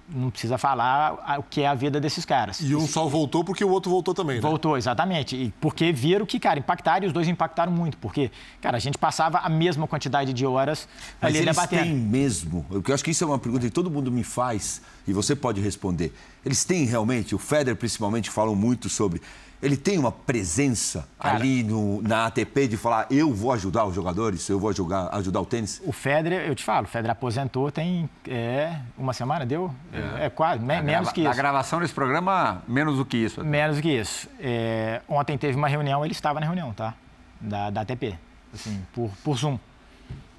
não 0.08 0.30
precisa 0.30 0.58
falar 0.58 1.38
o 1.38 1.42
que 1.42 1.62
é 1.62 1.66
a 1.66 1.74
vida 1.74 2.00
desses 2.00 2.24
caras. 2.24 2.60
E 2.60 2.74
um 2.74 2.86
só 2.86 3.06
voltou 3.06 3.42
porque 3.42 3.64
o 3.64 3.70
outro 3.70 3.90
voltou 3.90 4.12
também, 4.12 4.36
né? 4.36 4.42
Voltou, 4.42 4.76
exatamente. 4.76 5.34
E 5.34 5.52
porque 5.60 5.92
viram 5.92 6.26
que, 6.26 6.38
cara, 6.38 6.58
impactaram 6.58 7.04
e 7.04 7.06
os 7.06 7.12
dois 7.12 7.26
impactaram 7.26 7.72
muito. 7.72 7.96
Porque, 7.98 8.30
cara, 8.60 8.76
a 8.76 8.80
gente 8.80 8.98
passava 8.98 9.38
a 9.38 9.48
mesma 9.48 9.86
quantidade 9.86 10.32
de 10.32 10.44
horas 10.44 10.86
Mas 11.20 11.30
ali 11.30 11.38
eles 11.38 11.56
debatendo. 11.56 11.84
têm 11.84 11.94
mesmo, 11.94 12.66
eu 12.70 12.94
acho 12.94 13.02
que 13.02 13.10
isso 13.10 13.24
é 13.24 13.26
uma 13.26 13.38
pergunta 13.38 13.64
que 13.64 13.72
todo 13.72 13.90
mundo 13.90 14.12
me 14.12 14.22
faz 14.24 14.82
e 15.06 15.12
você 15.12 15.34
pode 15.34 15.60
responder. 15.60 16.12
Eles 16.44 16.64
têm 16.64 16.84
realmente, 16.84 17.34
o 17.34 17.38
Federer 17.38 17.76
principalmente 17.76 18.30
falam 18.30 18.54
muito 18.54 18.88
sobre 18.88 19.22
ele 19.64 19.76
tem 19.76 19.98
uma 19.98 20.12
presença 20.12 21.08
Cara, 21.18 21.36
ali 21.36 21.62
no, 21.62 22.02
na 22.02 22.26
ATP 22.26 22.68
de 22.68 22.76
falar 22.76 23.06
eu 23.10 23.32
vou 23.32 23.52
ajudar 23.52 23.86
os 23.86 23.94
jogadores, 23.94 24.46
eu 24.48 24.60
vou 24.60 24.70
ajudar, 24.70 25.08
ajudar 25.12 25.40
o 25.40 25.46
tênis? 25.46 25.80
O 25.84 25.92
Federer, 25.92 26.46
eu 26.46 26.54
te 26.54 26.62
falo, 26.62 26.84
o 26.84 26.88
Federer 26.88 27.12
aposentou 27.12 27.70
tem 27.70 28.08
é, 28.28 28.78
uma 28.96 29.12
semana, 29.12 29.46
deu? 29.46 29.74
É, 29.92 30.26
é 30.26 30.30
quase, 30.30 30.62
me, 30.62 30.82
menos 30.82 31.10
que 31.10 31.22
isso. 31.22 31.30
A 31.30 31.34
gravação 31.34 31.80
desse 31.80 31.94
programa, 31.94 32.62
menos 32.68 32.98
do 32.98 33.04
que 33.04 33.16
isso. 33.16 33.40
Até. 33.40 33.48
Menos 33.48 33.76
do 33.76 33.82
que 33.82 33.90
isso. 33.90 34.28
É, 34.38 35.00
ontem 35.08 35.38
teve 35.38 35.56
uma 35.56 35.68
reunião, 35.68 36.04
ele 36.04 36.12
estava 36.12 36.38
na 36.40 36.46
reunião, 36.46 36.72
tá? 36.72 36.94
Da, 37.40 37.70
da 37.70 37.80
ATP, 37.80 38.18
assim, 38.52 38.84
por, 38.92 39.10
por 39.24 39.36
Zoom. 39.36 39.58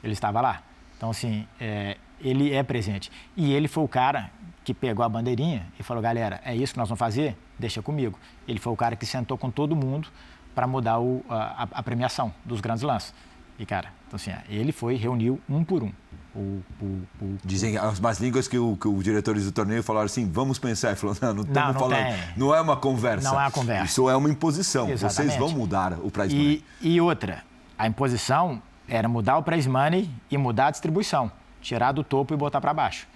Ele 0.03 0.13
estava 0.13 0.39
lá. 0.39 0.61
Então, 0.97 1.09
assim, 1.09 1.47
é, 1.59 1.97
ele 2.21 2.54
é 2.54 2.63
presente. 2.63 3.12
E 3.36 3.54
ele 3.54 3.67
foi 3.67 3.84
o 3.84 3.88
cara 3.88 4.32
que 4.63 4.73
pegou 4.73 5.06
a 5.06 5.10
bandeirinha 5.10 5.67
e 5.80 5.84
falou: 5.84 6.01
galera, 6.01 6.41
é 6.43 6.56
isso 6.56 6.73
que 6.73 6.80
nós 6.80 6.89
vamos 6.89 6.99
fazer? 6.99 7.38
Deixa 7.58 7.82
comigo. 7.82 8.19
Ele 8.47 8.60
foi 8.60 8.73
o 8.73 8.75
cara 8.75 8.95
que 8.95 9.06
sentou 9.06 9.38
com 9.38 9.49
todo 9.49 9.75
mundo 9.75 10.10
para 10.54 10.65
mudar 10.65 10.99
o, 10.99 11.23
a, 11.30 11.67
a, 11.71 11.84
premiação 11.84 12.34
dos 12.43 12.62
grandes 12.62 12.82
lances. 12.82 13.13
E, 13.60 13.65
cara, 13.65 13.89
então 14.08 14.15
assim, 14.15 14.32
ele 14.49 14.71
foi, 14.71 14.95
reuniu 14.95 15.39
um 15.49 15.63
por 15.63 15.84
um. 15.84 15.91
O, 16.34 16.62
o, 16.82 16.86
o, 17.21 17.38
Dizem 17.45 17.78
as 17.78 17.99
más 17.99 18.19
línguas 18.19 18.47
que, 18.47 18.58
o, 18.58 18.75
que 18.75 18.88
os 18.88 19.04
diretores 19.04 19.45
do 19.45 19.51
torneio 19.51 19.84
falaram 19.84 20.08
assim: 20.08 20.30
vamos 20.30 20.58
pensar. 20.58 20.89
Ele 20.89 20.97
falou: 20.97 21.15
não, 21.21 21.34
não 21.34 21.43
estamos 21.43 21.73
não, 21.73 21.80
falando. 21.80 22.06
Tem. 22.06 22.17
Não 22.36 22.56
é 22.56 22.60
uma 22.60 22.75
conversa. 22.75 23.30
Não 23.30 23.39
é 23.39 23.43
uma 23.43 23.51
conversa. 23.51 23.86
Isso 23.86 24.10
é 24.10 24.15
uma 24.15 24.30
imposição. 24.30 24.89
Exatamente. 24.89 25.34
Vocês 25.34 25.39
vão 25.39 25.58
mudar 25.58 25.93
o 26.01 26.10
prize 26.10 26.36
money. 26.36 26.63
E, 26.82 26.95
e 26.95 27.01
outra, 27.01 27.43
a 27.78 27.88
imposição 27.88 28.62
era 28.88 29.08
mudar 29.08 29.38
o 29.38 29.43
prize 29.43 29.69
money 29.69 30.10
e 30.30 30.38
mudar 30.38 30.67
a 30.67 30.71
distribuição. 30.71 31.32
Tirar 31.65 31.91
do 31.91 32.04
topo 32.04 32.32
e 32.32 32.38
botar 32.38 32.62
para 32.62 32.71
baixo. 32.75 33.08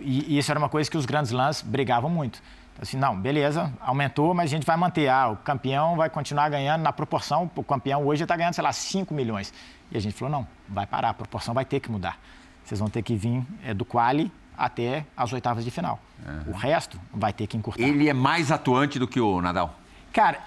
E, 0.00 0.34
e, 0.34 0.38
isso 0.38 0.50
era 0.50 0.58
uma 0.58 0.70
coisa 0.70 0.90
que 0.90 0.96
os 0.96 1.04
grandes 1.04 1.32
lãs 1.32 1.60
brigavam 1.60 2.08
muito. 2.08 2.42
Então, 2.72 2.82
assim, 2.82 2.96
não, 2.96 3.14
beleza, 3.14 3.70
aumentou, 3.78 4.32
mas 4.32 4.46
a 4.46 4.56
gente 4.56 4.64
vai 4.64 4.74
manter. 4.74 5.06
Ah, 5.06 5.28
o 5.28 5.36
campeão 5.36 5.94
vai 5.94 6.08
continuar 6.08 6.48
ganhando 6.48 6.80
na 6.80 6.94
proporção. 6.94 7.50
O 7.54 7.62
campeão 7.62 8.06
hoje 8.06 8.22
está 8.22 8.34
ganhando, 8.34 8.54
sei 8.54 8.64
lá, 8.64 8.72
5 8.72 9.12
milhões. 9.12 9.52
E 9.92 9.98
a 9.98 10.00
gente 10.00 10.14
falou, 10.14 10.32
não, 10.32 10.46
vai 10.66 10.86
parar, 10.86 11.10
a 11.10 11.14
proporção 11.14 11.52
vai 11.52 11.66
ter 11.66 11.78
que 11.78 11.90
mudar. 11.90 12.18
Vocês 12.64 12.80
vão 12.80 12.88
ter 12.88 13.02
que 13.02 13.14
vir 13.14 13.44
é, 13.62 13.74
do 13.74 13.84
quali 13.84 14.32
até 14.56 15.04
as 15.14 15.30
oitavas 15.34 15.62
de 15.62 15.70
final. 15.70 16.00
Uhum. 16.26 16.54
O 16.54 16.56
resto 16.56 16.98
vai 17.12 17.34
ter 17.34 17.46
que 17.46 17.58
encurtar. 17.58 17.82
Ele 17.82 18.08
é 18.08 18.14
mais 18.14 18.50
atuante 18.50 18.98
do 18.98 19.06
que 19.06 19.20
o 19.20 19.42
Nadal? 19.42 19.78
Cara, 20.10 20.38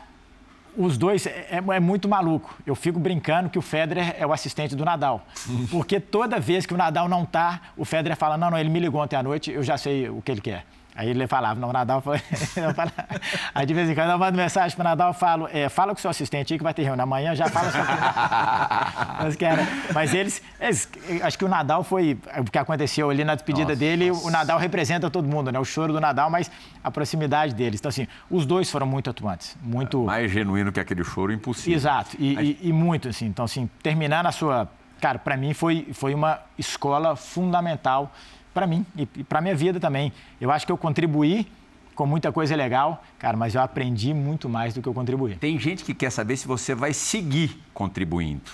os 0.78 0.98
dois 0.98 1.26
é, 1.26 1.48
é, 1.50 1.76
é, 1.76 1.80
muito 1.80 2.08
maluco. 2.08 2.56
Eu 2.66 2.76
fico 2.76 3.00
brincando 3.00 3.50
que 3.50 3.58
o 3.58 3.62
Federer 3.62 4.16
é 4.18 4.26
o 4.26 4.32
assistente 4.32 4.76
do 4.76 4.86
Nadal. 4.86 5.26
Porque 5.72 6.00
toda 6.00 6.40
vez 6.40 6.66
que 6.66 6.74
o 6.74 6.78
Nadal 6.78 7.10
não 7.10 7.26
tá, 7.26 7.62
o 7.76 7.84
Federer 7.84 8.16
fala: 8.16 8.38
não, 8.38 8.52
não, 8.52 8.58
ele 8.58 8.70
me 8.70 8.80
ligou 8.80 9.02
ontem 9.02 9.16
à 9.16 9.24
noite, 9.24 9.52
eu 9.52 9.64
já 9.64 9.78
sei 9.78 10.08
o 10.10 10.22
que 10.22 10.32
ele 10.32 10.42
quer. 10.42 10.66
Aí 10.98 11.10
ele 11.10 11.28
falava, 11.28 11.60
não, 11.60 11.70
o 11.70 11.74
Nadal 11.74 12.02
foi. 12.02 12.20
aí 13.54 13.66
de 13.68 13.74
vez 13.74 13.88
em 13.88 13.94
quando 13.94 14.10
eu 14.10 14.18
mando 14.18 14.36
mensagem 14.36 14.76
para 14.76 14.82
o 14.82 14.90
Nadal 14.90 15.14
falo, 15.14 15.48
é, 15.54 15.70
fala 15.70 15.94
com 15.94 16.00
o 16.00 16.02
seu 16.02 16.10
assistente 16.10 16.54
aí 16.54 16.58
que 16.58 16.64
vai 16.64 16.74
ter 16.74 16.82
reunião 16.82 17.04
amanhã, 17.04 17.36
já 17.36 17.48
fala 17.48 17.72
sobre 17.72 17.88
mas, 19.22 19.36
cara, 19.36 19.68
mas 19.94 20.14
eles, 20.16 20.42
eles, 20.60 20.90
Acho 21.22 21.38
que 21.38 21.46
o 21.46 21.48
Nadal 21.48 21.84
foi. 21.84 22.18
O 22.40 22.44
que 22.46 22.58
aconteceu 22.58 23.10
ali 23.10 23.24
na 23.24 23.36
despedida 23.36 23.70
nossa, 23.70 23.80
dele, 23.80 24.10
nossa. 24.10 24.28
o 24.28 24.32
Nadal 24.32 24.58
representa 24.58 25.10
todo 25.10 25.28
mundo, 25.28 25.52
né? 25.52 25.60
O 25.60 25.66
choro 25.66 25.94
do 25.94 26.00
Nadal, 26.00 26.30
mas 26.30 26.50
a 26.84 26.92
proximidade 26.92 27.54
deles. 27.54 27.80
Então, 27.80 27.90
assim, 27.90 28.08
os 28.30 28.46
dois 28.46 28.70
foram 28.70 28.88
muito 28.88 29.10
atuantes. 29.10 29.56
Muito. 29.62 30.02
É, 30.04 30.06
mais 30.06 30.32
genuíno 30.32 30.72
que 30.72 30.80
aquele 30.80 31.04
choro, 31.04 31.32
impossível. 31.32 31.76
Exato. 31.76 32.16
E, 32.20 32.34
mas... 32.34 32.48
e, 32.48 32.60
e 32.64 32.74
muito, 32.74 33.10
assim. 33.10 33.26
Então, 33.28 33.46
assim, 33.46 33.70
terminar 33.82 34.24
na 34.24 34.32
sua. 34.32 34.68
Cara, 35.00 35.20
para 35.20 35.38
mim 35.38 35.54
foi, 35.54 35.88
foi 35.94 36.16
uma 36.16 36.40
escola 36.58 37.16
fundamental 37.16 38.12
para 38.58 38.66
mim 38.66 38.84
e 38.96 39.06
para 39.06 39.40
minha 39.40 39.56
vida 39.56 39.80
também. 39.80 40.12
Eu 40.42 40.50
acho 40.50 40.66
que 40.66 40.72
eu 40.72 40.78
contribuí 40.78 41.48
com 41.94 42.08
muita 42.08 42.32
coisa 42.32 42.56
legal, 42.56 43.04
cara, 43.20 43.38
mas 43.38 43.54
eu 43.54 43.62
aprendi 43.62 44.16
muito 44.16 44.50
mais 44.50 44.74
do 44.74 44.82
que 44.82 44.90
eu 44.90 44.96
contribuí. 44.96 45.36
Tem 45.36 45.60
gente 45.60 45.84
que 45.84 45.94
quer 45.94 46.12
saber 46.12 46.38
se 46.38 46.48
você 46.48 46.74
vai 46.74 46.92
seguir 46.92 47.62
contribuindo. 47.72 48.50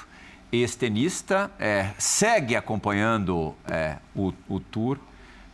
Esse 0.52 0.78
tenista 0.78 1.50
é, 1.58 1.92
segue 1.98 2.54
acompanhando 2.54 3.56
é, 3.66 3.96
o, 4.14 4.34
o 4.50 4.60
Tour 4.60 5.00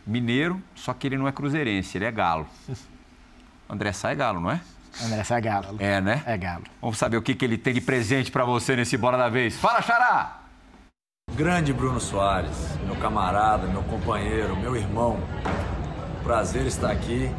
mineiro, 0.04 0.60
só 0.74 0.92
que 0.92 1.06
ele 1.06 1.16
não 1.16 1.28
é 1.28 1.32
cruzeirense, 1.32 1.96
ele 1.96 2.06
é 2.06 2.10
galo. 2.10 2.48
André 3.70 3.92
Sá 3.92 4.10
é 4.10 4.16
galo, 4.16 4.40
não 4.40 4.50
é? 4.50 4.60
André 5.04 5.22
Sá 5.22 5.38
é 5.38 5.40
galo. 5.40 5.76
É, 5.78 6.00
né? 6.00 6.24
É 6.26 6.36
galo. 6.36 6.64
Vamos 6.80 6.98
saber 6.98 7.16
o 7.16 7.22
que, 7.22 7.36
que 7.36 7.44
ele 7.44 7.56
tem 7.56 7.72
de 7.72 7.80
presente 7.80 8.32
para 8.32 8.44
você 8.44 8.74
nesse 8.74 8.96
Bora 8.96 9.16
da 9.16 9.28
Vez. 9.28 9.56
Fala, 9.56 9.80
Xará! 9.80 10.39
Grande 11.40 11.72
Bruno 11.72 11.98
Soares, 11.98 12.54
meu 12.84 12.94
camarada, 12.96 13.66
meu 13.66 13.82
companheiro, 13.84 14.54
meu 14.54 14.76
irmão. 14.76 15.16
Prazer 16.22 16.66
estar 16.66 16.90
aqui. 16.90 17.34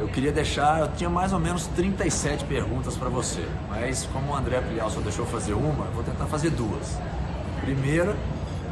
Eu 0.00 0.08
queria 0.08 0.32
deixar, 0.32 0.80
eu 0.80 0.88
tinha 0.96 1.08
mais 1.08 1.32
ou 1.32 1.38
menos 1.38 1.68
37 1.68 2.44
perguntas 2.46 2.96
para 2.96 3.08
você, 3.08 3.46
mas 3.68 4.04
como 4.12 4.32
o 4.32 4.34
André 4.34 4.60
Plial 4.60 4.90
só 4.90 4.98
deixou 4.98 5.24
fazer 5.26 5.52
uma, 5.52 5.84
eu 5.84 5.92
vou 5.92 6.02
tentar 6.02 6.26
fazer 6.26 6.50
duas. 6.50 6.98
Primeira 7.60 8.16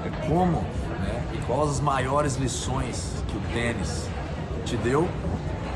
é 0.04 0.26
como, 0.26 0.62
né, 1.02 1.22
e 1.34 1.38
quais 1.46 1.70
as 1.70 1.80
maiores 1.80 2.34
lições 2.34 3.22
que 3.28 3.36
o 3.36 3.40
tênis 3.52 4.11
te 4.64 4.76
deu 4.78 5.09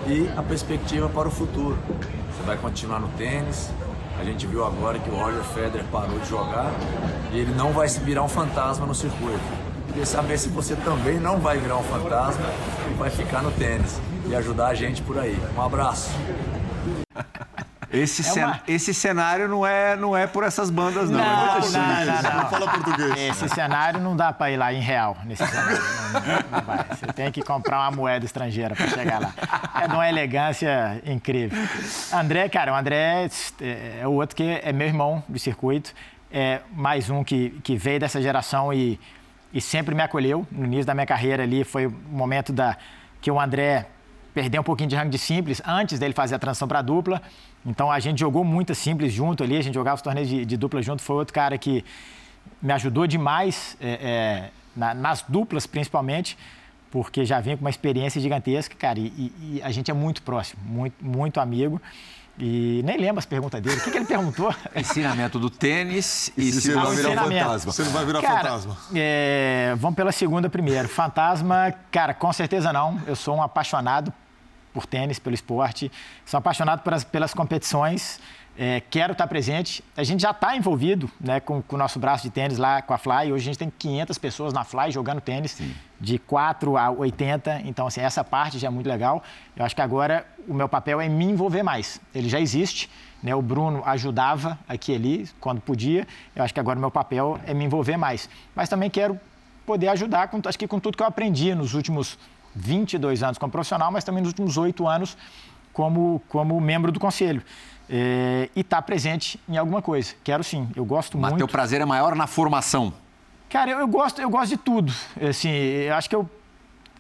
e 0.08 0.28
a 0.36 0.42
perspectiva 0.42 1.08
para 1.08 1.28
o 1.28 1.30
futuro. 1.30 1.78
Você 2.36 2.42
vai 2.44 2.56
continuar 2.56 2.98
no 2.98 3.06
tênis, 3.10 3.70
a 4.18 4.24
gente 4.24 4.46
viu 4.46 4.64
agora 4.64 4.98
que 4.98 5.10
o 5.10 5.14
Roger 5.14 5.42
Federer 5.44 5.84
parou 5.90 6.18
de 6.18 6.28
jogar 6.28 6.72
e 7.32 7.38
ele 7.38 7.54
não 7.54 7.72
vai 7.72 7.88
se 7.88 8.00
virar 8.00 8.22
um 8.22 8.28
fantasma 8.28 8.86
no 8.86 8.94
circuito. 8.94 9.40
Queria 9.88 10.06
saber 10.06 10.38
se 10.38 10.48
você 10.48 10.74
também 10.76 11.18
não 11.18 11.38
vai 11.38 11.58
virar 11.58 11.76
um 11.76 11.82
fantasma 11.82 12.46
e 12.90 12.94
vai 12.94 13.10
ficar 13.10 13.42
no 13.42 13.50
tênis 13.52 14.00
e 14.26 14.34
ajudar 14.34 14.68
a 14.68 14.74
gente 14.74 15.02
por 15.02 15.18
aí. 15.18 15.38
Um 15.56 15.62
abraço. 15.62 16.10
Esse, 17.92 18.22
É 18.22 18.24
cen- 18.24 18.44
uma- 18.44 18.60
esse 18.66 18.94
cenário 18.94 19.48
não 19.48 19.66
é, 19.66 19.94
não 19.96 20.16
é 20.16 20.26
por 20.26 20.44
essas 20.44 20.70
bandas, 20.70 21.10
não. 21.10 21.18
Não, 21.18 21.24
É 21.26 21.36
não, 21.36 21.52
muito 21.52 21.54
não, 21.54 21.62
simples. 21.96 22.22
não, 22.22 22.42
Não 22.42 22.48
fala 22.50 22.70
português. 22.70 23.16
Esse 23.18 23.48
cenário 23.50 24.00
não 24.00 24.16
dá 24.16 24.32
para 24.32 24.50
ir 24.50 24.56
lá 24.56 24.72
em 24.72 24.80
real, 24.80 25.16
nesse 25.24 25.46
cenário. 25.46 25.78
Não, 25.78 26.12
não- 26.20 26.50
não 26.50 26.60
vai. 26.66 26.84
Você 26.90 27.06
tem 27.12 27.30
que 27.30 27.42
comprar 27.42 27.80
uma 27.80 27.90
moeda 27.90 28.24
estrangeira 28.24 28.74
para 28.74 28.88
chegar 28.88 29.20
lá. 29.20 29.32
É 29.82 29.88
de 29.88 29.94
uma 29.94 30.08
elegância 30.08 31.00
incrível. 31.04 31.58
André, 32.12 32.48
cara, 32.48 32.72
o 32.72 32.76
André 32.76 33.28
é, 33.60 34.00
é 34.02 34.06
o 34.06 34.12
outro 34.12 34.34
que 34.36 34.60
é 34.62 34.72
meu 34.72 34.86
irmão 34.86 35.22
do 35.28 35.38
circuito. 35.38 35.92
É 36.30 36.60
mais 36.72 37.10
um 37.10 37.22
que, 37.22 37.50
que 37.62 37.76
veio 37.76 38.00
dessa 38.00 38.22
geração 38.22 38.72
e, 38.72 38.98
e 39.52 39.60
sempre 39.60 39.94
me 39.94 40.02
acolheu. 40.02 40.46
No 40.50 40.64
início 40.64 40.86
da 40.86 40.94
minha 40.94 41.06
carreira 41.06 41.42
ali 41.42 41.62
foi 41.62 41.86
o 41.86 41.90
momento 42.10 42.54
da, 42.54 42.76
que 43.20 43.30
o 43.30 43.38
André 43.38 43.86
perdeu 44.32 44.62
um 44.62 44.64
pouquinho 44.64 44.88
de 44.88 44.96
ranking 44.96 45.10
de 45.10 45.18
simples 45.18 45.60
antes 45.66 45.98
dele 45.98 46.14
fazer 46.14 46.36
a 46.36 46.38
transição 46.38 46.66
para 46.66 46.80
dupla. 46.80 47.20
Então 47.64 47.90
a 47.90 48.00
gente 48.00 48.18
jogou 48.20 48.42
muita 48.44 48.74
simples 48.74 49.12
junto 49.12 49.42
ali, 49.44 49.56
a 49.56 49.62
gente 49.62 49.74
jogava 49.74 49.96
os 49.96 50.02
torneios 50.02 50.28
de, 50.28 50.44
de 50.44 50.56
dupla 50.56 50.82
junto. 50.82 51.00
Foi 51.02 51.16
outro 51.16 51.32
cara 51.32 51.56
que 51.56 51.84
me 52.60 52.72
ajudou 52.72 53.06
demais 53.06 53.76
é, 53.80 53.90
é, 53.90 54.50
na- 54.76 54.94
nas 54.94 55.22
duplas, 55.28 55.66
principalmente, 55.66 56.36
porque 56.90 57.24
já 57.24 57.40
vinha 57.40 57.56
com 57.56 57.64
uma 57.64 57.70
experiência 57.70 58.20
gigantesca, 58.20 58.74
cara, 58.76 58.98
e, 58.98 59.06
e- 59.16 59.32
e 59.56 59.62
a 59.62 59.70
gente 59.70 59.90
é 59.90 59.94
muito 59.94 60.22
próximo, 60.22 60.60
muito, 60.66 60.94
muito 61.04 61.38
amigo. 61.40 61.80
E 62.38 62.80
nem 62.84 62.96
lembro 62.96 63.18
as 63.18 63.26
perguntas 63.26 63.60
dele. 63.60 63.76
O 63.76 63.84
que, 63.84 63.90
que 63.90 63.96
ele 63.98 64.06
perguntou? 64.06 64.52
Ensinamento 64.74 65.38
do 65.38 65.50
tênis 65.50 66.32
e 66.36 66.50
se 66.50 66.62
se 66.62 66.72
você 66.72 66.74
vai 66.74 66.86
você- 66.86 67.02
virar 67.08 67.22
fantasma. 67.24 67.72
Você 67.72 67.82
não 67.84 67.90
vai 67.92 68.04
virar 68.06 68.22
Cara, 68.22 68.36
fantasma. 68.58 68.76
é, 68.94 69.74
vamos 69.76 69.94
pela 69.96 70.10
segunda 70.10 70.48
primeiro. 70.48 70.88
Fantasma, 70.88 71.72
cara, 71.90 72.14
com 72.14 72.32
certeza 72.32 72.72
não. 72.72 72.98
Eu 73.06 73.14
sou 73.14 73.36
um 73.36 73.42
apaixonado 73.42 74.10
por 74.72 74.86
tênis, 74.86 75.18
pelo 75.18 75.34
esporte. 75.34 75.90
Sou 76.24 76.38
apaixonado 76.38 76.82
pelas, 76.82 77.04
pelas 77.04 77.34
competições. 77.34 78.20
É, 78.56 78.82
quero 78.90 79.12
estar 79.12 79.26
presente. 79.26 79.82
A 79.96 80.04
gente 80.04 80.20
já 80.20 80.30
está 80.30 80.54
envolvido 80.54 81.10
né, 81.18 81.40
com, 81.40 81.62
com 81.62 81.74
o 81.74 81.78
nosso 81.78 81.98
braço 81.98 82.24
de 82.24 82.30
tênis 82.30 82.58
lá 82.58 82.82
com 82.82 82.92
a 82.92 82.98
Fly. 82.98 83.32
Hoje 83.32 83.44
a 83.44 83.52
gente 83.52 83.58
tem 83.58 83.72
500 83.78 84.18
pessoas 84.18 84.52
na 84.52 84.62
Fly 84.62 84.90
jogando 84.90 85.20
tênis, 85.20 85.60
de 85.98 86.18
4 86.18 86.76
a 86.76 86.90
80. 86.90 87.62
Então, 87.64 87.86
assim, 87.86 88.00
essa 88.00 88.22
parte 88.22 88.58
já 88.58 88.68
é 88.68 88.70
muito 88.70 88.88
legal. 88.88 89.22
Eu 89.56 89.64
acho 89.64 89.74
que 89.74 89.80
agora 89.80 90.26
o 90.46 90.52
meu 90.52 90.68
papel 90.68 91.00
é 91.00 91.08
me 91.08 91.24
envolver 91.24 91.62
mais. 91.62 92.00
Ele 92.14 92.28
já 92.28 92.38
existe. 92.38 92.90
Né? 93.22 93.34
O 93.34 93.40
Bruno 93.40 93.82
ajudava 93.86 94.58
aqui 94.68 94.92
e 94.92 94.96
ali, 94.96 95.30
quando 95.40 95.60
podia. 95.60 96.06
Eu 96.36 96.44
acho 96.44 96.52
que 96.52 96.60
agora 96.60 96.78
o 96.78 96.80
meu 96.80 96.90
papel 96.90 97.40
é 97.46 97.54
me 97.54 97.64
envolver 97.64 97.96
mais. 97.96 98.28
Mas 98.54 98.68
também 98.68 98.90
quero 98.90 99.18
poder 99.64 99.88
ajudar, 99.88 100.28
com, 100.28 100.40
acho 100.44 100.58
que 100.58 100.66
com 100.66 100.80
tudo 100.80 100.96
que 100.96 101.02
eu 101.02 101.06
aprendi 101.06 101.54
nos 101.54 101.72
últimos 101.72 102.18
22 102.54 103.22
anos 103.22 103.38
como 103.38 103.50
profissional, 103.50 103.90
mas 103.90 104.04
também 104.04 104.20
nos 104.22 104.30
últimos 104.30 104.56
oito 104.56 104.86
anos 104.86 105.16
como, 105.72 106.22
como 106.28 106.60
membro 106.60 106.92
do 106.92 107.00
conselho. 107.00 107.42
É, 107.88 108.48
e 108.54 108.60
estar 108.60 108.80
presente 108.82 109.38
em 109.48 109.56
alguma 109.56 109.82
coisa. 109.82 110.14
Quero 110.24 110.42
sim, 110.42 110.68
eu 110.74 110.84
gosto 110.84 111.18
Mas 111.18 111.30
muito. 111.30 111.40
teu 111.40 111.48
prazer 111.48 111.80
é 111.80 111.84
maior 111.84 112.14
na 112.14 112.26
formação. 112.26 112.92
Cara, 113.50 113.70
eu, 113.70 113.80
eu 113.80 113.88
gosto, 113.88 114.20
eu 114.20 114.30
gosto 114.30 114.50
de 114.50 114.56
tudo. 114.56 114.92
Assim, 115.28 115.50
eu 115.50 115.94
acho 115.94 116.08
que 116.08 116.16
eu, 116.16 116.28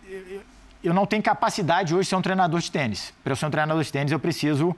eu, 0.06 0.42
eu 0.84 0.92
não 0.92 1.06
tenho 1.06 1.22
capacidade 1.22 1.94
hoje 1.94 2.02
de 2.02 2.08
ser 2.10 2.16
um 2.16 2.20
treinador 2.22 2.60
de 2.60 2.70
tênis. 2.70 3.14
Para 3.22 3.32
eu 3.32 3.36
ser 3.36 3.46
um 3.46 3.50
treinador 3.50 3.82
de 3.82 3.90
tênis, 3.90 4.12
eu 4.12 4.18
preciso 4.18 4.76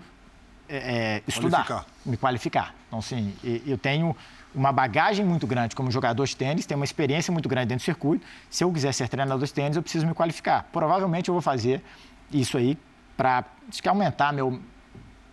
é, 0.69 0.77
é, 0.77 1.23
estudar, 1.27 1.65
Qualificar. 1.67 1.87
me 2.07 2.17
qualificar. 2.17 2.75
Então, 2.87 3.03
sim, 3.03 3.35
eu 3.67 3.77
tenho 3.77 4.15
uma 4.55 4.73
bagagem 4.73 5.25
muito 5.25 5.47
grande 5.47 5.75
como 5.75 5.91
jogador 5.91 6.25
de 6.27 6.37
tênis, 6.37 6.65
tenho 6.67 6.79
uma 6.79 6.85
experiência 6.85 7.33
muito 7.33 7.49
grande 7.49 7.69
dentro 7.69 7.83
do 7.83 7.87
circuito. 7.87 8.25
Se 8.49 8.63
eu 8.63 8.73
quiser 8.73 8.93
ser 8.93 9.09
treinador 9.09 9.45
de 9.45 9.53
tênis, 9.53 9.77
eu 9.77 9.83
preciso 9.83 10.07
me 10.07 10.15
qualificar. 10.15 10.67
Provavelmente 10.73 11.29
eu 11.29 11.35
vou 11.35 11.43
fazer 11.43 11.83
isso 12.31 12.57
aí 12.57 12.79
para 13.17 13.45
aumentar 13.87 14.33
meu 14.33 14.61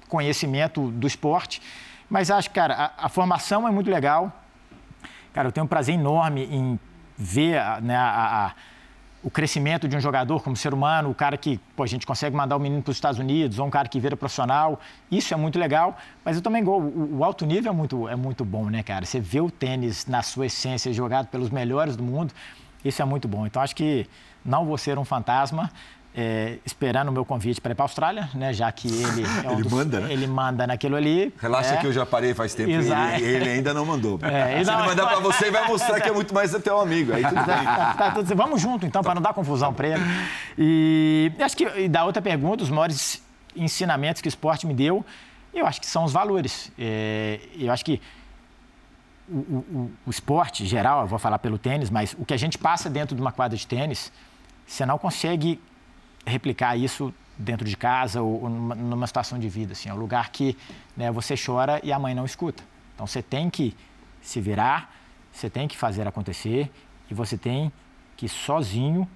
conhecimento 0.08 0.90
do 0.92 1.08
esporte. 1.08 1.62
Mas 2.10 2.30
acho, 2.30 2.50
cara, 2.52 2.92
a, 2.98 3.06
a 3.06 3.10
formação 3.10 3.68
é 3.68 3.72
muito 3.72 3.90
legal. 3.90 4.32
Cara, 5.34 5.48
eu 5.48 5.52
tenho 5.52 5.64
um 5.66 5.68
prazer 5.68 5.96
enorme 5.96 6.44
em 6.52 6.80
ver 7.18 7.62
né, 7.82 7.96
a- 7.96 8.48
a- 8.48 8.52
o 9.24 9.30
crescimento 9.30 9.88
de 9.88 9.96
um 9.96 10.00
jogador 10.00 10.42
como 10.42 10.56
ser 10.56 10.74
humano, 10.74 11.10
o 11.10 11.16
cara 11.16 11.38
que 11.38 11.60
pô, 11.76 11.84
a 11.84 11.88
gente 11.88 12.06
consegue 12.06 12.36
mandar 12.36 12.56
o 12.56 12.60
menino 12.60 12.82
para 12.82 12.92
os 12.92 12.98
Estados 12.98 13.20
Unidos, 13.20 13.60
ou 13.60 13.68
um 13.68 13.70
cara 13.70 13.88
que 13.88 14.00
vira 14.00 14.18
profissional. 14.18 14.80
Isso 15.12 15.34
é 15.34 15.38
muito 15.38 15.60
legal, 15.60 15.98
mas 16.26 16.36
eu 16.36 16.42
também. 16.42 16.64
O, 16.64 17.18
o 17.18 17.24
alto 17.24 17.46
nível 17.46 17.72
é 17.72 17.76
muito, 17.76 18.10
é 18.10 18.16
muito 18.16 18.44
bom, 18.44 18.70
né, 18.70 18.82
cara? 18.82 19.06
Você 19.06 19.20
vê 19.20 19.40
o 19.40 19.52
tênis 19.52 20.08
na 20.08 20.24
sua 20.24 20.48
essência 20.48 20.92
jogado 20.92 21.28
pelos 21.28 21.50
melhores 21.50 21.96
do 21.96 22.04
mundo, 22.04 22.34
isso 22.84 23.02
é 23.02 23.06
muito 23.06 23.28
bom. 23.28 23.46
Então 23.46 23.62
acho 23.62 23.76
que 23.76 24.08
não 24.44 24.66
vou 24.66 24.78
ser 24.78 24.98
um 24.98 25.06
fantasma. 25.06 25.72
É, 26.14 26.58
esperando 26.66 27.08
o 27.08 27.12
meu 27.12 27.24
convite 27.24 27.62
para 27.62 27.72
ir 27.72 27.76
para 27.76 27.84
a 27.84 27.88
Austrália, 27.88 28.30
né? 28.34 28.52
Já 28.52 28.70
que 28.72 28.88
ele 28.88 29.24
é 29.46 29.50
um 29.50 29.54
Ele 29.54 29.64
dos- 29.64 29.72
manda, 29.72 30.00
né? 30.02 30.12
ele 30.12 30.28
manda 30.28 30.68
naquilo 30.68 30.96
ali. 30.98 31.34
Relaxa 31.40 31.72
né? 31.76 31.78
que 31.78 31.88
eu 31.88 31.94
já 31.94 32.06
parei 32.06 32.34
faz 32.34 32.54
tempo 32.54 32.70
ele, 32.70 32.90
ele 33.24 33.50
ainda 33.50 33.74
não 33.74 33.86
mandou. 33.86 34.20
É, 34.24 34.64
Se 34.64 34.70
não- 34.70 34.80
ele 34.80 34.88
mandar 34.90 35.08
pra 35.08 35.20
você, 35.20 35.50
vai 35.50 35.66
mostrar 35.68 36.00
que 36.02 36.10
é 36.10 36.12
muito 36.12 36.34
mais 36.34 36.52
teu 36.52 36.80
amigo. 36.82 37.14
Aí 37.14 37.24
tudo 37.24 37.36
bem. 37.46 37.64
Tá, 37.64 37.94
tá 37.98 38.12
tudo- 38.12 38.36
vamos 38.36 38.62
junto, 38.62 38.86
então, 38.86 39.02
para 39.02 39.16
não 39.16 39.22
dar 39.22 39.34
confusão 39.34 39.74
para 39.74 39.88
ele. 39.88 40.04
E 40.58 41.32
acho 41.40 41.56
que, 41.56 41.64
e 41.64 41.88
da 41.88 42.04
outra 42.04 42.22
pergunta, 42.22 42.64
os 42.64 42.70
maiores 42.70 43.24
ensinamentos 43.56 44.22
que 44.22 44.28
o 44.28 44.30
esporte 44.30 44.68
me 44.68 44.74
deu, 44.74 45.06
eu 45.54 45.66
acho 45.66 45.80
que 45.80 45.88
são 45.88 46.04
os 46.04 46.12
valores. 46.12 46.72
É, 46.78 47.40
eu 47.58 47.72
acho 47.72 47.84
que 47.86 48.02
o, 49.30 49.38
o- 49.38 49.66
o- 49.74 49.92
o 50.08 50.10
esporte 50.10 50.66
geral, 50.66 51.02
eu 51.02 51.08
vou 51.08 51.20
falar 51.20 51.40
pelo 51.40 51.58
tênis, 51.58 51.90
mas 51.90 52.14
o 52.20 52.26
que 52.26 52.34
a 52.34 52.38
gente 52.38 52.58
passa 52.58 52.90
dentro 52.90 53.16
de 53.16 53.22
uma 53.22 53.32
quadra 53.32 53.58
de 53.58 53.66
tênis, 53.66 54.12
você 54.68 54.86
não 54.86 54.98
consegue 54.98 55.60
replicar 56.26 56.76
isso 56.76 57.14
dentro 57.38 57.68
de 57.68 57.76
casa 57.76 58.22
ou, 58.22 58.50
numa, 58.50 59.08
situação 59.08 59.40
de 59.40 59.50
vida. 59.50 59.74
Assim, 59.74 59.90
é 59.90 59.94
um 59.94 59.98
lugar 59.98 60.30
que 60.32 60.58
né, 60.96 61.12
você 61.12 61.36
chora 61.36 61.80
e 61.84 61.92
a 61.92 62.00
mãe 62.00 62.14
não 62.14 62.26
escuta. 62.26 62.64
Então 62.94 63.08
você 63.08 63.22
tem 63.22 63.50
que 63.50 63.76
se 64.22 64.40
virar, 64.40 64.94
você 65.32 65.50
tem 65.50 65.68
que 65.68 65.78
fazer 65.78 66.08
acontecer 66.08 66.72
e 67.10 67.14
você 67.14 67.38
tem 67.38 67.72
que 68.16 68.30
sozinho, 68.30 69.08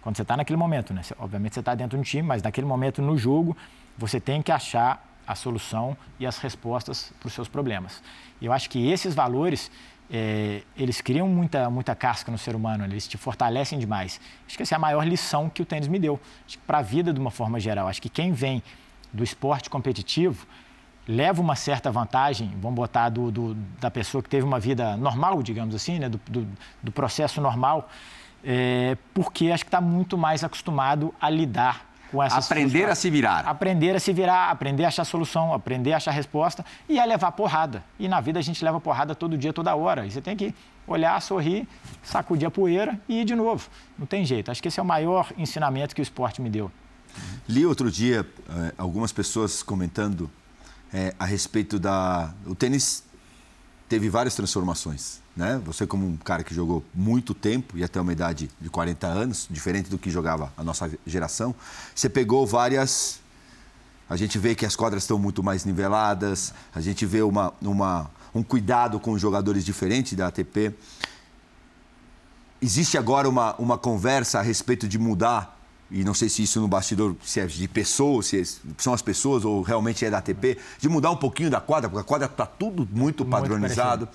quando 0.00 0.16
você 0.16 0.22
está 0.22 0.36
naquele 0.36 0.56
momento, 0.56 0.94
né? 0.94 1.02
Obviamente 1.18 1.54
você 1.54 1.60
está 1.60 1.74
dentro 1.74 1.96
de 1.96 2.00
um 2.00 2.04
time, 2.04 2.22
mas 2.22 2.42
naquele 2.42 2.66
momento 2.66 3.02
no 3.02 3.16
jogo 3.16 3.56
você 3.98 4.20
tem 4.20 4.40
que 4.40 4.52
achar 4.52 5.04
a 5.26 5.34
solução 5.34 5.96
e 6.18 6.26
as 6.26 6.38
respostas 6.38 7.12
para 7.18 7.28
os 7.28 7.32
seus 7.32 7.48
problemas. 7.48 8.02
E 8.40 8.46
eu 8.46 8.52
acho 8.52 8.68
que 8.68 8.90
esses 8.90 9.14
valores 9.14 9.70
eh, 10.10 10.62
eles 10.76 11.00
criam 11.00 11.28
muita, 11.28 11.68
muita 11.70 11.94
casca 11.94 12.30
no 12.30 12.38
ser 12.38 12.54
humano, 12.54 12.84
eles 12.84 13.06
te 13.08 13.16
fortalecem 13.16 13.78
demais. 13.78 14.20
Acho 14.46 14.56
que 14.56 14.62
essa 14.62 14.74
é 14.74 14.76
a 14.76 14.78
maior 14.78 15.06
lição 15.06 15.48
que 15.48 15.62
o 15.62 15.64
tênis 15.64 15.88
me 15.88 15.98
deu. 15.98 16.20
Para 16.66 16.78
a 16.78 16.82
vida 16.82 17.12
de 17.12 17.20
uma 17.20 17.30
forma 17.30 17.58
geral. 17.60 17.88
Acho 17.88 18.00
que 18.02 18.08
quem 18.08 18.32
vem 18.32 18.62
do 19.12 19.22
esporte 19.24 19.68
competitivo 19.70 20.46
leva 21.06 21.40
uma 21.42 21.56
certa 21.56 21.90
vantagem, 21.90 22.52
vamos 22.60 22.76
botar 22.76 23.08
do, 23.08 23.30
do- 23.30 23.54
da 23.80 23.90
pessoa 23.90 24.22
que 24.22 24.28
teve 24.28 24.44
uma 24.46 24.60
vida 24.60 24.96
normal, 24.96 25.42
digamos 25.42 25.74
assim, 25.74 25.98
né? 25.98 26.08
do, 26.08 26.20
do- 26.28 26.48
do 26.82 26.92
processo 26.92 27.40
normal, 27.40 27.90
eh, 28.44 28.96
porque 29.12 29.50
acho 29.50 29.64
que 29.64 29.68
está 29.68 29.80
muito 29.80 30.16
mais 30.16 30.44
acostumado 30.44 31.12
a 31.20 31.28
lidar 31.28 31.91
com 32.12 32.22
essas 32.22 32.44
Aprender 32.44 32.88
a 32.90 32.94
se 32.94 33.10
virar. 33.10 33.48
aprender 33.48 33.96
a 33.96 34.00
se 34.00 34.12
virar, 34.12 34.50
aprender 34.50 34.84
a 34.84 34.88
achar 34.88 35.04
solução, 35.04 35.52
aprender 35.54 35.94
a 35.94 35.96
achar 35.96 36.10
resposta 36.10 36.64
e 36.88 37.00
a 37.00 37.04
levar 37.04 37.32
porrada. 37.32 37.82
E 37.98 38.06
na 38.06 38.20
vida 38.20 38.38
a 38.38 38.42
gente 38.42 38.62
leva 38.62 38.78
porrada 38.78 39.14
todo 39.14 39.36
dia, 39.36 39.52
toda 39.52 39.74
hora. 39.74 40.06
E 40.06 40.10
você 40.10 40.20
tem 40.20 40.36
que 40.36 40.54
olhar, 40.86 41.20
sorrir, 41.22 41.66
sacudir 42.02 42.46
a 42.46 42.50
poeira 42.50 43.00
e 43.08 43.22
ir 43.22 43.24
de 43.24 43.34
novo. 43.34 43.68
Não 43.98 44.06
tem 44.06 44.24
jeito. 44.24 44.50
Acho 44.50 44.60
que 44.60 44.68
esse 44.68 44.78
é 44.78 44.82
o 44.82 44.86
maior 44.86 45.32
ensinamento 45.38 45.94
que 45.94 46.02
o 46.02 46.04
esporte 46.04 46.42
me 46.42 46.50
deu. 46.50 46.70
Li 47.48 47.64
outro 47.64 47.90
dia 47.90 48.26
eh, 48.48 48.74
algumas 48.76 49.12
pessoas 49.12 49.62
comentando 49.62 50.30
eh, 50.92 51.14
a 51.18 51.24
respeito 51.24 51.78
da. 51.78 52.32
O 52.46 52.54
tênis 52.54 53.04
teve 53.88 54.10
várias 54.10 54.34
transformações. 54.34 55.21
Né? 55.34 55.60
Você, 55.64 55.86
como 55.86 56.06
um 56.06 56.16
cara 56.16 56.44
que 56.44 56.54
jogou 56.54 56.84
muito 56.94 57.32
tempo 57.32 57.78
e 57.78 57.82
até 57.82 58.00
uma 58.00 58.12
idade 58.12 58.50
de 58.60 58.68
40 58.68 59.06
anos, 59.06 59.46
diferente 59.50 59.88
do 59.88 59.98
que 59.98 60.10
jogava 60.10 60.52
a 60.56 60.62
nossa 60.62 60.90
geração, 61.06 61.54
você 61.94 62.08
pegou 62.08 62.46
várias. 62.46 63.20
A 64.10 64.16
gente 64.16 64.38
vê 64.38 64.54
que 64.54 64.66
as 64.66 64.76
quadras 64.76 65.04
estão 65.04 65.18
muito 65.18 65.42
mais 65.42 65.64
niveladas, 65.64 66.52
a 66.74 66.80
gente 66.82 67.06
vê 67.06 67.22
uma, 67.22 67.54
uma, 67.62 68.10
um 68.34 68.42
cuidado 68.42 69.00
com 69.00 69.12
os 69.12 69.20
jogadores 69.22 69.64
diferentes 69.64 70.12
da 70.12 70.26
ATP. 70.26 70.74
Existe 72.60 72.98
agora 72.98 73.26
uma, 73.26 73.54
uma 73.56 73.78
conversa 73.78 74.38
a 74.38 74.42
respeito 74.42 74.86
de 74.86 74.98
mudar, 74.98 75.58
e 75.90 76.04
não 76.04 76.12
sei 76.12 76.28
se 76.28 76.42
isso 76.42 76.60
no 76.60 76.68
bastidor 76.68 77.16
se 77.24 77.40
é 77.40 77.46
de 77.46 77.66
pessoas, 77.68 78.26
se 78.26 78.40
é- 78.40 78.44
são 78.76 78.92
as 78.92 79.00
pessoas 79.02 79.46
ou 79.46 79.62
realmente 79.62 80.04
é 80.04 80.10
da 80.10 80.18
ATP, 80.18 80.58
de 80.78 80.88
mudar 80.90 81.10
um 81.10 81.16
pouquinho 81.16 81.48
da 81.50 81.60
quadra, 81.60 81.88
porque 81.88 82.02
a 82.02 82.04
quadra 82.06 82.26
está 82.26 82.44
tudo 82.44 82.86
muito 82.92 83.24
padronizado. 83.24 84.08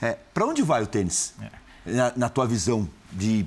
É, 0.00 0.16
Para 0.32 0.46
onde 0.46 0.62
vai 0.62 0.82
o 0.82 0.86
tênis? 0.86 1.34
Na, 1.84 2.12
na 2.16 2.28
tua 2.28 2.46
visão 2.46 2.88
de 3.12 3.46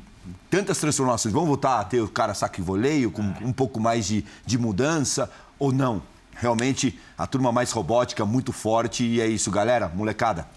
tantas 0.50 0.78
transformações, 0.80 1.34
vamos 1.34 1.48
voltar 1.48 1.80
a 1.80 1.84
ter 1.84 2.02
o 2.02 2.08
cara 2.08 2.34
saque 2.34 2.62
e 2.62 2.64
voleio, 2.64 3.12
com 3.12 3.22
um 3.22 3.54
pouco 3.54 3.80
mais 3.80 4.06
de, 4.06 4.26
de 4.46 4.58
mudança, 4.58 5.32
ou 5.60 5.72
não? 5.72 6.02
Realmente 6.36 7.00
a 7.18 7.28
turma 7.28 7.52
mais 7.52 7.72
robótica, 7.72 8.26
muito 8.26 8.52
forte, 8.52 9.04
e 9.06 9.22
é 9.22 9.28
isso, 9.28 9.52
galera, 9.52 9.90
molecada, 9.90 10.48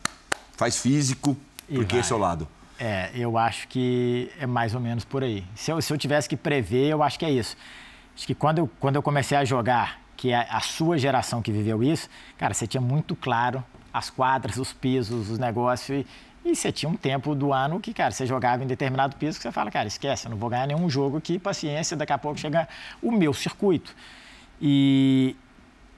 faz 0.57 0.79
físico, 0.79 1.37
E 1.69 1.75
porque 1.75 1.95
vai. 1.97 2.01
esse 2.01 2.13
é 2.13 2.17
o 2.17 2.19
lado. 2.19 2.49
É, 2.79 3.11
eu 3.15 3.37
acho 3.39 3.69
que 3.69 4.31
é 4.39 4.47
mais 4.47 4.75
ou 4.75 4.81
menos 4.81 5.05
por 5.05 5.23
aí. 5.23 5.45
Se 5.55 5.71
eu, 5.71 5.81
se 5.81 5.93
eu 5.93 5.99
tivesse 5.99 6.29
que 6.29 6.37
prever, 6.37 6.89
eu 6.89 7.03
acho 7.03 7.19
que 7.19 7.25
é 7.25 7.31
isso. 7.31 7.57
Acho 8.17 8.27
que 8.27 8.35
quando 8.35 8.59
eu, 8.59 8.71
quando 8.81 8.97
eu 8.97 9.03
comecei 9.03 9.37
a 9.37 9.45
jogar, 9.45 10.01
que 10.17 10.33
a, 10.33 10.43
a 10.43 10.61
sua 10.61 10.97
geração 10.99 11.43
que 11.43 11.53
viveu 11.53 11.83
isso, 11.83 12.09
cara, 12.39 12.55
você 12.55 12.67
tinha 12.67 12.81
muito 12.81 13.15
claro 13.15 13.63
as 13.95 14.11
quadras, 14.11 14.57
os 14.57 14.73
pisos, 14.73 15.31
os 15.31 15.39
negócios. 15.39 16.01
E, 16.01 16.07
e 16.45 16.57
você 16.57 16.73
tinha 16.73 16.91
um 16.91 16.97
tempo 16.97 17.33
do 17.33 17.53
ano 17.53 17.79
que, 17.79 17.95
cara, 17.95 18.11
você 18.11 18.27
jogava 18.27 18.65
em 18.65 18.67
determinado 18.67 19.15
piso 19.15 19.39
que 19.39 19.43
você 19.45 19.53
fala, 19.53 19.71
cara, 19.71 19.87
esquece, 19.87 20.27
eu 20.27 20.31
não 20.31 20.37
vou 20.37 20.51
ganhar 20.51 20.67
nenhum 20.67 20.91
jogo 20.91 21.17
aqui, 21.17 21.39
paciência, 21.39 21.97
daqui 21.97 22.13
a 22.13 22.19
pouco 22.19 22.39
chega 22.39 22.69
o 23.01 23.13
meu 23.13 23.33
circuito. 23.33 23.95
E 24.61 25.37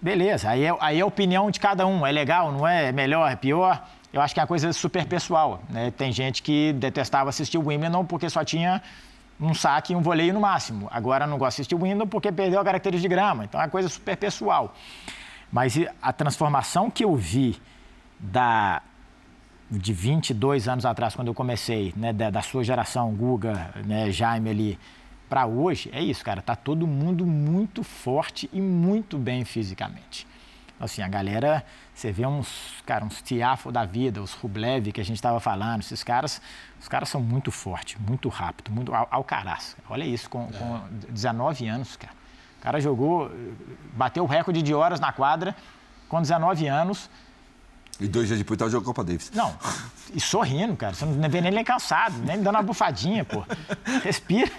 beleza, 0.01 0.51
aí 0.51 0.65
é, 0.65 0.77
aí 0.79 0.99
é 0.99 1.01
a 1.01 1.07
opinião 1.07 1.51
de 1.51 1.59
cada 1.59 1.87
um, 1.87 2.07
é 2.07 2.13
legal, 2.13 2.53
não 2.53 2.69
é, 2.69 2.89
é 2.89 2.93
melhor, 2.93 3.33
é 3.33 3.35
pior. 3.35 3.83
Eu 4.13 4.21
acho 4.21 4.35
que 4.35 4.41
é 4.41 4.43
uma 4.43 4.47
coisa 4.47 4.73
super 4.73 5.07
pessoal, 5.07 5.63
né? 5.69 5.91
Tem 5.91 6.13
gente 6.13 6.43
que 6.43 6.73
detestava 6.75 7.31
assistir 7.31 7.59
o 7.59 7.67
Wimbledon 7.67 8.05
porque 8.05 8.29
só 8.31 8.45
tinha 8.45 8.81
um 9.41 9.53
saque 9.53 9.93
e 9.95 9.97
um 9.97 10.01
voleio 10.01 10.33
no 10.33 10.41
máximo. 10.41 10.89
Agora 10.93 11.27
não 11.27 11.39
gosta 11.39 11.57
de 11.57 11.63
assistir 11.63 11.75
o 11.75 11.83
Wimbledon 11.83 12.07
porque 12.07 12.31
perdeu 12.31 12.61
a 12.61 12.65
característica 12.65 13.09
de 13.09 13.15
grama. 13.15 13.45
Então 13.45 13.61
é 13.61 13.65
uma 13.65 13.71
coisa 13.71 13.89
super 13.89 14.17
pessoal. 14.17 14.75
Mas 15.51 15.75
a 16.01 16.13
transformação 16.13 16.91
que 16.91 17.05
eu 17.05 17.15
vi 17.15 17.61
da 18.19 18.83
de 19.71 19.93
22 19.93 20.69
anos 20.69 20.87
atrás, 20.87 21.15
quando 21.17 21.29
eu 21.29 21.35
comecei, 21.35 21.93
né, 21.97 22.13
da, 22.13 22.31
da 22.31 22.41
sua 22.41 22.63
geração, 22.63 23.13
Guga, 23.15 23.75
né, 23.85 24.13
Jaime 24.13 24.49
ali, 24.49 24.79
para 25.29 25.45
hoje, 25.45 25.91
é 25.93 26.01
isso, 26.01 26.25
cara. 26.25 26.41
Tá 26.41 26.55
todo 26.55 26.87
mundo 26.87 27.27
muito 27.27 27.83
forte 27.83 28.49
e 28.53 28.61
muito 28.61 29.19
bem 29.19 29.45
fisicamente. 29.45 30.27
Assim, 30.79 31.03
a 31.03 31.09
galera, 31.09 31.65
você 31.95 32.13
vê 32.13 32.27
uns, 32.27 32.83
cara, 32.85 33.05
uns 33.05 33.23
Tiafo 33.23 33.73
da 33.73 33.85
vida, 33.85 34.23
os 34.23 34.35
Rublev 34.35 34.93
que 34.93 35.01
a 35.01 35.05
gente 35.05 35.17
estava 35.17 35.41
falando, 35.41 35.81
esses 35.81 36.05
caras, 36.05 36.41
os 36.79 36.87
caras 36.87 37.09
são 37.09 37.21
muito 37.21 37.51
fortes, 37.51 37.99
muito 37.99 38.29
rápido, 38.29 38.71
muito 38.71 38.95
al 38.95 39.09
alcaraz. 39.11 39.77
Olha 39.89 40.05
isso, 40.05 40.29
com, 40.29 40.45
é. 40.45 40.59
com 40.59 40.81
19 41.09 41.67
anos, 41.67 41.97
cara. 41.97 42.13
O 42.59 42.63
cara 42.63 42.81
jogou, 42.81 43.31
bateu 43.95 44.25
o 44.25 44.27
recorde 44.27 44.63
de 44.63 44.75
horas 44.75 45.01
na 45.01 45.13
quadra 45.13 45.57
com 46.09 46.21
19 46.21 46.67
anos. 46.67 47.09
E 48.01 48.07
dois 48.07 48.27
dias 48.27 48.39
depois 48.39 48.57
estava 48.57 48.71
jogando 48.71 48.87
Copa 48.87 49.03
Davis. 49.03 49.31
Não, 49.35 49.57
e 50.15 50.21
sorrindo, 50.21 50.77
cara. 50.77 50.95
Você 50.95 51.05
não 51.05 51.29
vê 51.31 51.41
nem 51.41 51.51
ele 51.51 51.65
cansado, 51.65 52.17
nem 52.19 52.37
me 52.37 52.45
dando 52.45 52.57
uma 52.57 52.63
bufadinha, 52.63 53.25
pô. 53.25 53.43
Respira. 54.05 54.51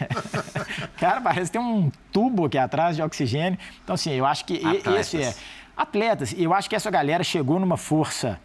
Cara, 0.98 1.22
parece 1.22 1.52
que 1.52 1.58
tem 1.58 1.62
um 1.62 1.92
tubo 2.12 2.46
aqui 2.46 2.58
atrás 2.58 2.96
de 2.96 3.02
oxigênio. 3.04 3.60
Então, 3.84 3.94
assim, 3.94 4.12
eu 4.12 4.26
acho 4.26 4.44
que 4.46 4.58
Atletas. 4.58 4.96
esse 4.96 5.22
é 5.22 5.36
atletas. 5.78 6.34
Eu 6.36 6.54
acho 6.54 6.68
que 6.68 6.76
essa 6.76 6.90
galera 6.90 7.24
chegou 7.24 7.60
numa 7.60 7.78
força 7.78 8.40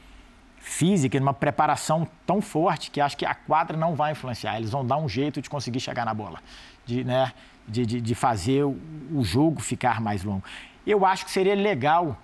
física, 0.58 1.18
numa 1.18 1.34
preparação 1.34 2.06
tão 2.26 2.40
forte 2.40 2.90
que 2.90 3.00
acho 3.00 3.16
que 3.16 3.24
a 3.24 3.34
quadra 3.34 3.76
não 3.76 3.94
vai 3.94 4.12
influenciar. 4.12 4.58
Eles 4.58 4.70
vão 4.70 4.86
dar 4.86 4.98
um 4.98 5.08
jeito 5.08 5.40
de 5.40 5.48
conseguir 5.48 5.80
chegar 5.80 6.04
na 6.04 6.14
bola, 6.14 6.38
de, 6.84 7.02
né, 7.02 7.32
de, 7.66 7.86
de, 7.86 8.00
de 8.00 8.14
fazer 8.14 8.62
o 8.64 9.24
jogo 9.24 9.60
ficar 9.60 10.00
mais 10.00 10.22
longo. 10.22 10.44
Eu 10.86 11.06
acho 11.06 11.24
que 11.24 11.30
seria 11.30 11.54
legal 11.54 12.16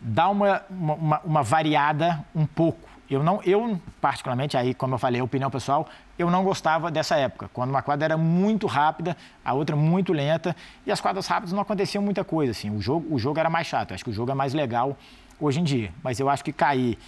dar 0.00 0.28
uma, 0.28 0.62
uma, 0.70 1.20
uma 1.24 1.42
variada 1.42 2.24
um 2.34 2.46
pouco. 2.46 2.88
Eu 3.08 3.22
não, 3.22 3.40
eu 3.44 3.80
particularmente, 4.00 4.56
aí 4.56 4.74
como 4.74 4.94
eu 4.94 4.98
falei, 4.98 5.22
opinião 5.22 5.50
pessoal, 5.50 5.88
eu 6.18 6.28
não 6.30 6.42
gostava 6.42 6.90
dessa 6.90 7.16
época, 7.16 7.48
quando 7.52 7.70
uma 7.70 7.82
quadra 7.82 8.06
era 8.06 8.16
muito 8.16 8.66
rápida, 8.66 9.16
a 9.44 9.52
outra 9.54 9.76
muito 9.76 10.12
lenta, 10.12 10.56
e 10.84 10.90
as 10.90 11.00
quadras 11.00 11.26
rápidas 11.26 11.52
não 11.52 11.62
aconteciam 11.62 12.02
muita 12.02 12.24
coisa, 12.24 12.50
assim, 12.50 12.70
o 12.70 12.80
jogo, 12.80 13.14
o 13.14 13.18
jogo 13.18 13.38
era 13.38 13.48
mais 13.48 13.66
chato, 13.66 13.90
eu 13.90 13.94
acho 13.94 14.04
que 14.04 14.10
o 14.10 14.12
jogo 14.12 14.32
é 14.32 14.34
mais 14.34 14.54
legal 14.54 14.96
hoje 15.38 15.60
em 15.60 15.64
dia, 15.64 15.92
mas 16.02 16.18
eu 16.18 16.28
acho 16.28 16.42
que 16.42 16.52
cair 16.52 16.98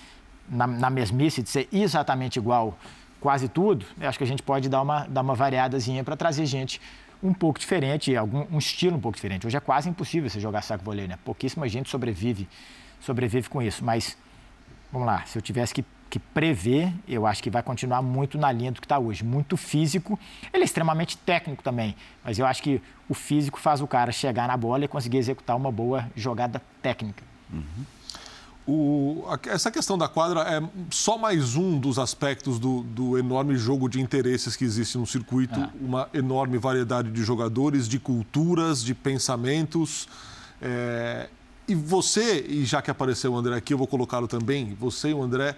na, 0.48 0.66
na 0.66 0.90
mesmice 0.90 1.42
de 1.42 1.48
ser 1.48 1.68
exatamente 1.72 2.38
igual 2.38 2.78
quase 3.20 3.48
tudo, 3.48 3.84
eu 4.00 4.08
acho 4.08 4.18
que 4.18 4.24
a 4.24 4.26
gente 4.26 4.42
pode 4.42 4.68
dar 4.68 4.82
uma, 4.82 5.04
dar 5.08 5.22
uma 5.22 5.34
variadazinha 5.34 6.04
para 6.04 6.16
trazer 6.16 6.46
gente 6.46 6.80
um 7.22 7.32
pouco 7.32 7.58
diferente, 7.58 8.16
algum, 8.16 8.46
um 8.50 8.58
estilo 8.58 8.96
um 8.96 9.00
pouco 9.00 9.16
diferente. 9.16 9.46
Hoje 9.46 9.56
é 9.56 9.60
quase 9.60 9.88
impossível 9.88 10.28
você 10.28 10.40
jogar 10.40 10.62
saco 10.62 10.84
voleio, 10.84 11.08
né? 11.08 11.18
Pouquíssima 11.24 11.68
gente 11.68 11.88
sobrevive, 11.88 12.48
sobrevive 13.00 13.48
com 13.48 13.60
isso, 13.60 13.84
mas 13.84 14.16
vamos 14.92 15.06
lá, 15.06 15.24
se 15.26 15.36
eu 15.36 15.42
tivesse 15.42 15.74
que, 15.74 15.84
que 16.08 16.18
prever, 16.18 16.92
eu 17.06 17.26
acho 17.26 17.42
que 17.42 17.50
vai 17.50 17.62
continuar 17.62 18.02
muito 18.02 18.38
na 18.38 18.50
linha 18.52 18.72
do 18.72 18.80
que 18.80 18.86
está 18.86 18.98
hoje. 18.98 19.24
Muito 19.24 19.56
físico, 19.56 20.18
ele 20.52 20.62
é 20.62 20.64
extremamente 20.64 21.16
técnico 21.18 21.62
também, 21.62 21.96
mas 22.24 22.38
eu 22.38 22.46
acho 22.46 22.62
que 22.62 22.80
o 23.08 23.14
físico 23.14 23.58
faz 23.58 23.80
o 23.80 23.86
cara 23.86 24.12
chegar 24.12 24.46
na 24.46 24.56
bola 24.56 24.84
e 24.84 24.88
conseguir 24.88 25.18
executar 25.18 25.56
uma 25.56 25.72
boa 25.72 26.08
jogada 26.14 26.62
técnica. 26.80 27.24
Uhum. 27.52 27.84
O, 28.70 29.24
essa 29.46 29.70
questão 29.70 29.96
da 29.96 30.06
quadra 30.06 30.42
é 30.42 30.60
só 30.90 31.16
mais 31.16 31.56
um 31.56 31.80
dos 31.80 31.98
aspectos 31.98 32.58
do, 32.58 32.82
do 32.82 33.16
enorme 33.16 33.56
jogo 33.56 33.88
de 33.88 33.98
interesses 33.98 34.54
que 34.54 34.62
existe 34.62 34.98
no 34.98 35.06
circuito, 35.06 35.58
ah. 35.58 35.70
uma 35.80 36.06
enorme 36.12 36.58
variedade 36.58 37.10
de 37.10 37.24
jogadores, 37.24 37.88
de 37.88 37.98
culturas, 37.98 38.84
de 38.84 38.94
pensamentos. 38.94 40.06
É, 40.60 41.30
e 41.66 41.74
você, 41.74 42.44
e 42.46 42.66
já 42.66 42.82
que 42.82 42.90
apareceu 42.90 43.32
o 43.32 43.38
André 43.38 43.56
aqui, 43.56 43.72
eu 43.72 43.78
vou 43.78 43.86
colocá-lo 43.86 44.28
também, 44.28 44.76
você 44.78 45.08
e 45.08 45.14
o 45.14 45.22
André, 45.22 45.56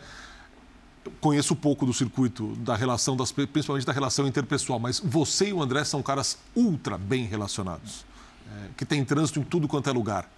conheço 1.20 1.56
pouco 1.56 1.84
do 1.84 1.92
circuito, 1.92 2.54
da 2.58 2.76
relação, 2.76 3.16
das, 3.16 3.32
principalmente 3.32 3.84
da 3.84 3.92
relação 3.92 4.24
interpessoal, 4.24 4.78
mas 4.78 5.00
você 5.00 5.48
e 5.48 5.52
o 5.52 5.60
André 5.60 5.82
são 5.82 6.00
caras 6.00 6.38
ultra 6.54 6.96
bem 6.96 7.24
relacionados, 7.26 8.04
é, 8.46 8.68
que 8.76 8.84
tem 8.84 9.04
trânsito 9.04 9.40
em 9.40 9.42
tudo 9.42 9.66
quanto 9.66 9.90
é 9.90 9.92
lugar. 9.92 10.30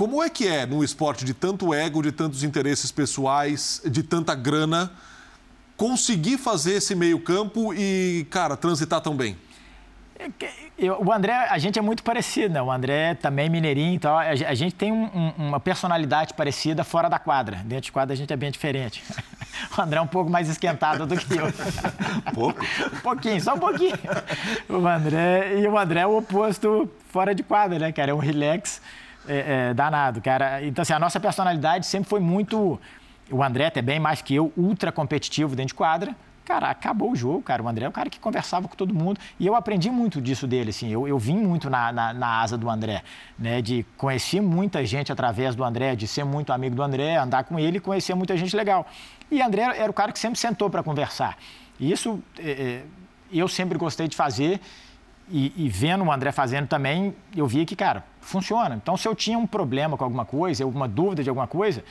Como 0.00 0.22
é 0.22 0.30
que 0.30 0.48
é 0.48 0.64
num 0.64 0.82
esporte 0.82 1.26
de 1.26 1.34
tanto 1.34 1.74
ego, 1.74 2.02
de 2.02 2.10
tantos 2.10 2.42
interesses 2.42 2.90
pessoais, 2.90 3.82
de 3.84 4.02
tanta 4.02 4.34
grana, 4.34 4.90
conseguir 5.76 6.38
fazer 6.38 6.76
esse 6.76 6.94
meio 6.94 7.20
campo 7.20 7.74
e, 7.74 8.26
cara, 8.30 8.56
transitar 8.56 9.02
tão 9.02 9.14
bem? 9.14 9.36
Eu, 10.78 11.02
o 11.04 11.12
André, 11.12 11.34
a 11.34 11.58
gente 11.58 11.78
é 11.78 11.82
muito 11.82 12.02
parecido, 12.02 12.54
né? 12.54 12.62
O 12.62 12.72
André 12.72 13.12
também 13.16 13.50
mineirinho 13.50 13.96
e 13.96 13.98
tal. 13.98 14.16
A, 14.16 14.28
a 14.30 14.54
gente 14.54 14.74
tem 14.74 14.90
um, 14.90 15.04
um, 15.04 15.48
uma 15.48 15.60
personalidade 15.60 16.32
parecida 16.32 16.82
fora 16.82 17.10
da 17.10 17.18
quadra. 17.18 17.56
Dentro 17.58 17.84
de 17.84 17.92
quadra 17.92 18.14
a 18.14 18.16
gente 18.16 18.32
é 18.32 18.36
bem 18.38 18.50
diferente. 18.50 19.04
O 19.76 19.82
André 19.82 19.98
é 19.98 20.00
um 20.00 20.06
pouco 20.06 20.30
mais 20.30 20.48
esquentado 20.48 21.06
do 21.06 21.14
que 21.14 21.36
eu. 21.36 21.44
Pouco? 22.32 22.64
um 22.96 23.00
pouquinho, 23.00 23.38
só 23.42 23.54
um 23.54 23.58
pouquinho. 23.58 23.98
O 24.70 24.86
André, 24.86 25.60
e 25.60 25.68
o 25.68 25.76
André 25.76 26.00
é 26.00 26.06
o 26.06 26.16
oposto 26.16 26.88
fora 27.10 27.34
de 27.34 27.42
quadra, 27.42 27.78
né, 27.78 27.92
cara? 27.92 28.12
É 28.12 28.14
um 28.14 28.18
relax 28.18 28.80
é, 29.28 29.68
é, 29.70 29.74
danado, 29.74 30.20
cara. 30.20 30.64
Então, 30.64 30.82
assim, 30.82 30.92
a 30.92 30.98
nossa 30.98 31.20
personalidade 31.20 31.86
sempre 31.86 32.08
foi 32.08 32.20
muito... 32.20 32.80
O 33.30 33.44
André 33.44 33.66
até 33.66 33.80
bem 33.80 34.00
mais 34.00 34.20
que 34.20 34.34
eu, 34.34 34.52
ultra 34.56 34.90
competitivo 34.90 35.54
dentro 35.54 35.68
de 35.68 35.74
quadra 35.74 36.16
Cara, 36.50 36.68
acabou 36.68 37.12
o 37.12 37.14
jogo, 37.14 37.42
cara. 37.42 37.62
O 37.62 37.68
André 37.68 37.84
é 37.84 37.88
o 37.88 37.92
cara 37.92 38.10
que 38.10 38.18
conversava 38.18 38.66
com 38.66 38.74
todo 38.74 38.92
mundo. 38.92 39.20
E 39.38 39.46
eu 39.46 39.54
aprendi 39.54 39.88
muito 39.88 40.20
disso 40.20 40.48
dele, 40.48 40.70
assim. 40.70 40.88
Eu, 40.88 41.06
eu 41.06 41.16
vim 41.16 41.36
muito 41.36 41.70
na, 41.70 41.92
na, 41.92 42.12
na, 42.12 42.40
asa 42.40 42.58
do 42.58 42.68
André, 42.68 43.04
né? 43.38 43.62
De 43.62 43.86
conhecer 43.96 44.40
muita 44.40 44.84
gente 44.84 45.12
através 45.12 45.54
do 45.54 45.62
André, 45.62 45.94
de 45.94 46.08
ser 46.08 46.24
muito 46.24 46.52
amigo 46.52 46.74
do 46.74 46.82
André, 46.82 47.14
andar 47.14 47.44
com 47.44 47.56
ele 47.56 47.76
e 47.76 47.80
conhecer 47.80 48.16
muita 48.16 48.36
gente 48.36 48.56
legal. 48.56 48.84
E 49.30 49.40
André 49.40 49.62
era 49.62 49.88
o 49.88 49.94
cara 49.94 50.10
que 50.10 50.18
sempre 50.18 50.40
sentou 50.40 50.68
para 50.68 50.82
conversar. 50.82 51.38
E 51.78 51.92
isso 51.92 52.20
é, 52.36 52.50
é, 52.50 52.82
eu 53.32 53.46
sempre 53.46 53.78
gostei 53.78 54.08
de 54.08 54.16
fazer. 54.16 54.60
E, 55.30 55.52
e, 55.56 55.68
vendo 55.68 56.04
o 56.04 56.10
André 56.10 56.32
fazendo 56.32 56.66
também, 56.66 57.14
eu 57.36 57.46
via 57.46 57.64
que, 57.64 57.76
cara, 57.76 58.04
funciona. 58.20 58.74
Então, 58.74 58.96
se 58.96 59.06
eu 59.06 59.14
tinha 59.14 59.38
um 59.38 59.46
problema 59.46 59.96
com 59.96 60.02
alguma 60.02 60.24
coisa, 60.24 60.64
alguma 60.64 60.88
dúvida 60.88 61.22
de 61.22 61.28
alguma 61.28 61.46
coisa, 61.46 61.84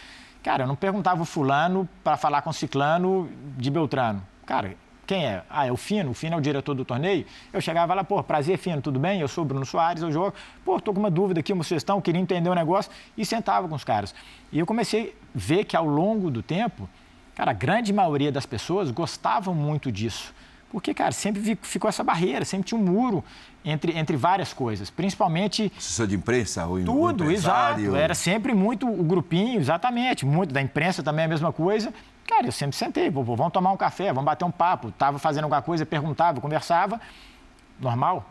cara, 0.44 0.64
eu 0.64 0.68
não 0.68 0.76
perguntava 0.76 1.22
o 1.22 1.26
fulano 1.26 1.88
para 2.04 2.18
falar 2.18 2.42
com 2.42 2.50
o 2.50 2.54
ciclano 2.54 3.30
de 3.58 3.72
Beltrano. 3.72 4.22
Cara, 4.46 4.76
quem 5.08 5.26
é? 5.26 5.42
Ah, 5.50 5.66
é 5.66 5.72
o 5.72 5.78
Fino, 5.78 6.12
o 6.12 6.14
Fino 6.14 6.36
é 6.36 6.38
o 6.38 6.42
diretor 6.42 6.76
do 6.76 6.84
torneio. 6.84 7.26
Eu 7.52 7.60
chegava 7.62 7.96
lá, 7.96 8.04
pô, 8.04 8.22
prazer, 8.22 8.58
Fino, 8.58 8.82
tudo 8.82 9.00
bem? 9.00 9.22
Eu 9.22 9.28
sou 9.28 9.44
o 9.44 9.48
Bruno 9.48 9.66
Soares, 9.66 10.04
eu 10.04 10.12
jogo. 10.12 10.36
Pô, 10.66 10.80
tô 10.80 10.94
com 10.94 11.00
uma 11.00 11.10
dúvida 11.10 11.40
aqui, 11.40 11.54
uma 11.54 11.64
sugestão, 11.64 12.00
queria 12.02 12.22
entender 12.22 12.50
o 12.50 12.54
negócio 12.54 12.92
e 13.18 13.26
sentava 13.26 13.68
com 13.68 13.74
os 13.74 13.84
caras. 13.84 14.14
E 14.52 14.60
eu 14.60 14.66
comecei 14.66 15.16
a 15.16 15.28
ver 15.34 15.64
que 15.64 15.76
ao 15.76 15.86
longo 15.86 16.30
do 16.30 16.44
tempo, 16.44 16.88
cara, 17.34 17.52
a 17.52 17.54
grande 17.56 17.92
maioria 17.92 18.32
das 18.32 18.46
pessoas 18.46 18.92
gostavam 18.92 19.56
muito 19.56 19.92
disso. 19.92 20.32
Porque, 20.72 20.94
cara, 20.94 21.12
sempre 21.12 21.58
ficou 21.62 21.90
essa 21.90 22.04
barreira, 22.04 22.46
sempre 22.46 22.68
tinha 22.68 22.80
um 22.80 22.84
muro 22.84 23.24
entre, 23.66 23.98
entre 23.98 24.16
várias 24.16 24.54
coisas, 24.54 24.90
principalmente... 24.90 25.72
Assessor 25.76 26.06
de 26.06 26.16
imprensa 26.16 26.66
ou 26.66 26.84
Tudo, 26.84 27.32
exato. 27.32 27.96
Era 27.96 28.14
sempre 28.14 28.54
muito 28.54 28.88
o 28.88 29.04
grupinho, 29.04 29.60
exatamente. 29.60 30.26
Muito 30.26 30.54
da 30.54 30.62
imprensa 30.62 31.02
também 31.02 31.24
é 31.24 31.26
a 31.26 31.30
mesma 31.30 31.52
coisa. 31.52 31.92
Cara, 32.28 32.46
eu 32.46 32.52
sempre 32.52 32.76
sentei, 32.76 33.10
pô, 33.10 33.24
vamos 33.24 33.52
tomar 33.52 33.72
um 33.72 33.78
café, 33.78 34.14
vamos 34.14 34.26
bater 34.26 34.46
um 34.46 34.52
papo. 34.52 34.92
Tava 34.92 35.18
fazendo 35.18 35.46
alguma 35.46 35.62
coisa, 35.62 35.86
perguntava, 35.86 36.40
conversava. 36.40 37.02
Normal, 37.80 38.30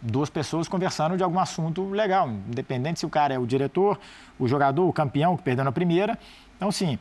duas 0.00 0.30
pessoas 0.30 0.68
conversando 0.68 1.16
de 1.16 1.22
algum 1.22 1.38
assunto 1.38 1.90
legal, 1.90 2.28
independente 2.28 3.00
se 3.00 3.06
o 3.06 3.10
cara 3.10 3.34
é 3.34 3.38
o 3.38 3.46
diretor, 3.46 4.00
o 4.38 4.48
jogador, 4.48 4.88
o 4.88 4.92
campeão 4.92 5.36
que 5.36 5.42
perdeu 5.42 5.64
na 5.64 5.72
primeira. 5.72 6.18
Então, 6.56 6.68
assim, 6.68 6.98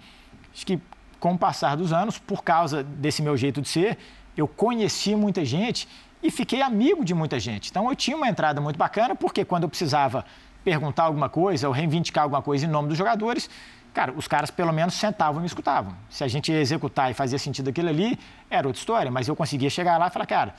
acho 0.53 0.65
que 0.65 0.81
com 1.17 1.33
o 1.33 1.37
passar 1.37 1.77
dos 1.77 1.93
anos, 1.93 2.17
por 2.17 2.43
causa 2.43 2.83
desse 2.83 3.21
meu 3.21 3.37
jeito 3.37 3.61
de 3.61 3.69
ser, 3.69 3.97
eu 4.35 4.47
conheci 4.47 5.15
muita 5.15 5.43
gente 5.45 5.87
e 6.21 6.31
fiquei 6.31 6.61
amigo 6.61 7.05
de 7.05 7.13
muita 7.13 7.39
gente. 7.39 7.69
Então, 7.69 7.89
eu 7.89 7.95
tinha 7.95 8.17
uma 8.17 8.27
entrada 8.27 8.59
muito 8.59 8.77
bacana, 8.77 9.15
porque 9.15 9.45
quando 9.45 9.63
eu 9.63 9.69
precisava 9.69 10.25
perguntar 10.63 11.03
alguma 11.03 11.29
coisa 11.29 11.67
ou 11.67 11.73
reivindicar 11.73 12.23
alguma 12.23 12.41
coisa 12.41 12.65
em 12.65 12.69
nome 12.69 12.89
dos 12.89 12.97
jogadores, 12.97 13.49
Cara, 13.95 14.11
os 14.11 14.27
caras 14.27 14.51
pelo 14.51 14.73
menos 14.73 14.93
sentavam 14.93 15.39
e 15.39 15.39
me 15.39 15.47
escutavam. 15.47 15.93
Se 16.09 16.21
a 16.21 16.27
gente 16.27 16.51
ia 16.51 16.59
executar 16.59 17.09
e 17.09 17.13
fazia 17.13 17.39
sentido 17.39 17.69
aquilo 17.69 17.87
ali, 17.87 18.19
era 18.49 18.67
outra 18.67 18.77
história, 18.77 19.09
mas 19.09 19.29
eu 19.29 19.37
conseguia 19.37 19.69
chegar 19.69 19.97
lá 19.97 20.07
e 20.07 20.09
falar, 20.09 20.25
cara, 20.25 20.53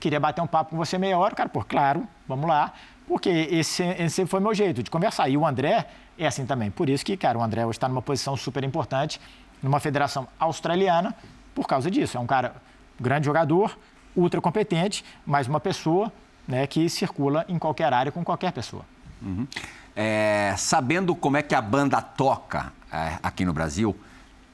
queria 0.00 0.18
bater 0.18 0.40
um 0.40 0.46
papo 0.46 0.70
com 0.70 0.76
você 0.78 0.96
meia 0.96 1.18
hora, 1.18 1.34
cara, 1.34 1.50
pô, 1.50 1.62
claro, 1.62 2.08
vamos 2.26 2.48
lá. 2.48 2.72
Porque 3.06 3.28
esse, 3.28 3.82
esse 3.82 4.24
foi 4.24 4.40
meu 4.40 4.54
jeito 4.54 4.82
de 4.82 4.90
conversar. 4.90 5.28
E 5.28 5.36
o 5.36 5.46
André 5.46 5.84
é 6.16 6.26
assim 6.26 6.46
também. 6.46 6.70
Por 6.70 6.88
isso 6.88 7.04
que, 7.04 7.14
cara, 7.14 7.38
o 7.38 7.42
André 7.42 7.66
hoje 7.66 7.76
está 7.76 7.90
numa 7.90 8.00
posição 8.00 8.34
super 8.38 8.64
importante 8.64 9.20
numa 9.62 9.80
federação 9.80 10.26
australiana 10.40 11.14
por 11.54 11.66
causa 11.66 11.90
disso. 11.90 12.16
É 12.16 12.20
um 12.20 12.26
cara, 12.26 12.54
grande 13.00 13.26
jogador, 13.26 13.78
ultra 14.16 14.40
competente, 14.40 15.04
mas 15.26 15.46
uma 15.46 15.60
pessoa 15.60 16.12
né, 16.46 16.66
que 16.66 16.88
circula 16.88 17.44
em 17.48 17.58
qualquer 17.58 17.92
área 17.92 18.10
com 18.10 18.24
qualquer 18.24 18.52
pessoa. 18.52 18.84
Uhum. 19.20 19.46
É, 19.94 20.54
sabendo 20.56 21.14
como 21.14 21.36
é 21.36 21.42
que 21.42 21.54
a 21.54 21.60
banda 21.60 22.00
toca 22.00 22.72
é, 22.92 23.18
aqui 23.22 23.44
no 23.44 23.52
Brasil, 23.52 23.96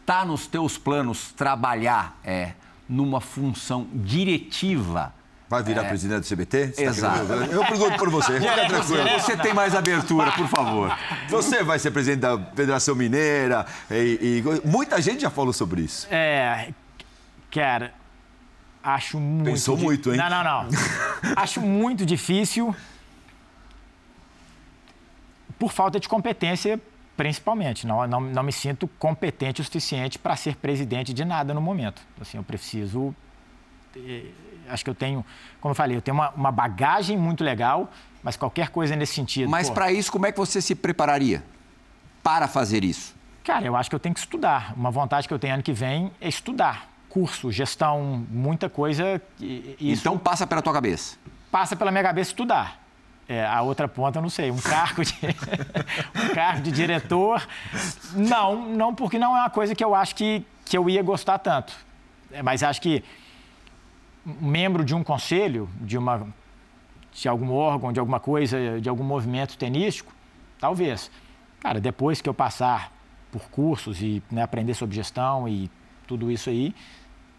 tá 0.05 0.25
nos 0.25 0.47
teus 0.47 0.79
planos 0.79 1.33
trabalhar 1.33 2.19
é, 2.25 2.53
numa 2.89 3.21
função 3.21 3.87
diretiva 3.93 5.13
Vai 5.49 5.63
virar 5.63 5.85
é. 5.85 5.89
presidente 5.89 6.21
do 6.23 6.35
CBT? 6.35 6.67
Você 6.69 6.85
tá 6.85 6.91
Exato. 6.91 7.27
Tá 7.27 7.35
eu 7.35 7.65
pergunto 7.65 7.99
por 7.99 8.11
você. 8.11 8.41
Fica 8.41 8.55
tranquilo. 8.67 9.09
Você 9.21 9.37
tem 9.37 9.55
mais 9.55 9.75
abertura, 9.75 10.33
por 10.33 10.49
favor. 10.49 10.99
Você 11.29 11.63
vai 11.63 11.79
ser 11.79 11.91
presidente 11.91 12.21
da 12.21 12.39
Federação 12.57 12.95
Mineira 12.95 13.67
e, 13.91 14.43
e 14.43 14.69
muita 14.69 15.01
gente 15.01 15.21
já 15.21 15.31
falou 15.31 15.53
sobre 15.53 15.83
isso. 15.83 16.09
É, 16.11 16.71
cara, 17.51 17.93
acho 18.85 19.19
muito. 19.19 19.51
Pensou 19.51 19.77
di... 19.77 19.83
muito, 19.83 20.11
hein? 20.13 20.19
Não, 20.19 20.29
não, 20.29 20.45
não. 20.45 20.69
acho 21.37 21.61
muito 21.61 22.05
difícil 22.05 22.75
por 25.59 25.73
falta 25.73 25.99
de 25.99 26.09
competência, 26.09 26.79
principalmente. 27.17 27.87
Não, 27.87 28.07
não, 28.07 28.21
não 28.21 28.43
me 28.43 28.53
sinto 28.53 28.87
competente 28.99 29.61
o 29.61 29.65
suficiente 29.65 30.19
para 30.19 30.37
ser 30.37 30.57
presidente 30.57 31.15
de 31.15 31.25
nada 31.25 31.55
no 31.55 31.61
momento. 31.61 32.03
Assim, 32.21 32.37
eu 32.37 32.45
preciso 32.45 33.15
acho 34.69 34.85
que 34.85 34.91
eu 34.91 34.95
tenho, 34.95 35.25
como 35.61 35.71
eu 35.71 35.77
falei, 35.77 35.97
eu 35.97 36.03
tenho 36.03 36.17
uma, 36.17 36.31
uma 36.31 36.53
bagagem 36.53 37.17
muito 37.17 37.45
legal, 37.45 37.91
mas 38.23 38.37
qualquer 38.37 38.71
coisa 38.71 38.97
nesse 38.97 39.15
sentido. 39.15 39.49
Mas 39.49 39.71
para 39.71 39.93
isso, 39.93 40.11
como 40.11 40.27
é 40.27 40.33
que 40.33 40.39
você 40.39 40.61
se 40.61 40.75
prepararia 40.75 41.45
para 42.23 42.49
fazer 42.49 42.85
isso? 42.85 43.15
Cara, 43.45 43.67
eu 43.67 43.77
acho 43.77 43.91
que 43.91 43.95
eu 43.95 44.01
tenho 44.01 44.15
que 44.15 44.21
estudar. 44.21 44.73
Uma 44.75 44.91
vontade 44.91 45.29
que 45.29 45.35
eu 45.35 45.39
tenho 45.39 45.55
ano 45.55 45.63
que 45.63 45.73
vem 45.73 46.11
é 46.21 46.29
estudar. 46.29 46.89
Curso, 47.15 47.53
gestão, 47.53 48.27
muita 48.29 48.69
coisa. 48.69 49.23
Então 49.81 50.19
passa 50.19 50.45
pela 50.49 50.61
tua 50.61 50.73
cabeça? 50.73 51.17
Passa 51.49 51.77
pela 51.77 51.93
minha 51.93 52.03
cabeça 52.03 52.33
estudar. 52.33 52.83
É, 53.29 53.47
a 53.47 53.63
outra 53.63 53.87
ponta, 53.87 54.19
eu 54.19 54.23
não 54.23 54.29
sei, 54.29 54.51
um 54.51 54.59
cargo 54.59 55.05
de, 55.05 55.15
um 56.29 56.35
cargo 56.35 56.63
de 56.63 56.73
diretor. 56.73 57.47
Não, 58.15 58.69
não, 58.69 58.93
porque 58.93 59.17
não 59.17 59.37
é 59.37 59.43
uma 59.43 59.51
coisa 59.51 59.77
que 59.77 59.85
eu 59.85 59.95
acho 59.95 60.17
que, 60.17 60.45
que 60.65 60.77
eu 60.77 60.91
ia 60.91 61.05
gostar 61.05 61.39
tanto. 61.39 61.73
É, 62.33 62.43
mas 62.43 62.65
acho 62.65 62.83
que 62.83 63.05
membro 64.27 64.85
de 64.85 64.93
um 64.93 65.05
conselho, 65.05 65.71
de, 65.81 65.97
uma, 65.97 66.27
de 67.13 67.29
algum 67.29 67.53
órgão, 67.53 67.93
de 67.93 68.01
alguma 68.01 68.19
coisa, 68.19 68.81
de 68.81 68.89
algum 68.89 69.05
movimento 69.05 69.57
tenístico? 69.57 70.13
Talvez. 70.59 71.13
Cara, 71.61 71.81
depois 71.81 72.21
que 72.21 72.29
eu 72.29 72.35
passar 72.35 72.93
por 73.31 73.49
cursos 73.51 74.03
e 74.03 74.21
né, 74.33 74.43
aprender 74.43 74.75
sobre 74.75 74.97
gestão 74.97 75.49
e 75.49 75.71
tudo 76.09 76.29
isso 76.29 76.51
aí, 76.51 76.75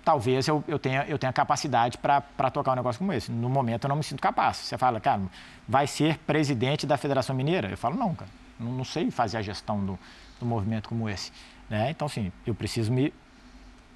talvez 0.05 0.47
eu, 0.47 0.63
eu, 0.67 0.77
tenha, 0.77 1.03
eu 1.07 1.17
tenha 1.17 1.33
capacidade 1.33 1.97
para 1.97 2.51
tocar 2.51 2.73
um 2.73 2.75
negócio 2.75 2.99
como 2.99 3.11
esse. 3.11 3.31
No 3.31 3.49
momento 3.49 3.85
eu 3.85 3.89
não 3.89 3.95
me 3.95 4.03
sinto 4.03 4.21
capaz. 4.21 4.57
Você 4.57 4.77
fala, 4.77 4.99
cara, 4.99 5.23
vai 5.67 5.87
ser 5.87 6.19
presidente 6.19 6.85
da 6.85 6.95
Federação 6.95 7.35
Mineira? 7.35 7.69
Eu 7.69 7.77
falo, 7.77 7.97
não, 7.97 8.13
cara, 8.13 8.29
não, 8.59 8.71
não 8.71 8.85
sei 8.85 9.09
fazer 9.09 9.37
a 9.37 9.41
gestão 9.41 9.83
do, 9.83 9.99
do 10.39 10.45
movimento 10.45 10.87
como 10.87 11.09
esse. 11.09 11.31
Né? 11.69 11.89
Então, 11.89 12.07
sim, 12.07 12.31
eu 12.45 12.53
preciso 12.53 12.93
me 12.93 13.11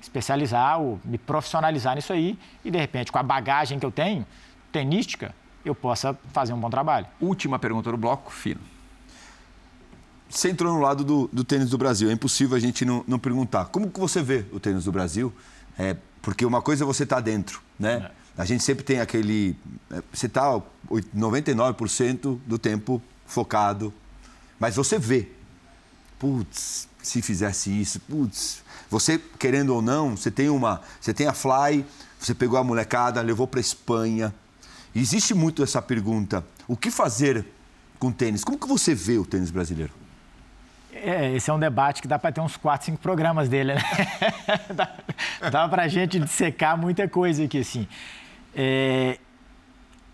especializar, 0.01 0.79
ou 0.79 0.99
me 1.05 1.17
profissionalizar 1.17 1.95
nisso 1.95 2.11
aí 2.11 2.37
e, 2.65 2.71
de 2.71 2.77
repente, 2.77 3.11
com 3.11 3.19
a 3.19 3.23
bagagem 3.23 3.77
que 3.77 3.85
eu 3.85 3.91
tenho, 3.91 4.25
tenística, 4.71 5.35
eu 5.63 5.75
possa 5.75 6.17
fazer 6.33 6.53
um 6.53 6.59
bom 6.59 6.69
trabalho. 6.69 7.05
Última 7.21 7.59
pergunta 7.59 7.91
do 7.91 7.97
bloco, 7.97 8.31
Fino. 8.31 8.61
Você 10.29 10.49
entrou 10.49 10.73
no 10.73 10.79
lado 10.79 11.03
do, 11.03 11.27
do 11.33 11.43
tênis 11.43 11.69
do 11.69 11.77
Brasil. 11.77 12.09
É 12.09 12.13
impossível 12.13 12.55
a 12.55 12.59
gente 12.59 12.85
não, 12.85 13.03
não, 13.07 13.17
perguntar. 13.17 13.65
Como 13.65 13.89
que 13.89 13.99
você 13.99 14.21
vê 14.21 14.45
o 14.51 14.59
tênis 14.59 14.85
do 14.85 14.91
Brasil? 14.91 15.33
É, 15.79 15.95
porque 16.21 16.45
uma 16.45 16.61
coisa 16.61 16.83
é 16.83 16.85
você 16.85 17.03
estar 17.03 17.15
tá 17.15 17.21
dentro, 17.21 17.61
né? 17.79 18.11
É. 18.37 18.41
A 18.41 18.45
gente 18.45 18.63
sempre 18.63 18.83
tem 18.83 18.99
aquele... 18.99 19.55
É, 19.89 20.03
você 20.13 20.27
está 20.27 20.61
99% 20.91 22.37
do 22.45 22.59
tempo 22.59 23.01
focado, 23.25 23.93
mas 24.59 24.75
você 24.75 24.99
vê. 24.99 25.29
Putz, 26.19 26.87
se 27.01 27.21
fizesse 27.21 27.69
isso, 27.69 27.99
putz, 28.01 28.61
você, 28.89 29.21
querendo 29.37 29.73
ou 29.73 29.81
não, 29.81 30.17
você 30.17 30.31
tem 30.31 30.49
uma. 30.49 30.81
Você 30.99 31.13
tem 31.13 31.27
a 31.27 31.33
Fly, 31.33 31.85
você 32.19 32.33
pegou 32.33 32.57
a 32.57 32.63
molecada, 32.63 33.21
levou 33.21 33.47
para 33.47 33.59
Espanha. 33.59 34.33
Existe 34.93 35.33
muito 35.33 35.63
essa 35.63 35.81
pergunta: 35.81 36.45
o 36.67 36.75
que 36.75 36.89
fazer 36.89 37.45
com 37.99 38.11
tênis? 38.11 38.43
Como 38.43 38.57
que 38.57 38.67
você 38.67 38.95
vê 38.95 39.17
o 39.17 39.25
tênis 39.25 39.51
brasileiro? 39.51 39.93
É, 40.91 41.33
esse 41.33 41.49
é 41.49 41.53
um 41.53 41.59
debate 41.59 42.01
que 42.01 42.07
dá 42.07 42.17
para 42.17 42.31
ter 42.31 42.41
uns 42.41 42.57
4, 42.57 42.87
5 42.87 42.97
programas 42.97 43.47
dele, 43.47 43.75
né? 43.75 43.81
dá, 44.73 44.89
dá 45.49 45.69
para 45.69 45.83
a 45.83 45.87
gente 45.87 46.19
dissecar 46.19 46.77
muita 46.77 47.07
coisa 47.07 47.43
aqui, 47.43 47.59
assim. 47.59 47.87
É, 48.55 49.19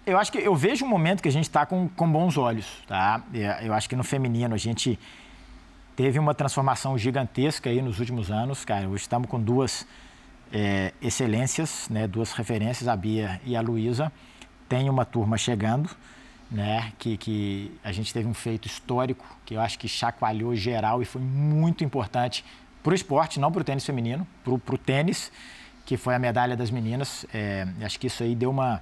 eu 0.06 0.18
acho 0.20 0.32
que 0.32 0.38
eu 0.38 0.56
vejo 0.56 0.86
um 0.86 0.88
momento 0.88 1.24
que 1.24 1.30
a 1.30 1.32
gente 1.32 1.46
está 1.46 1.66
com, 1.66 1.90
com 1.90 2.12
bons 2.12 2.38
olhos, 2.38 2.68
tá? 2.88 3.24
Eu 3.62 3.74
acho 3.74 3.90
que 3.90 3.96
no 3.96 4.04
feminino 4.04 4.54
a 4.54 4.58
gente 4.58 5.00
teve 5.96 6.20
uma 6.20 6.36
transformação 6.36 6.98
gigantesca 6.98 7.70
aí 7.70 7.82
nos 7.82 8.00
últimos 8.00 8.30
anos, 8.30 8.64
cara. 8.66 8.88
Hoje 8.88 9.04
estamos 9.04 9.30
com 9.30 9.42
duas 9.42 9.88
é, 10.52 10.94
excelências, 11.02 11.88
né? 11.90 12.08
duas 12.08 12.34
referências, 12.34 12.88
a 12.88 12.96
Bia 12.96 13.40
e 13.46 13.56
a 13.56 13.62
Luísa. 13.62 14.12
Tem 14.70 14.90
uma 14.90 15.06
turma 15.06 15.38
chegando, 15.38 15.90
né? 16.50 16.94
Que, 16.98 17.18
que 17.18 17.72
a 17.84 17.92
gente 17.92 18.14
teve 18.14 18.28
um 18.28 18.34
feito 18.34 18.68
histórico, 18.68 19.26
que 19.46 19.56
eu 19.56 19.62
acho 19.62 19.78
que 19.80 19.88
chacoalhou 19.88 20.56
geral 20.56 21.02
e 21.02 21.06
foi 21.06 21.22
muito 21.22 21.84
importante 21.84 22.44
para 22.84 22.92
o 22.92 22.96
esporte, 22.96 23.40
não 23.40 23.52
para 23.52 23.62
o 23.62 23.64
tênis 23.64 23.86
feminino, 23.86 24.28
para 24.44 24.54
o 24.54 24.78
tênis, 24.78 25.32
que 25.86 25.98
foi 25.98 26.16
a 26.16 26.20
medalha 26.20 26.56
das 26.56 26.70
meninas. 26.70 27.26
É, 27.34 27.68
acho 27.82 28.00
que 28.00 28.08
isso 28.08 28.24
aí 28.24 28.36
deu 28.36 28.50
uma. 28.50 28.82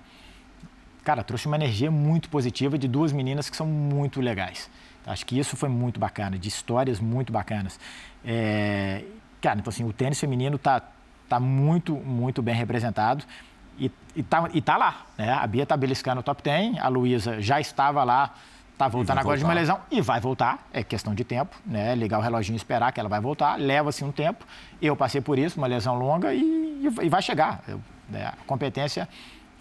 Cara, 1.03 1.24
trouxe 1.24 1.47
uma 1.47 1.55
energia 1.55 1.91
muito 1.91 2.30
positiva 2.30 2.78
de 2.78 2.88
duas 2.88 3.11
meninas 3.11 3.49
que 3.49 3.57
são 3.57 3.68
muito 3.68 4.22
legais. 4.22 4.70
Acho 5.05 5.26
que 5.26 5.38
isso 5.38 5.57
foi 5.57 5.68
muito 5.68 5.99
bacana, 5.99 6.38
de 6.38 6.47
histórias 6.47 6.99
muito 6.99 7.32
bacanas. 7.32 7.78
É, 8.24 9.03
cara, 9.41 9.59
então 9.59 9.70
assim, 9.70 9.84
o 9.84 9.91
tênis 9.91 10.20
feminino 10.20 10.55
está 10.55 10.82
tá 11.28 11.39
muito, 11.39 11.93
muito 11.95 12.41
bem 12.41 12.55
representado 12.55 13.26
e, 13.86 14.20
está 14.20 14.48
tá 14.64 14.78
lá. 14.78 15.06
Né? 15.18 15.32
A 15.32 15.46
Bia 15.48 15.64
está 15.64 15.76
beliscando 15.76 16.22
o 16.22 16.24
top 16.24 16.42
10, 16.44 16.78
a 16.80 16.88
Luísa 16.88 17.42
já 17.42 17.60
estava 17.60 18.04
lá, 18.04 18.34
está 18.72 18.88
voltando 18.88 19.20
agora 19.20 19.38
voltar. 19.38 19.38
de 19.38 19.44
uma 19.44 19.54
lesão 19.54 19.80
e 19.92 20.02
vai 20.02 20.20
voltar, 20.20 20.68
é 20.72 20.84
questão 20.84 21.14
de 21.14 21.24
tempo, 21.24 21.56
né? 21.66 21.96
Ligar 21.96 22.20
o 22.20 22.22
reloginho 22.22 22.56
e 22.56 22.58
esperar 22.58 22.92
que 22.92 23.00
ela 23.00 23.10
vai 23.10 23.20
voltar, 23.20 23.60
leva-se 23.60 24.04
um 24.04 24.12
tempo. 24.12 24.46
Eu 24.82 24.96
passei 24.96 25.22
por 25.22 25.38
isso, 25.38 25.58
uma 25.58 25.68
lesão 25.68 25.96
longa 25.96 26.34
e, 26.34 26.88
e 27.02 27.10
vai 27.10 27.22
chegar. 27.22 27.62
Eu, 27.68 27.82
né? 28.10 28.28
A 28.28 28.46
competência 28.46 29.08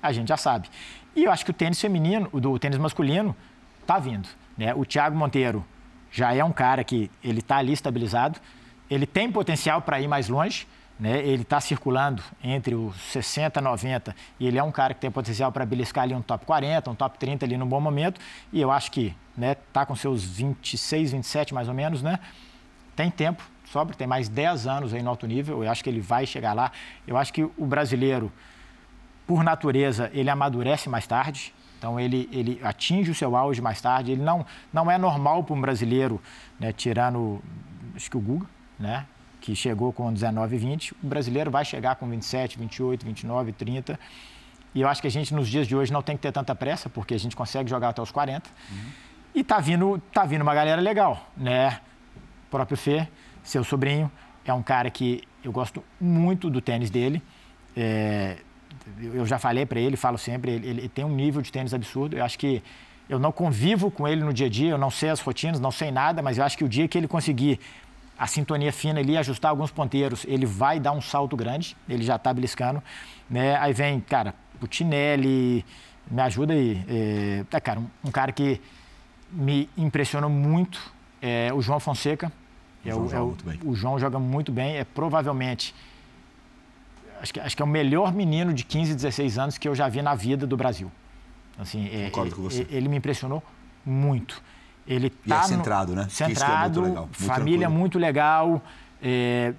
a 0.02 0.12
gente 0.12 0.28
já 0.28 0.36
sabe. 0.36 0.68
E 1.14 1.24
eu 1.24 1.30
acho 1.30 1.44
que 1.44 1.50
o 1.50 1.54
tênis 1.54 1.80
feminino, 1.80 2.28
o 2.32 2.40
do 2.40 2.58
tênis 2.58 2.78
masculino, 2.78 3.36
está 3.80 3.98
vindo. 3.98 4.28
Né? 4.56 4.74
O 4.74 4.84
Thiago 4.84 5.16
Monteiro 5.16 5.64
já 6.10 6.34
é 6.34 6.42
um 6.42 6.52
cara 6.52 6.82
que 6.82 7.10
ele 7.22 7.38
está 7.40 7.56
ali 7.56 7.72
estabilizado, 7.72 8.38
ele 8.90 9.06
tem 9.06 9.30
potencial 9.30 9.80
para 9.80 10.00
ir 10.00 10.08
mais 10.08 10.28
longe, 10.28 10.66
né? 11.02 11.18
ele 11.18 11.42
está 11.42 11.60
circulando 11.60 12.22
entre 12.44 12.76
os 12.76 12.94
60 13.10 13.58
e 13.58 13.62
90 13.62 14.16
e 14.38 14.46
ele 14.46 14.56
é 14.56 14.62
um 14.62 14.70
cara 14.70 14.94
que 14.94 15.00
tem 15.00 15.10
potencial 15.10 15.50
para 15.50 15.66
beliscar 15.66 16.04
ali 16.04 16.14
um 16.14 16.22
top 16.22 16.46
40, 16.46 16.88
um 16.88 16.94
top 16.94 17.18
30 17.18 17.44
ali 17.44 17.56
no 17.56 17.66
bom 17.66 17.80
momento 17.80 18.20
e 18.52 18.60
eu 18.60 18.70
acho 18.70 18.92
que 18.92 19.12
né, 19.36 19.56
tá 19.72 19.84
com 19.84 19.96
seus 19.96 20.22
26, 20.22 21.10
27 21.10 21.52
mais 21.52 21.66
ou 21.66 21.74
menos, 21.74 22.02
né? 22.02 22.20
Tem 22.94 23.10
tempo, 23.10 23.42
sobra, 23.64 23.96
tem 23.96 24.06
mais 24.06 24.28
10 24.28 24.68
anos 24.68 24.94
aí 24.94 25.02
no 25.02 25.10
alto 25.10 25.26
nível, 25.26 25.64
eu 25.64 25.70
acho 25.72 25.82
que 25.82 25.90
ele 25.90 26.00
vai 26.00 26.24
chegar 26.24 26.52
lá. 26.52 26.70
Eu 27.04 27.16
acho 27.16 27.32
que 27.32 27.42
o 27.42 27.66
brasileiro, 27.66 28.30
por 29.26 29.42
natureza, 29.42 30.08
ele 30.14 30.30
amadurece 30.30 30.88
mais 30.88 31.04
tarde, 31.04 31.52
então 31.78 31.98
ele, 31.98 32.28
ele 32.30 32.60
atinge 32.62 33.10
o 33.10 33.14
seu 33.14 33.34
auge 33.34 33.60
mais 33.60 33.80
tarde. 33.80 34.12
Ele 34.12 34.22
não, 34.22 34.46
não 34.72 34.88
é 34.88 34.96
normal 34.96 35.42
para 35.42 35.54
um 35.56 35.60
brasileiro, 35.60 36.22
né, 36.60 36.72
tirando 36.72 37.42
acho 37.96 38.08
que 38.08 38.16
o 38.16 38.20
Guga, 38.20 38.46
né, 38.78 39.04
que 39.42 39.56
chegou 39.56 39.92
com 39.92 40.12
19 40.12 40.54
e 40.54 40.58
20, 40.58 40.92
o 40.92 40.96
brasileiro 41.02 41.50
vai 41.50 41.64
chegar 41.64 41.96
com 41.96 42.08
27, 42.08 42.56
28, 42.58 43.04
29, 43.04 43.52
30. 43.52 43.98
E 44.72 44.80
eu 44.80 44.88
acho 44.88 45.02
que 45.02 45.08
a 45.08 45.10
gente 45.10 45.34
nos 45.34 45.48
dias 45.48 45.66
de 45.66 45.74
hoje 45.74 45.92
não 45.92 46.00
tem 46.00 46.16
que 46.16 46.22
ter 46.22 46.30
tanta 46.30 46.54
pressa, 46.54 46.88
porque 46.88 47.12
a 47.12 47.18
gente 47.18 47.34
consegue 47.34 47.68
jogar 47.68 47.88
até 47.88 48.00
os 48.00 48.12
40. 48.12 48.48
Uhum. 48.48 48.76
E 49.34 49.42
tá 49.42 49.58
vindo, 49.58 50.00
tá 50.12 50.24
vindo 50.24 50.42
uma 50.42 50.54
galera 50.54 50.80
legal, 50.80 51.28
né? 51.36 51.80
O 52.46 52.50
próprio 52.52 52.76
Fê, 52.76 53.08
seu 53.42 53.64
sobrinho, 53.64 54.10
é 54.44 54.54
um 54.54 54.62
cara 54.62 54.88
que 54.90 55.24
eu 55.42 55.50
gosto 55.50 55.82
muito 56.00 56.48
do 56.48 56.60
tênis 56.60 56.88
dele. 56.88 57.20
É, 57.76 58.36
eu 59.02 59.26
já 59.26 59.40
falei 59.40 59.66
para 59.66 59.80
ele, 59.80 59.96
falo 59.96 60.18
sempre, 60.18 60.52
ele, 60.52 60.68
ele, 60.68 60.88
tem 60.88 61.04
um 61.04 61.14
nível 61.14 61.42
de 61.42 61.50
tênis 61.50 61.74
absurdo. 61.74 62.16
Eu 62.16 62.24
acho 62.24 62.38
que 62.38 62.62
eu 63.08 63.18
não 63.18 63.32
convivo 63.32 63.90
com 63.90 64.06
ele 64.06 64.22
no 64.22 64.32
dia 64.32 64.46
a 64.46 64.50
dia, 64.50 64.70
eu 64.70 64.78
não 64.78 64.90
sei 64.90 65.10
as 65.10 65.20
rotinas, 65.20 65.58
não 65.58 65.72
sei 65.72 65.90
nada, 65.90 66.22
mas 66.22 66.38
eu 66.38 66.44
acho 66.44 66.56
que 66.56 66.64
o 66.64 66.68
dia 66.68 66.86
que 66.86 66.96
ele 66.96 67.08
conseguir 67.08 67.58
a 68.22 68.26
sintonia 68.28 68.72
fina 68.72 69.00
ali, 69.00 69.16
ajustar 69.16 69.50
alguns 69.50 69.72
ponteiros, 69.72 70.24
ele 70.28 70.46
vai 70.46 70.78
dar 70.78 70.92
um 70.92 71.00
salto 71.00 71.36
grande, 71.36 71.76
ele 71.88 72.04
já 72.04 72.14
está 72.14 72.32
beliscando. 72.32 72.80
Né? 73.28 73.56
Aí 73.56 73.72
vem, 73.72 73.98
cara, 73.98 74.32
Putinelli, 74.60 75.64
Me 76.08 76.22
ajuda 76.22 76.52
aí. 76.52 76.84
É, 76.88 77.44
é 77.50 77.60
cara, 77.60 77.80
um, 77.80 77.88
um, 78.04 78.12
cara 78.12 78.30
que 78.30 78.60
me 79.28 79.68
impressionou 79.76 80.30
muito 80.30 80.94
é 81.20 81.52
o 81.52 81.60
João 81.60 81.80
Fonseca. 81.80 82.32
O 82.84 82.88
João, 82.88 83.10
é 83.10 83.20
o, 83.20 83.36
é 83.50 83.58
o, 83.64 83.70
o 83.70 83.74
João 83.74 83.98
joga 83.98 84.20
muito 84.20 84.52
bem. 84.52 84.76
É 84.76 84.84
provavelmente 84.84 85.74
acho 87.20 87.34
que, 87.34 87.40
acho 87.40 87.56
que 87.56 87.62
é 87.62 87.64
o 87.64 87.68
melhor 87.68 88.14
menino 88.14 88.54
de 88.54 88.62
15, 88.62 88.94
16 88.94 89.36
anos 89.36 89.58
que 89.58 89.66
eu 89.66 89.74
já 89.74 89.88
vi 89.88 90.00
na 90.00 90.14
vida 90.14 90.46
do 90.46 90.56
Brasil. 90.56 90.92
Assim, 91.58 91.90
é, 91.92 92.04
Concordo 92.04 92.36
com 92.36 92.42
você. 92.42 92.68
Ele 92.70 92.88
me 92.88 92.98
impressionou 92.98 93.42
muito. 93.84 94.40
Ele 94.86 95.10
tá 95.10 95.36
e 95.36 95.38
é 95.38 95.42
centrado, 95.44 95.94
no, 95.94 96.02
né? 96.02 96.08
Centrado, 96.10 96.80
é 96.80 96.82
muito 96.82 96.88
legal, 96.88 97.04
muito 97.04 97.24
família 97.24 97.58
tranquilo. 97.60 97.80
muito 97.80 97.98
legal, 97.98 98.62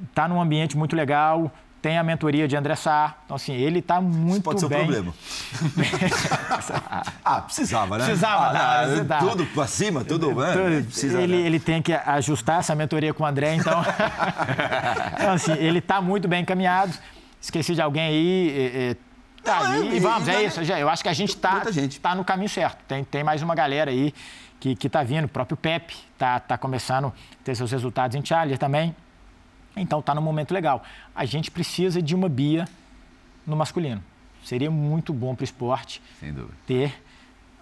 está 0.09 0.26
é, 0.26 0.28
num 0.28 0.41
ambiente 0.41 0.78
muito 0.78 0.95
legal, 0.95 1.51
tem 1.84 1.97
a 1.97 2.03
mentoria 2.03 2.47
de 2.47 2.55
André 2.55 2.76
Sá. 2.76 3.13
Então, 3.26 3.36
assim, 3.36 3.53
ele 3.53 3.80
está 3.80 3.99
muito 3.99 4.36
Isso 4.36 4.41
pode 4.41 4.61
ser 4.61 4.69
bem. 4.69 4.84
um 4.84 4.86
problema. 4.86 5.13
ah, 7.26 7.41
precisava, 7.41 7.97
né? 7.97 8.05
Precisava, 8.05 8.57
ah, 8.57 8.88
não, 8.88 9.05
tá. 9.05 9.19
Tudo 9.19 9.45
para 9.47 9.67
cima, 9.67 10.05
tudo, 10.05 10.34
né? 10.34 10.53
Tudo, 10.53 10.86
Precisa, 10.86 11.21
ele, 11.21 11.36
né? 11.36 11.45
ele 11.45 11.59
tem 11.59 11.82
que 11.82 11.91
ajustar 11.91 12.59
essa 12.59 12.74
mentoria 12.74 13.13
com 13.13 13.24
o 13.24 13.26
André, 13.26 13.55
então... 13.55 13.84
então 15.13 15.34
assim, 15.34 15.51
ele 15.53 15.80
está 15.80 15.99
muito 15.99 16.26
bem 16.26 16.43
encaminhado. 16.43 16.93
Esqueci 17.41 17.76
de 17.76 17.82
alguém 17.82 18.03
aí. 18.03 18.53
É, 18.55 18.91
é, 18.91 18.95
tá 19.43 19.63
não, 19.63 19.71
aí, 19.74 19.97
e 19.97 19.99
vamos, 19.99 20.30
é 20.30 20.43
isso. 20.43 20.61
Eu 20.61 20.88
acho 20.88 21.03
que 21.03 21.09
a 21.09 21.13
gente 21.13 21.36
está 21.36 21.63
tá 22.01 22.15
no 22.15 22.24
caminho 22.24 22.49
certo. 22.49 22.78
Tem, 22.88 23.03
tem 23.03 23.26
mais 23.26 23.41
uma 23.41 23.53
galera 23.53 23.91
aí 23.91 24.13
que, 24.64 24.76
que 24.78 24.89
tá 24.89 25.03
vindo. 25.03 25.26
O 25.26 25.28
próprio 25.28 25.57
Pepe 25.57 25.93
tá, 26.18 26.39
tá 26.39 26.57
começando 26.57 27.07
a 27.07 27.43
ter 27.43 27.53
seus 27.53 27.70
resultados 27.70 28.16
em 28.16 28.24
Challenger 28.24 28.57
também. 28.57 28.95
Então 29.76 30.01
tá 30.01 30.16
no 30.16 30.22
momento 30.22 30.53
legal. 30.53 30.84
A 31.14 31.26
gente 31.26 31.51
precisa 31.51 32.01
de 32.01 32.16
uma 32.16 32.30
Bia 32.30 32.66
no 33.45 33.57
masculino. 33.57 34.01
Seria 34.41 34.72
muito 34.72 35.11
bom 35.11 35.36
para 35.36 35.43
o 35.43 35.45
esporte 35.45 36.01
ter 36.66 36.93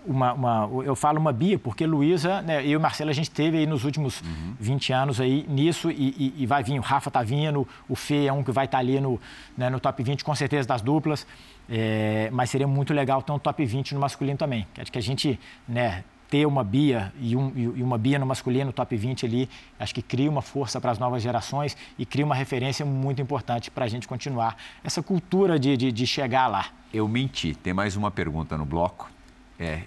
uma, 0.06 0.34
uma, 0.34 0.70
eu 0.84 0.95
falo 0.95 1.20
uma 1.20 1.32
Bia, 1.34 1.58
porque 1.58 1.88
Luísa, 1.88 2.41
né, 2.43 2.64
eu 2.64 2.80
e 2.80 2.82
Marcelo, 2.82 3.10
a 3.10 3.14
gente 3.14 3.32
teve 3.32 3.58
aí 3.58 3.66
nos 3.66 3.84
últimos 3.84 4.22
uhum. 4.22 4.56
20 4.60 4.93
anos 4.93 5.22
aí 5.22 5.45
nisso 5.47 5.89
e, 5.89 6.10
e, 6.10 6.34
e, 6.38 6.45
vai 6.45 6.64
vir. 6.64 6.78
O 6.78 6.84
Rafa 6.84 7.10
tá 7.10 7.24
vindo, 7.24 7.68
o 7.89 7.95
Fê 7.95 8.26
é 8.26 8.34
um 8.34 8.43
que 8.43 8.52
vai 8.52 8.66
estar 8.66 8.78
tá 8.78 8.80
ali 8.80 8.99
no, 8.99 9.20
né, 9.58 9.72
no 9.72 9.80
top 9.80 10.04
20, 10.04 10.24
com 10.24 10.36
certeza, 10.36 10.68
das 10.68 10.84
duplas. 10.84 11.26
É, 11.68 12.30
mas 12.32 12.52
seria 12.52 12.68
muito 12.68 12.93
legal 12.93 13.24
ter 13.24 13.32
um 13.32 13.39
top 13.39 13.66
20 13.66 13.95
no 13.95 14.02
masculino 14.02 14.38
também. 14.38 14.68
Acho 14.78 14.91
que 14.91 14.99
a 14.99 15.02
gente, 15.02 15.39
né, 15.68 16.04
ter 16.32 16.47
uma 16.47 16.63
Bia 16.63 17.11
e, 17.19 17.36
um, 17.36 17.51
e 17.55 17.84
uma 17.84 17.97
Bia 17.97 18.17
no 18.17 18.25
masculino, 18.25 18.71
top 18.71 18.95
20 18.95 19.25
ali, 19.25 19.49
acho 19.77 19.93
que 19.93 20.01
cria 20.01 20.29
uma 20.29 20.41
força 20.41 20.79
para 20.79 20.89
as 20.89 20.97
novas 20.97 21.21
gerações 21.21 21.75
e 21.99 22.05
cria 22.05 22.25
uma 22.25 22.34
referência 22.34 22.86
muito 22.86 23.21
importante 23.21 23.69
para 23.69 23.84
a 23.84 23.88
gente 23.89 24.07
continuar 24.07 24.55
essa 24.82 25.03
cultura 25.03 25.59
de, 25.59 25.75
de, 25.75 25.91
de 25.91 26.07
chegar 26.07 26.47
lá. 26.47 26.67
Eu 26.93 27.05
menti. 27.05 27.53
Tem 27.53 27.73
mais 27.73 27.97
uma 27.97 28.09
pergunta 28.09 28.57
no 28.57 28.65
bloco 28.65 29.11
é, 29.59 29.82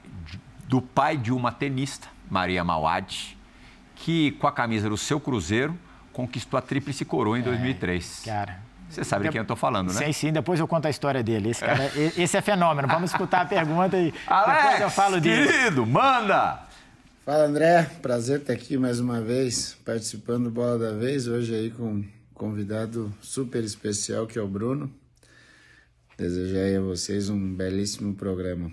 do 0.68 0.82
pai 0.82 1.16
de 1.16 1.32
uma 1.32 1.50
tenista, 1.50 2.08
Maria 2.30 2.62
Mauad, 2.62 3.38
que 3.96 4.32
com 4.32 4.46
a 4.46 4.52
camisa 4.52 4.90
do 4.90 4.98
seu 4.98 5.18
Cruzeiro 5.18 5.74
conquistou 6.12 6.58
a 6.58 6.60
tríplice 6.60 7.06
coroa 7.06 7.38
em 7.38 7.40
é, 7.40 7.44
2003. 7.44 8.22
Cara. 8.22 8.60
Você 8.94 9.04
sabe 9.04 9.24
de 9.24 9.30
quem 9.30 9.38
eu 9.38 9.42
estou 9.42 9.56
falando, 9.56 9.92
né? 9.92 10.06
Sim, 10.06 10.12
sim. 10.12 10.32
Depois 10.32 10.60
eu 10.60 10.68
conto 10.68 10.86
a 10.86 10.90
história 10.90 11.22
dele. 11.22 11.50
Esse, 11.50 11.60
cara, 11.60 11.90
esse 12.16 12.36
é 12.36 12.40
fenômeno. 12.40 12.86
Vamos 12.86 13.10
escutar 13.10 13.40
a 13.42 13.44
pergunta 13.44 13.96
e 13.96 14.14
Alex, 14.26 14.62
depois 14.62 14.80
eu 14.80 14.90
falo 14.90 15.20
dele. 15.20 15.46
querido, 15.50 15.84
manda! 15.84 16.60
Fala, 17.24 17.46
André. 17.46 17.90
Prazer 18.02 18.40
estar 18.40 18.52
aqui 18.52 18.76
mais 18.76 19.00
uma 19.00 19.20
vez, 19.20 19.76
participando 19.84 20.44
do 20.44 20.50
Bola 20.50 20.78
da 20.78 20.92
Vez. 20.92 21.26
Hoje 21.26 21.54
aí 21.54 21.70
com 21.70 21.84
um 21.84 22.04
convidado 22.34 23.12
super 23.20 23.64
especial, 23.64 24.26
que 24.26 24.38
é 24.38 24.42
o 24.42 24.46
Bruno. 24.46 24.90
Desejar 26.16 26.60
aí 26.60 26.76
a 26.76 26.80
vocês 26.80 27.28
um 27.28 27.54
belíssimo 27.54 28.14
programa. 28.14 28.70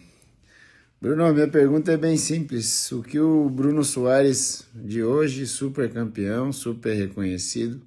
Bruno, 1.02 1.26
a 1.26 1.34
minha 1.34 1.48
pergunta 1.48 1.92
é 1.92 1.98
bem 1.98 2.16
simples. 2.16 2.92
O 2.92 3.02
que 3.02 3.20
o 3.20 3.50
Bruno 3.50 3.84
Soares 3.84 4.68
de 4.76 5.02
hoje, 5.02 5.48
super 5.48 5.92
campeão, 5.92 6.54
super 6.54 6.94
reconhecido, 6.94 7.82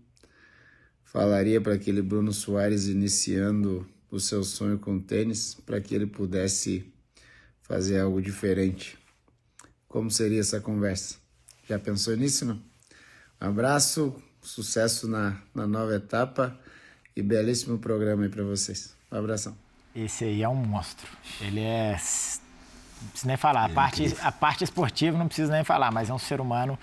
falaria 1.15 1.61
para 1.61 1.75
aquele 1.75 2.03
Bruno 2.03 2.33
Soares 2.33 2.89
iniciando 2.89 3.87
o 4.11 4.19
seu 4.19 4.43
sonho 4.43 4.81
com 4.81 4.99
tênis, 4.99 5.55
para 5.55 5.81
que 5.81 5.95
ele 5.95 6.07
pudesse 6.07 6.93
fazer 7.63 8.01
algo 8.01 8.21
diferente? 8.21 8.99
Como 9.87 10.11
seria 10.11 10.41
essa 10.41 10.61
conversa? 10.61 11.19
Já 11.69 11.79
pensou 11.79 12.17
nisso, 12.17 12.45
não? 12.45 12.61
Um 13.41 13.47
abraço, 13.47 14.13
sucesso 14.43 15.07
na, 15.07 15.41
na 15.55 15.69
nova 15.69 15.95
etapa 15.95 16.59
e 17.15 17.23
belíssimo 17.23 17.79
programa 17.79 18.25
aí 18.25 18.29
para 18.29 18.43
vocês. 18.43 18.97
Um 19.11 19.17
abração. 19.17 19.57
Esse 19.95 20.25
aí 20.25 20.43
é 20.43 20.49
um 20.49 20.57
monstro. 20.57 21.07
Ele 21.41 21.61
é 21.61 21.93
não 21.93 23.11
precisa 23.11 23.29
nem 23.29 23.37
falar. 23.37 23.67
A 23.67 23.71
é 23.71 23.73
parte, 23.73 24.17
a 24.21 24.33
parte 24.33 24.65
esportiva 24.65 25.17
não 25.17 25.29
precisa 25.29 25.53
nem 25.53 25.63
falar, 25.63 25.93
mas 25.93 26.11
é 26.11 26.13
um 26.13 26.19
ser 26.19 26.41
humano 26.41 26.77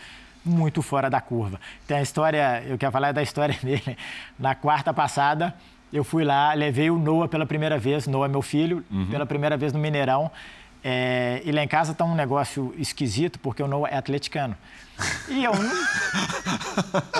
muito 0.44 0.82
fora 0.82 1.10
da 1.10 1.22
curva. 1.22 1.60
Tem 1.88 1.98
a 1.98 2.02
história, 2.02 2.64
eu 2.68 2.78
quero 2.78 2.92
falar 2.92 3.12
da 3.12 3.22
história 3.22 3.58
dele. 3.62 3.98
Na 4.38 4.56
quarta 4.56 4.94
passada, 4.94 5.54
eu 5.92 6.04
fui 6.04 6.24
lá, 6.24 6.54
levei 6.54 6.90
o 6.90 6.98
Noah 6.98 7.28
pela 7.28 7.46
primeira 7.46 7.78
vez, 7.78 8.08
Noah 8.08 8.28
meu 8.28 8.42
filho, 8.42 8.84
uhum. 8.90 9.08
pela 9.08 9.26
primeira 9.26 9.58
vez 9.58 9.74
no 9.74 9.80
Mineirão. 9.80 10.32
É, 10.84 11.42
e 11.46 11.52
lá 11.52 11.64
em 11.64 11.68
casa 11.68 11.94
tá 11.94 12.04
um 12.04 12.16
negócio 12.16 12.74
esquisito, 12.78 13.40
porque 13.40 13.62
o 13.62 13.68
Noah 13.68 13.94
é 13.94 13.98
atleticano. 13.98 14.56
E 15.28 15.44
eu 15.44 15.54
não 15.54 15.72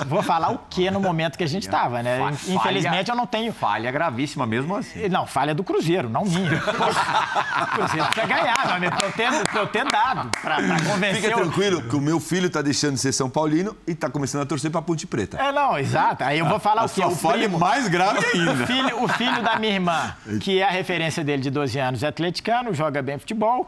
vou 0.06 0.22
falar 0.22 0.50
o 0.50 0.58
que 0.70 0.90
no 0.90 1.00
momento 1.00 1.36
que 1.36 1.44
a 1.44 1.48
gente 1.48 1.64
estava, 1.64 2.02
né? 2.02 2.18
Falha, 2.18 2.36
Infelizmente 2.48 3.10
eu 3.10 3.16
não 3.16 3.26
tenho. 3.26 3.52
Falha 3.52 3.90
gravíssima 3.90 4.46
mesmo 4.46 4.76
assim. 4.76 5.08
Não, 5.08 5.26
falha 5.26 5.54
do 5.54 5.64
Cruzeiro, 5.64 6.08
não 6.08 6.24
minha. 6.24 6.56
o 6.58 7.66
Cruzeiro 7.66 8.06
precisa 8.06 8.26
ganhar, 8.26 8.80
meu 8.80 8.90
pra 8.90 9.06
eu 9.06 9.12
ter, 9.12 9.44
pra 9.44 9.60
eu 9.60 9.66
ter 9.66 9.84
dado, 9.84 10.30
pra, 10.40 10.56
pra 10.56 10.82
convencer. 10.82 11.22
Fica 11.22 11.36
tranquilo 11.36 11.82
que 11.82 11.96
o 11.96 12.00
meu 12.00 12.20
filho 12.20 12.50
tá 12.50 12.62
deixando 12.62 12.94
de 12.94 13.00
ser 13.00 13.12
São 13.12 13.28
Paulino 13.28 13.76
e 13.86 13.94
tá 13.94 14.10
começando 14.10 14.42
a 14.42 14.46
torcer 14.46 14.70
pra 14.70 14.82
Ponte 14.82 15.06
Preta. 15.06 15.38
É, 15.38 15.52
não, 15.52 15.78
exato. 15.78 16.24
Aí 16.24 16.38
eu 16.38 16.46
vou 16.46 16.58
falar 16.58 16.82
a 16.82 16.86
o 16.86 16.88
quê? 16.88 17.04
O 17.04 17.10
falha 17.10 17.36
é 17.36 17.42
primo, 17.42 17.58
mais 17.58 17.88
grave 17.88 18.24
ainda. 18.34 18.64
O 18.64 18.66
filho, 18.66 19.04
o 19.04 19.08
filho 19.08 19.42
da 19.42 19.58
minha 19.58 19.72
irmã, 19.72 20.14
que 20.40 20.60
é 20.60 20.64
a 20.64 20.70
referência 20.70 21.24
dele 21.24 21.42
de 21.42 21.50
12 21.50 21.78
anos, 21.78 22.02
é 22.02 22.08
atleticano, 22.08 22.74
joga 22.74 23.02
bem 23.02 23.18
futebol. 23.18 23.66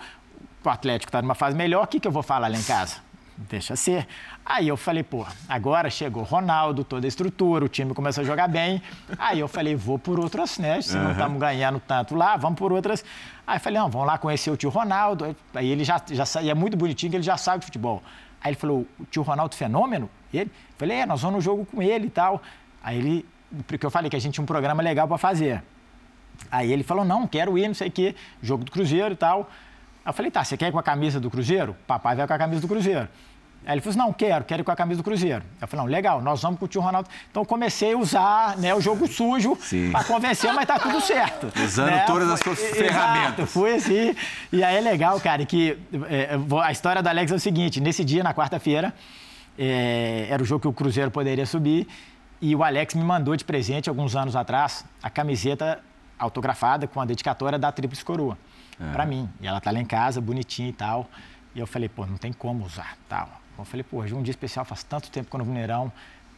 O 0.65 0.69
Atlético 0.71 1.13
tá 1.13 1.21
numa 1.21 1.35
fase 1.35 1.57
melhor, 1.57 1.85
o 1.85 1.87
que, 1.87 2.01
que 2.01 2.09
eu 2.09 2.13
vou 2.13 2.23
falar 2.23 2.49
lá 2.49 2.57
em 2.57 2.63
casa? 2.63 2.97
Deixa 3.37 3.77
ser. 3.77 4.07
Aí 4.45 4.69
eu 4.69 4.77
falei, 4.77 5.03
pô, 5.03 5.27
agora 5.49 5.91
chegou 5.91 6.23
Ronaldo, 6.23 6.85
toda 6.85 7.07
a 7.07 7.09
estrutura, 7.09 7.65
o 7.65 7.69
time 7.69 7.95
começou 7.95 8.23
a 8.23 8.25
jogar 8.25 8.49
bem. 8.49 8.83
Aí 9.19 9.41
eu 9.41 9.49
falei, 9.49 9.75
vou 9.75 9.99
por 9.99 10.21
outras, 10.21 10.59
né? 10.59 10.81
Se 10.81 10.97
uhum. 10.97 11.05
não 11.05 11.13
estamos 11.13 11.41
ganhando 11.41 11.81
tanto 11.81 12.15
lá, 12.15 12.37
vamos 12.37 12.59
por 12.59 12.73
outras. 12.73 13.05
Aí 13.47 13.57
eu 13.57 13.61
falei, 13.61 13.79
não, 13.79 13.91
vamos 13.91 14.07
lá 14.07 14.19
conhecer 14.19 14.51
o 14.51 14.57
tio 14.57 14.71
Ronaldo. 14.71 15.37
Aí 15.55 15.69
ele 15.69 15.85
já, 15.85 16.01
já 16.11 16.43
e 16.43 16.51
é 16.51 16.55
muito 16.55 16.77
bonitinho 16.77 17.11
que 17.11 17.17
ele 17.17 17.25
já 17.25 17.37
sabe 17.37 17.61
de 17.61 17.67
futebol. 17.67 18.03
Aí 18.41 18.51
ele 18.51 18.57
falou, 18.57 18.87
o 18.99 19.05
tio 19.07 19.23
Ronaldo 19.23 19.55
fenômeno? 19.55 20.09
Ele? 20.33 20.51
Eu 20.51 20.77
falei, 20.79 20.99
é, 20.99 21.07
nós 21.07 21.23
vamos 21.23 21.37
no 21.37 21.41
jogo 21.41 21.65
com 21.67 21.83
ele 21.83 22.07
e 22.07 22.11
tal. 22.11 22.43
Aí 22.83 22.99
ele, 22.99 23.27
porque 23.67 23.85
eu 23.85 23.91
falei 23.91 24.11
que 24.11 24.17
a 24.17 24.19
gente 24.19 24.35
tinha 24.35 24.43
um 24.43 24.47
programa 24.47 24.83
legal 24.83 25.09
para 25.09 25.19
fazer. 25.19 25.63
Aí 26.51 26.73
ele 26.73 26.83
falou, 26.83 27.05
não, 27.05 27.27
quero 27.27 27.57
ir, 27.57 27.67
não 27.67 27.75
sei 27.75 27.89
o 27.89 27.91
quê, 27.93 28.15
jogo 28.43 28.65
do 28.65 28.71
Cruzeiro 28.71 29.15
e 29.15 29.17
tal. 29.17 29.51
Eu 30.07 30.13
falei, 30.13 30.31
tá, 30.31 30.45
você 30.45 30.57
quer 30.57 30.69
ir 30.69 30.73
com 30.73 30.79
a 30.79 30.83
camisa 30.83 31.19
do 31.19 31.31
Cruzeiro? 31.31 31.75
Papai 31.87 32.15
vai 32.15 32.27
com 32.27 32.33
a 32.33 32.39
camisa 32.39 32.61
do 32.61 32.69
Cruzeiro. 32.69 33.09
Aí 33.67 33.73
ele 33.73 33.81
falou 33.81 33.91
assim, 33.93 33.99
não, 33.99 34.13
quero, 34.13 34.45
quero 34.45 34.61
ir 34.61 34.65
com 34.65 34.71
a 34.71 34.77
camisa 34.77 35.01
do 35.01 35.05
Cruzeiro. 35.05 35.43
Eu 35.59 35.67
falei, 35.67 35.87
não, 35.87 35.91
legal, 35.91 36.21
nós 36.21 36.43
vamos 36.43 36.59
com 36.59 36.67
o 36.67 36.69
tio 36.69 36.83
Ronaldo. 36.83 37.09
Então 37.31 37.43
comecei 37.47 37.95
a 37.95 37.97
usar 37.97 38.59
né, 38.59 38.75
o 38.75 38.81
jogo 38.81 39.07
sujo 39.09 39.57
para 39.91 40.05
convencer, 40.05 40.53
mas 40.53 40.67
tá 40.67 40.79
tudo 40.79 41.01
certo. 41.01 41.51
Usando 41.65 41.91
né? 41.91 42.05
todas 42.07 42.29
as 42.29 42.41
suas 42.41 42.59
Exato, 42.63 42.77
ferramentas. 42.77 43.51
Fui 43.51 43.75
assim. 43.75 44.15
E 44.53 44.63
aí 44.63 44.77
é 44.77 44.81
legal, 44.81 45.19
cara, 45.19 45.47
que 45.47 45.79
é, 46.11 46.39
a 46.63 46.71
história 46.71 47.03
do 47.03 47.09
Alex 47.09 47.33
é 47.33 47.35
o 47.35 47.41
seguinte, 47.41 47.81
nesse 47.81 48.05
dia, 48.05 48.23
na 48.23 48.35
quarta-feira, 48.35 48.93
é, 49.59 50.27
era 50.29 50.43
o 50.43 50.45
jogo 50.45 50.61
que 50.61 50.69
o 50.69 50.73
Cruzeiro 50.73 51.11
poderia 51.11 51.47
subir, 51.47 51.89
e 52.43 52.55
o 52.55 52.63
Alex 52.63 52.95
me 52.95 53.03
mandou 53.03 53.35
de 53.35 53.45
presente, 53.47 53.89
alguns 53.89 54.15
anos 54.15 54.37
atrás, 54.37 54.85
a 55.03 55.09
camiseta 55.09 55.81
autografada 56.19 56.87
com 56.87 57.01
a 57.01 57.07
dedicatória 57.07 57.59
da 57.59 57.73
Tríplice 57.73 58.05
Coroa 58.05 58.37
é. 58.81 58.93
para 58.93 59.07
mim. 59.07 59.29
E 59.41 59.47
ela 59.47 59.61
tá 59.61 59.71
lá 59.71 59.81
em 59.81 59.85
casa, 59.85 60.21
bonitinha 60.21 60.69
e 60.69 60.73
tal. 60.73 61.09
E 61.55 61.61
eu 61.61 61.67
falei, 61.67 61.89
pô, 61.89 62.07
não 62.07 62.17
tem 62.17 62.33
como 62.33 62.65
usar, 62.65 62.97
tal. 63.09 63.29
Eu 63.59 63.65
falei, 63.65 63.85
pô, 63.85 63.99
hoje 63.99 64.13
é 64.13 64.17
um 64.17 64.23
dia 64.23 64.33
especial, 64.33 64.65
faz 64.65 64.83
tanto 64.83 65.11
tempo 65.11 65.31
que 65.31 65.37
eu 65.37 65.39
no 65.39 65.45
Mineirão. 65.45 65.93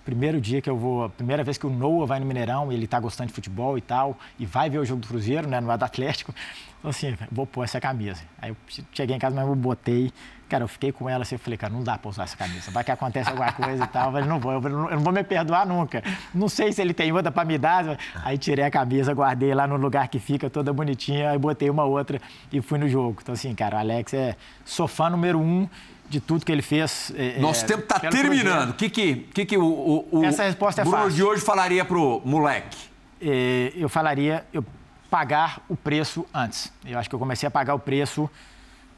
Primeiro 0.04 0.40
dia 0.40 0.60
que 0.60 0.70
eu 0.70 0.76
vou, 0.76 1.08
primeira 1.10 1.42
vez 1.42 1.58
que 1.58 1.66
o 1.66 1.70
Noah 1.70 2.06
vai 2.06 2.20
no 2.20 2.26
Mineirão, 2.26 2.70
ele 2.70 2.86
tá 2.86 3.00
gostando 3.00 3.28
de 3.28 3.34
futebol 3.34 3.76
e 3.76 3.80
tal, 3.80 4.16
e 4.38 4.46
vai 4.46 4.70
ver 4.70 4.78
o 4.78 4.84
jogo 4.84 5.00
do 5.00 5.08
Cruzeiro, 5.08 5.48
né, 5.48 5.58
no 5.58 5.66
lado 5.66 5.80
do 5.80 5.84
Atlético. 5.84 6.32
Então, 6.78 6.90
assim, 6.90 7.16
vou 7.32 7.44
pôr 7.44 7.64
essa 7.64 7.80
camisa. 7.80 8.22
Aí 8.38 8.50
eu 8.50 8.56
cheguei 8.92 9.16
em 9.16 9.18
casa, 9.18 9.34
mas 9.34 9.48
eu 9.48 9.56
botei. 9.56 10.12
Cara, 10.48 10.62
eu 10.62 10.68
fiquei 10.68 10.92
com 10.92 11.08
ela 11.08 11.22
assim, 11.22 11.34
eu 11.34 11.38
falei, 11.40 11.56
cara, 11.56 11.72
não 11.72 11.82
dá 11.82 11.98
pra 11.98 12.08
usar 12.08 12.24
essa 12.24 12.36
camisa. 12.36 12.70
Vai 12.70 12.84
que 12.84 12.90
acontece 12.90 13.28
alguma 13.30 13.52
coisa 13.52 13.82
e 13.82 13.86
tal. 13.88 14.06
Eu 14.06 14.12
falei, 14.12 14.28
não 14.28 14.38
vou, 14.38 14.52
eu 14.52 14.60
não 14.60 15.00
vou 15.00 15.12
me 15.12 15.24
perdoar 15.24 15.66
nunca. 15.66 16.02
Não 16.32 16.48
sei 16.48 16.72
se 16.72 16.80
ele 16.80 16.94
tem 16.94 17.10
outra 17.12 17.32
pra 17.32 17.44
me 17.44 17.58
dar. 17.58 17.98
Aí 18.24 18.38
tirei 18.38 18.64
a 18.64 18.70
camisa, 18.70 19.12
guardei 19.12 19.52
lá 19.54 19.66
no 19.66 19.76
lugar 19.76 20.06
que 20.08 20.18
fica, 20.20 20.48
toda 20.48 20.72
bonitinha, 20.72 21.30
aí 21.30 21.38
botei 21.38 21.68
uma 21.68 21.84
outra 21.84 22.20
e 22.52 22.60
fui 22.60 22.78
no 22.78 22.88
jogo. 22.88 23.18
Então, 23.20 23.32
assim, 23.32 23.54
cara, 23.54 23.76
o 23.76 23.80
Alex 23.80 24.14
é 24.14 24.36
sou 24.64 24.86
fã 24.86 25.10
número 25.10 25.40
um 25.40 25.68
de 26.08 26.20
tudo 26.20 26.44
que 26.44 26.52
ele 26.52 26.62
fez. 26.62 27.12
É, 27.16 27.38
Nosso 27.40 27.64
é, 27.64 27.68
tempo 27.68 27.82
está 27.82 27.98
terminando. 27.98 28.70
O 28.70 28.74
que, 28.74 28.88
que, 28.88 29.16
que, 29.34 29.46
que 29.46 29.58
o, 29.58 30.06
o, 30.10 30.24
Essa 30.24 30.44
resposta 30.44 30.82
é 30.82 30.84
Bruno 30.84 30.98
fácil. 30.98 31.16
de 31.16 31.22
hoje 31.22 31.42
falaria 31.42 31.84
pro 31.84 32.22
moleque? 32.24 32.78
É, 33.20 33.72
eu 33.74 33.88
falaria, 33.88 34.44
eu 34.52 34.64
pagar 35.10 35.60
o 35.68 35.76
preço 35.76 36.26
antes. 36.32 36.72
Eu 36.84 36.98
acho 36.98 37.08
que 37.08 37.14
eu 37.14 37.18
comecei 37.18 37.46
a 37.46 37.50
pagar 37.50 37.74
o 37.74 37.78
preço 37.78 38.30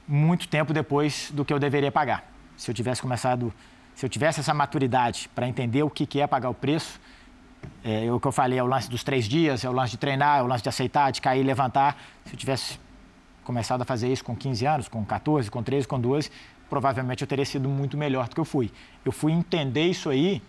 muito 0.09 0.49
tempo 0.49 0.73
depois 0.73 1.31
do 1.33 1.45
que 1.45 1.53
eu 1.53 1.59
deveria 1.59 1.93
pagar. 1.93 2.25
Se 2.57 2.71
eu 2.71 2.75
tivesse 2.75 3.03
começado, 3.03 3.53
se 3.95 4.05
eu 4.07 4.09
tivesse 4.09 4.41
essa 4.41 4.55
maturidade 4.55 5.29
para 5.35 5.47
entender 5.47 5.83
o 5.83 5.91
que 5.91 6.21
é 6.21 6.27
pagar 6.27 6.49
o 6.49 6.55
preço, 6.55 6.99
é, 7.85 8.07
é, 8.07 8.13
o 8.13 8.19
que 8.19 8.27
eu 8.27 8.33
falei 8.33 8.59
é 8.59 8.63
o 8.63 8.67
lance 8.67 8.89
dos 8.89 9.05
três 9.05 9.27
dias, 9.27 9.65
é 9.65 9.69
o 9.69 9.73
lance 9.73 9.93
de 9.93 9.99
treinar, 9.99 10.39
é 10.39 10.43
o 10.43 10.47
lance 10.47 10.63
de 10.63 10.69
aceitar, 10.69 11.11
de 11.11 11.21
cair 11.21 11.41
e 11.41 11.45
levantar. 11.45 11.97
Se 12.25 12.35
eu 12.35 12.39
tivesse 12.39 12.81
começado 13.45 13.83
a 13.83 13.85
fazer 13.85 14.11
isso 14.13 14.25
com 14.25 14.35
15 14.35 14.67
anos, 14.67 14.89
com 14.89 15.05
14, 15.05 15.51
com 15.51 15.63
13, 15.63 15.87
com 15.87 16.01
12, 16.01 16.31
provavelmente 16.69 17.23
eu 17.23 17.29
teria 17.29 17.45
sido 17.45 17.69
muito 17.69 17.97
melhor 17.97 18.29
do 18.29 18.35
que 18.35 18.41
eu 18.41 18.45
fui. 18.45 18.71
Eu 19.05 19.13
fui 19.13 19.33
entender 19.33 19.87
isso 19.87 20.11
aí, 20.11 20.43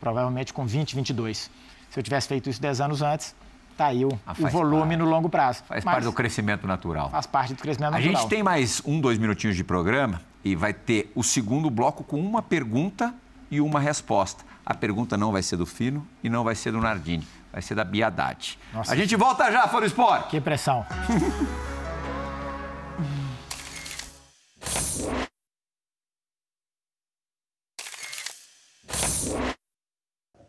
provavelmente 0.00 0.52
com 0.52 0.66
20, 0.66 0.94
22. 0.94 1.50
Se 1.90 1.98
eu 1.98 2.02
tivesse 2.02 2.28
feito 2.28 2.50
isso 2.50 2.60
10 2.60 2.80
anos 2.80 3.02
antes, 3.02 3.34
tá 3.78 3.86
aí 3.86 4.04
o, 4.04 4.08
ah, 4.26 4.34
o 4.36 4.48
volume 4.48 4.80
parte. 4.80 4.96
no 4.96 5.04
longo 5.04 5.28
prazo. 5.28 5.62
Faz 5.68 5.84
Mas 5.84 5.94
parte 5.94 6.04
do 6.04 6.12
crescimento 6.12 6.66
natural. 6.66 7.10
Faz 7.10 7.26
parte 7.26 7.54
do 7.54 7.62
crescimento 7.62 7.92
natural. 7.92 8.12
A 8.12 8.18
gente 8.18 8.28
tem 8.28 8.42
mais 8.42 8.82
um, 8.84 9.00
dois 9.00 9.18
minutinhos 9.18 9.54
de 9.54 9.62
programa 9.62 10.20
e 10.44 10.56
vai 10.56 10.74
ter 10.74 11.12
o 11.14 11.22
segundo 11.22 11.70
bloco 11.70 12.02
com 12.02 12.20
uma 12.20 12.42
pergunta 12.42 13.14
e 13.48 13.60
uma 13.60 13.78
resposta. 13.78 14.44
A 14.66 14.74
pergunta 14.74 15.16
não 15.16 15.30
vai 15.30 15.42
ser 15.44 15.56
do 15.56 15.64
Fino 15.64 16.04
e 16.24 16.28
não 16.28 16.42
vai 16.42 16.56
ser 16.56 16.72
do 16.72 16.80
Nardini, 16.80 17.26
vai 17.52 17.62
ser 17.62 17.76
da 17.76 17.84
Biadade. 17.84 18.58
A 18.86 18.96
gente 18.96 19.14
volta 19.14 19.50
já, 19.52 19.68
Foro 19.68 19.86
Sport. 19.86 20.28
Que 20.28 20.40
pressão. 20.40 20.84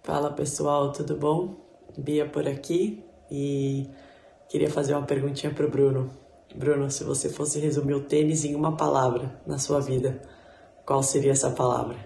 Fala 0.03 0.31
pessoal, 0.31 0.91
tudo 0.91 1.15
bom? 1.15 1.69
Bia 1.95 2.25
por 2.25 2.47
aqui 2.47 3.08
e 3.31 3.89
queria 4.47 4.69
fazer 4.69 4.93
uma 4.93 5.05
perguntinha 5.05 5.53
para 5.53 5.65
o 5.65 5.69
Bruno. 5.69 6.09
Bruno, 6.55 6.89
se 6.89 7.03
você 7.03 7.29
fosse 7.29 7.59
resumir 7.59 7.93
o 7.93 8.01
tênis 8.01 8.43
em 8.43 8.55
uma 8.55 8.75
palavra 8.75 9.39
na 9.45 9.59
sua 9.59 9.79
vida, 9.79 10.21
qual 10.85 11.03
seria 11.03 11.31
essa 11.31 11.51
palavra? 11.51 11.97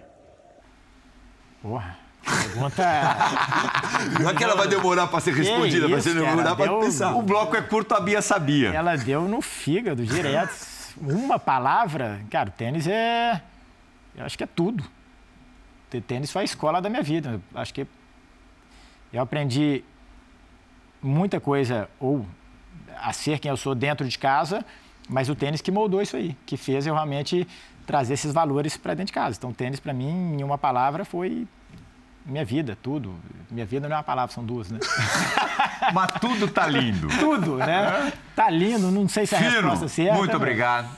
Porra. 1.62 1.98
Pergunta. 2.24 2.84
Não 4.20 4.30
é 4.30 4.34
que 4.34 4.44
ela 4.44 4.56
vai 4.56 4.68
demorar 4.68 5.08
para 5.08 5.20
ser 5.20 5.34
respondida, 5.34 5.88
vai 5.88 6.02
ser 6.02 6.14
demorar 6.14 6.56
para 6.56 6.80
pensar. 6.80 7.16
O 7.16 7.22
bloco 7.22 7.56
é 7.56 7.62
curto, 7.62 7.94
a 7.94 8.00
Bia 8.00 8.22
sabia. 8.22 8.70
Ela 8.76 8.96
deu 8.96 9.24
no 9.24 9.42
fígado, 9.42 10.06
direto. 10.06 10.54
Uma 10.98 11.40
palavra, 11.40 12.22
cara, 12.30 12.50
tênis 12.50 12.88
é. 12.88 13.42
Eu 14.16 14.26
acho 14.26 14.38
que 14.38 14.44
é 14.44 14.48
tudo. 14.48 14.84
Tênis 16.08 16.32
foi 16.32 16.42
a 16.44 16.46
escola 16.46 16.82
da 16.82 16.90
minha 16.90 17.04
vida. 17.04 17.42
Eu 17.54 17.60
acho 17.60 17.74
que 17.74 17.86
eu 19.12 19.22
aprendi 19.22 19.84
muita 21.04 21.40
coisa, 21.40 21.90
ou 22.00 22.26
a 23.02 23.12
ser 23.12 23.40
quem 23.40 23.50
eu 23.50 23.58
sou 23.58 23.76
dentro 23.76 24.08
de 24.08 24.18
casa, 24.18 24.66
mas 25.10 25.30
o 25.30 25.36
tênis 25.36 25.62
que 25.62 25.72
moldou 25.72 26.02
isso 26.02 26.16
aí, 26.16 26.36
que 26.46 26.56
fez 26.56 26.88
eu 26.88 26.94
realmente 26.94 27.48
trazer 27.86 28.14
esses 28.14 28.34
valores 28.34 28.78
para 28.78 28.94
dentro 28.94 29.08
de 29.08 29.14
casa. 29.14 29.36
Então, 29.38 29.52
tênis, 29.52 29.80
para 29.80 29.94
mim, 29.94 30.38
em 30.40 30.44
uma 30.44 30.58
palavra, 30.58 31.04
foi 31.04 31.46
minha 32.26 32.46
vida, 32.46 32.78
tudo. 32.82 33.14
Minha 33.52 33.66
vida 33.66 33.88
não 33.90 33.96
é 33.96 33.98
uma 33.98 34.04
palavra, 34.04 34.34
são 34.34 34.46
duas, 34.46 34.72
né? 34.72 34.80
Mas 35.94 36.12
tudo 36.22 36.48
tá 36.48 36.66
lindo. 36.66 37.08
tudo, 37.20 37.58
né? 37.58 38.14
Tá 38.36 38.50
lindo, 38.50 38.90
não 38.90 39.08
sei 39.08 39.26
se 39.26 39.36
é 39.36 39.38
a 39.38 39.42
resposta 39.42 39.88
certa. 39.88 40.16
Muito 40.16 40.36
obrigado. 40.36 40.90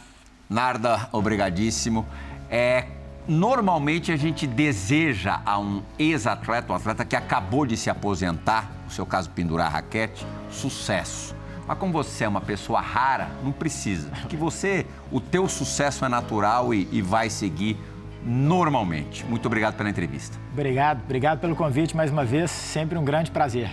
Narda, 0.47 1.09
obrigadíssimo. 1.11 2.05
É, 2.49 2.85
normalmente 3.27 4.11
a 4.11 4.17
gente 4.17 4.45
deseja 4.45 5.41
a 5.45 5.59
um 5.59 5.81
ex-atleta, 5.97 6.71
um 6.71 6.75
atleta 6.75 7.05
que 7.05 7.15
acabou 7.15 7.65
de 7.65 7.75
se 7.75 7.89
aposentar, 7.89 8.71
no 8.85 8.91
seu 8.91 9.05
caso 9.05 9.29
pendurar 9.29 9.71
raquete, 9.71 10.25
sucesso. 10.49 11.35
Mas 11.67 11.77
como 11.77 11.91
você 11.91 12.23
é 12.23 12.27
uma 12.27 12.41
pessoa 12.41 12.79
rara, 12.79 13.29
não 13.43 13.51
precisa. 13.51 14.09
Que 14.29 14.37
você, 14.37 14.85
o 15.11 15.19
teu 15.19 15.47
sucesso 15.49 16.05
é 16.05 16.09
natural 16.09 16.73
e, 16.73 16.87
e 16.91 17.01
vai 17.01 17.29
seguir 17.29 17.77
normalmente. 18.23 19.25
Muito 19.25 19.45
obrigado 19.47 19.75
pela 19.75 19.89
entrevista. 19.89 20.37
Obrigado, 20.51 21.01
obrigado 21.03 21.39
pelo 21.39 21.55
convite 21.55 21.95
mais 21.95 22.11
uma 22.11 22.25
vez, 22.25 22.51
sempre 22.51 22.97
um 22.97 23.03
grande 23.03 23.31
prazer. 23.31 23.69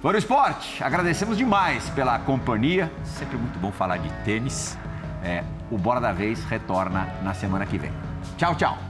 Para 0.00 0.14
o 0.14 0.18
esporte, 0.18 0.82
agradecemos 0.82 1.36
demais 1.36 1.88
pela 1.90 2.18
companhia, 2.20 2.90
sempre 3.04 3.36
muito 3.36 3.58
bom 3.58 3.72
falar 3.72 3.96
de 3.96 4.08
tênis. 4.24 4.78
É, 5.24 5.42
o 5.70 5.76
Bora 5.76 6.00
da 6.00 6.12
Vez 6.12 6.44
retorna 6.44 7.08
na 7.22 7.34
semana 7.34 7.66
que 7.66 7.76
vem. 7.76 7.90
Tchau, 8.36 8.54
tchau. 8.54 8.87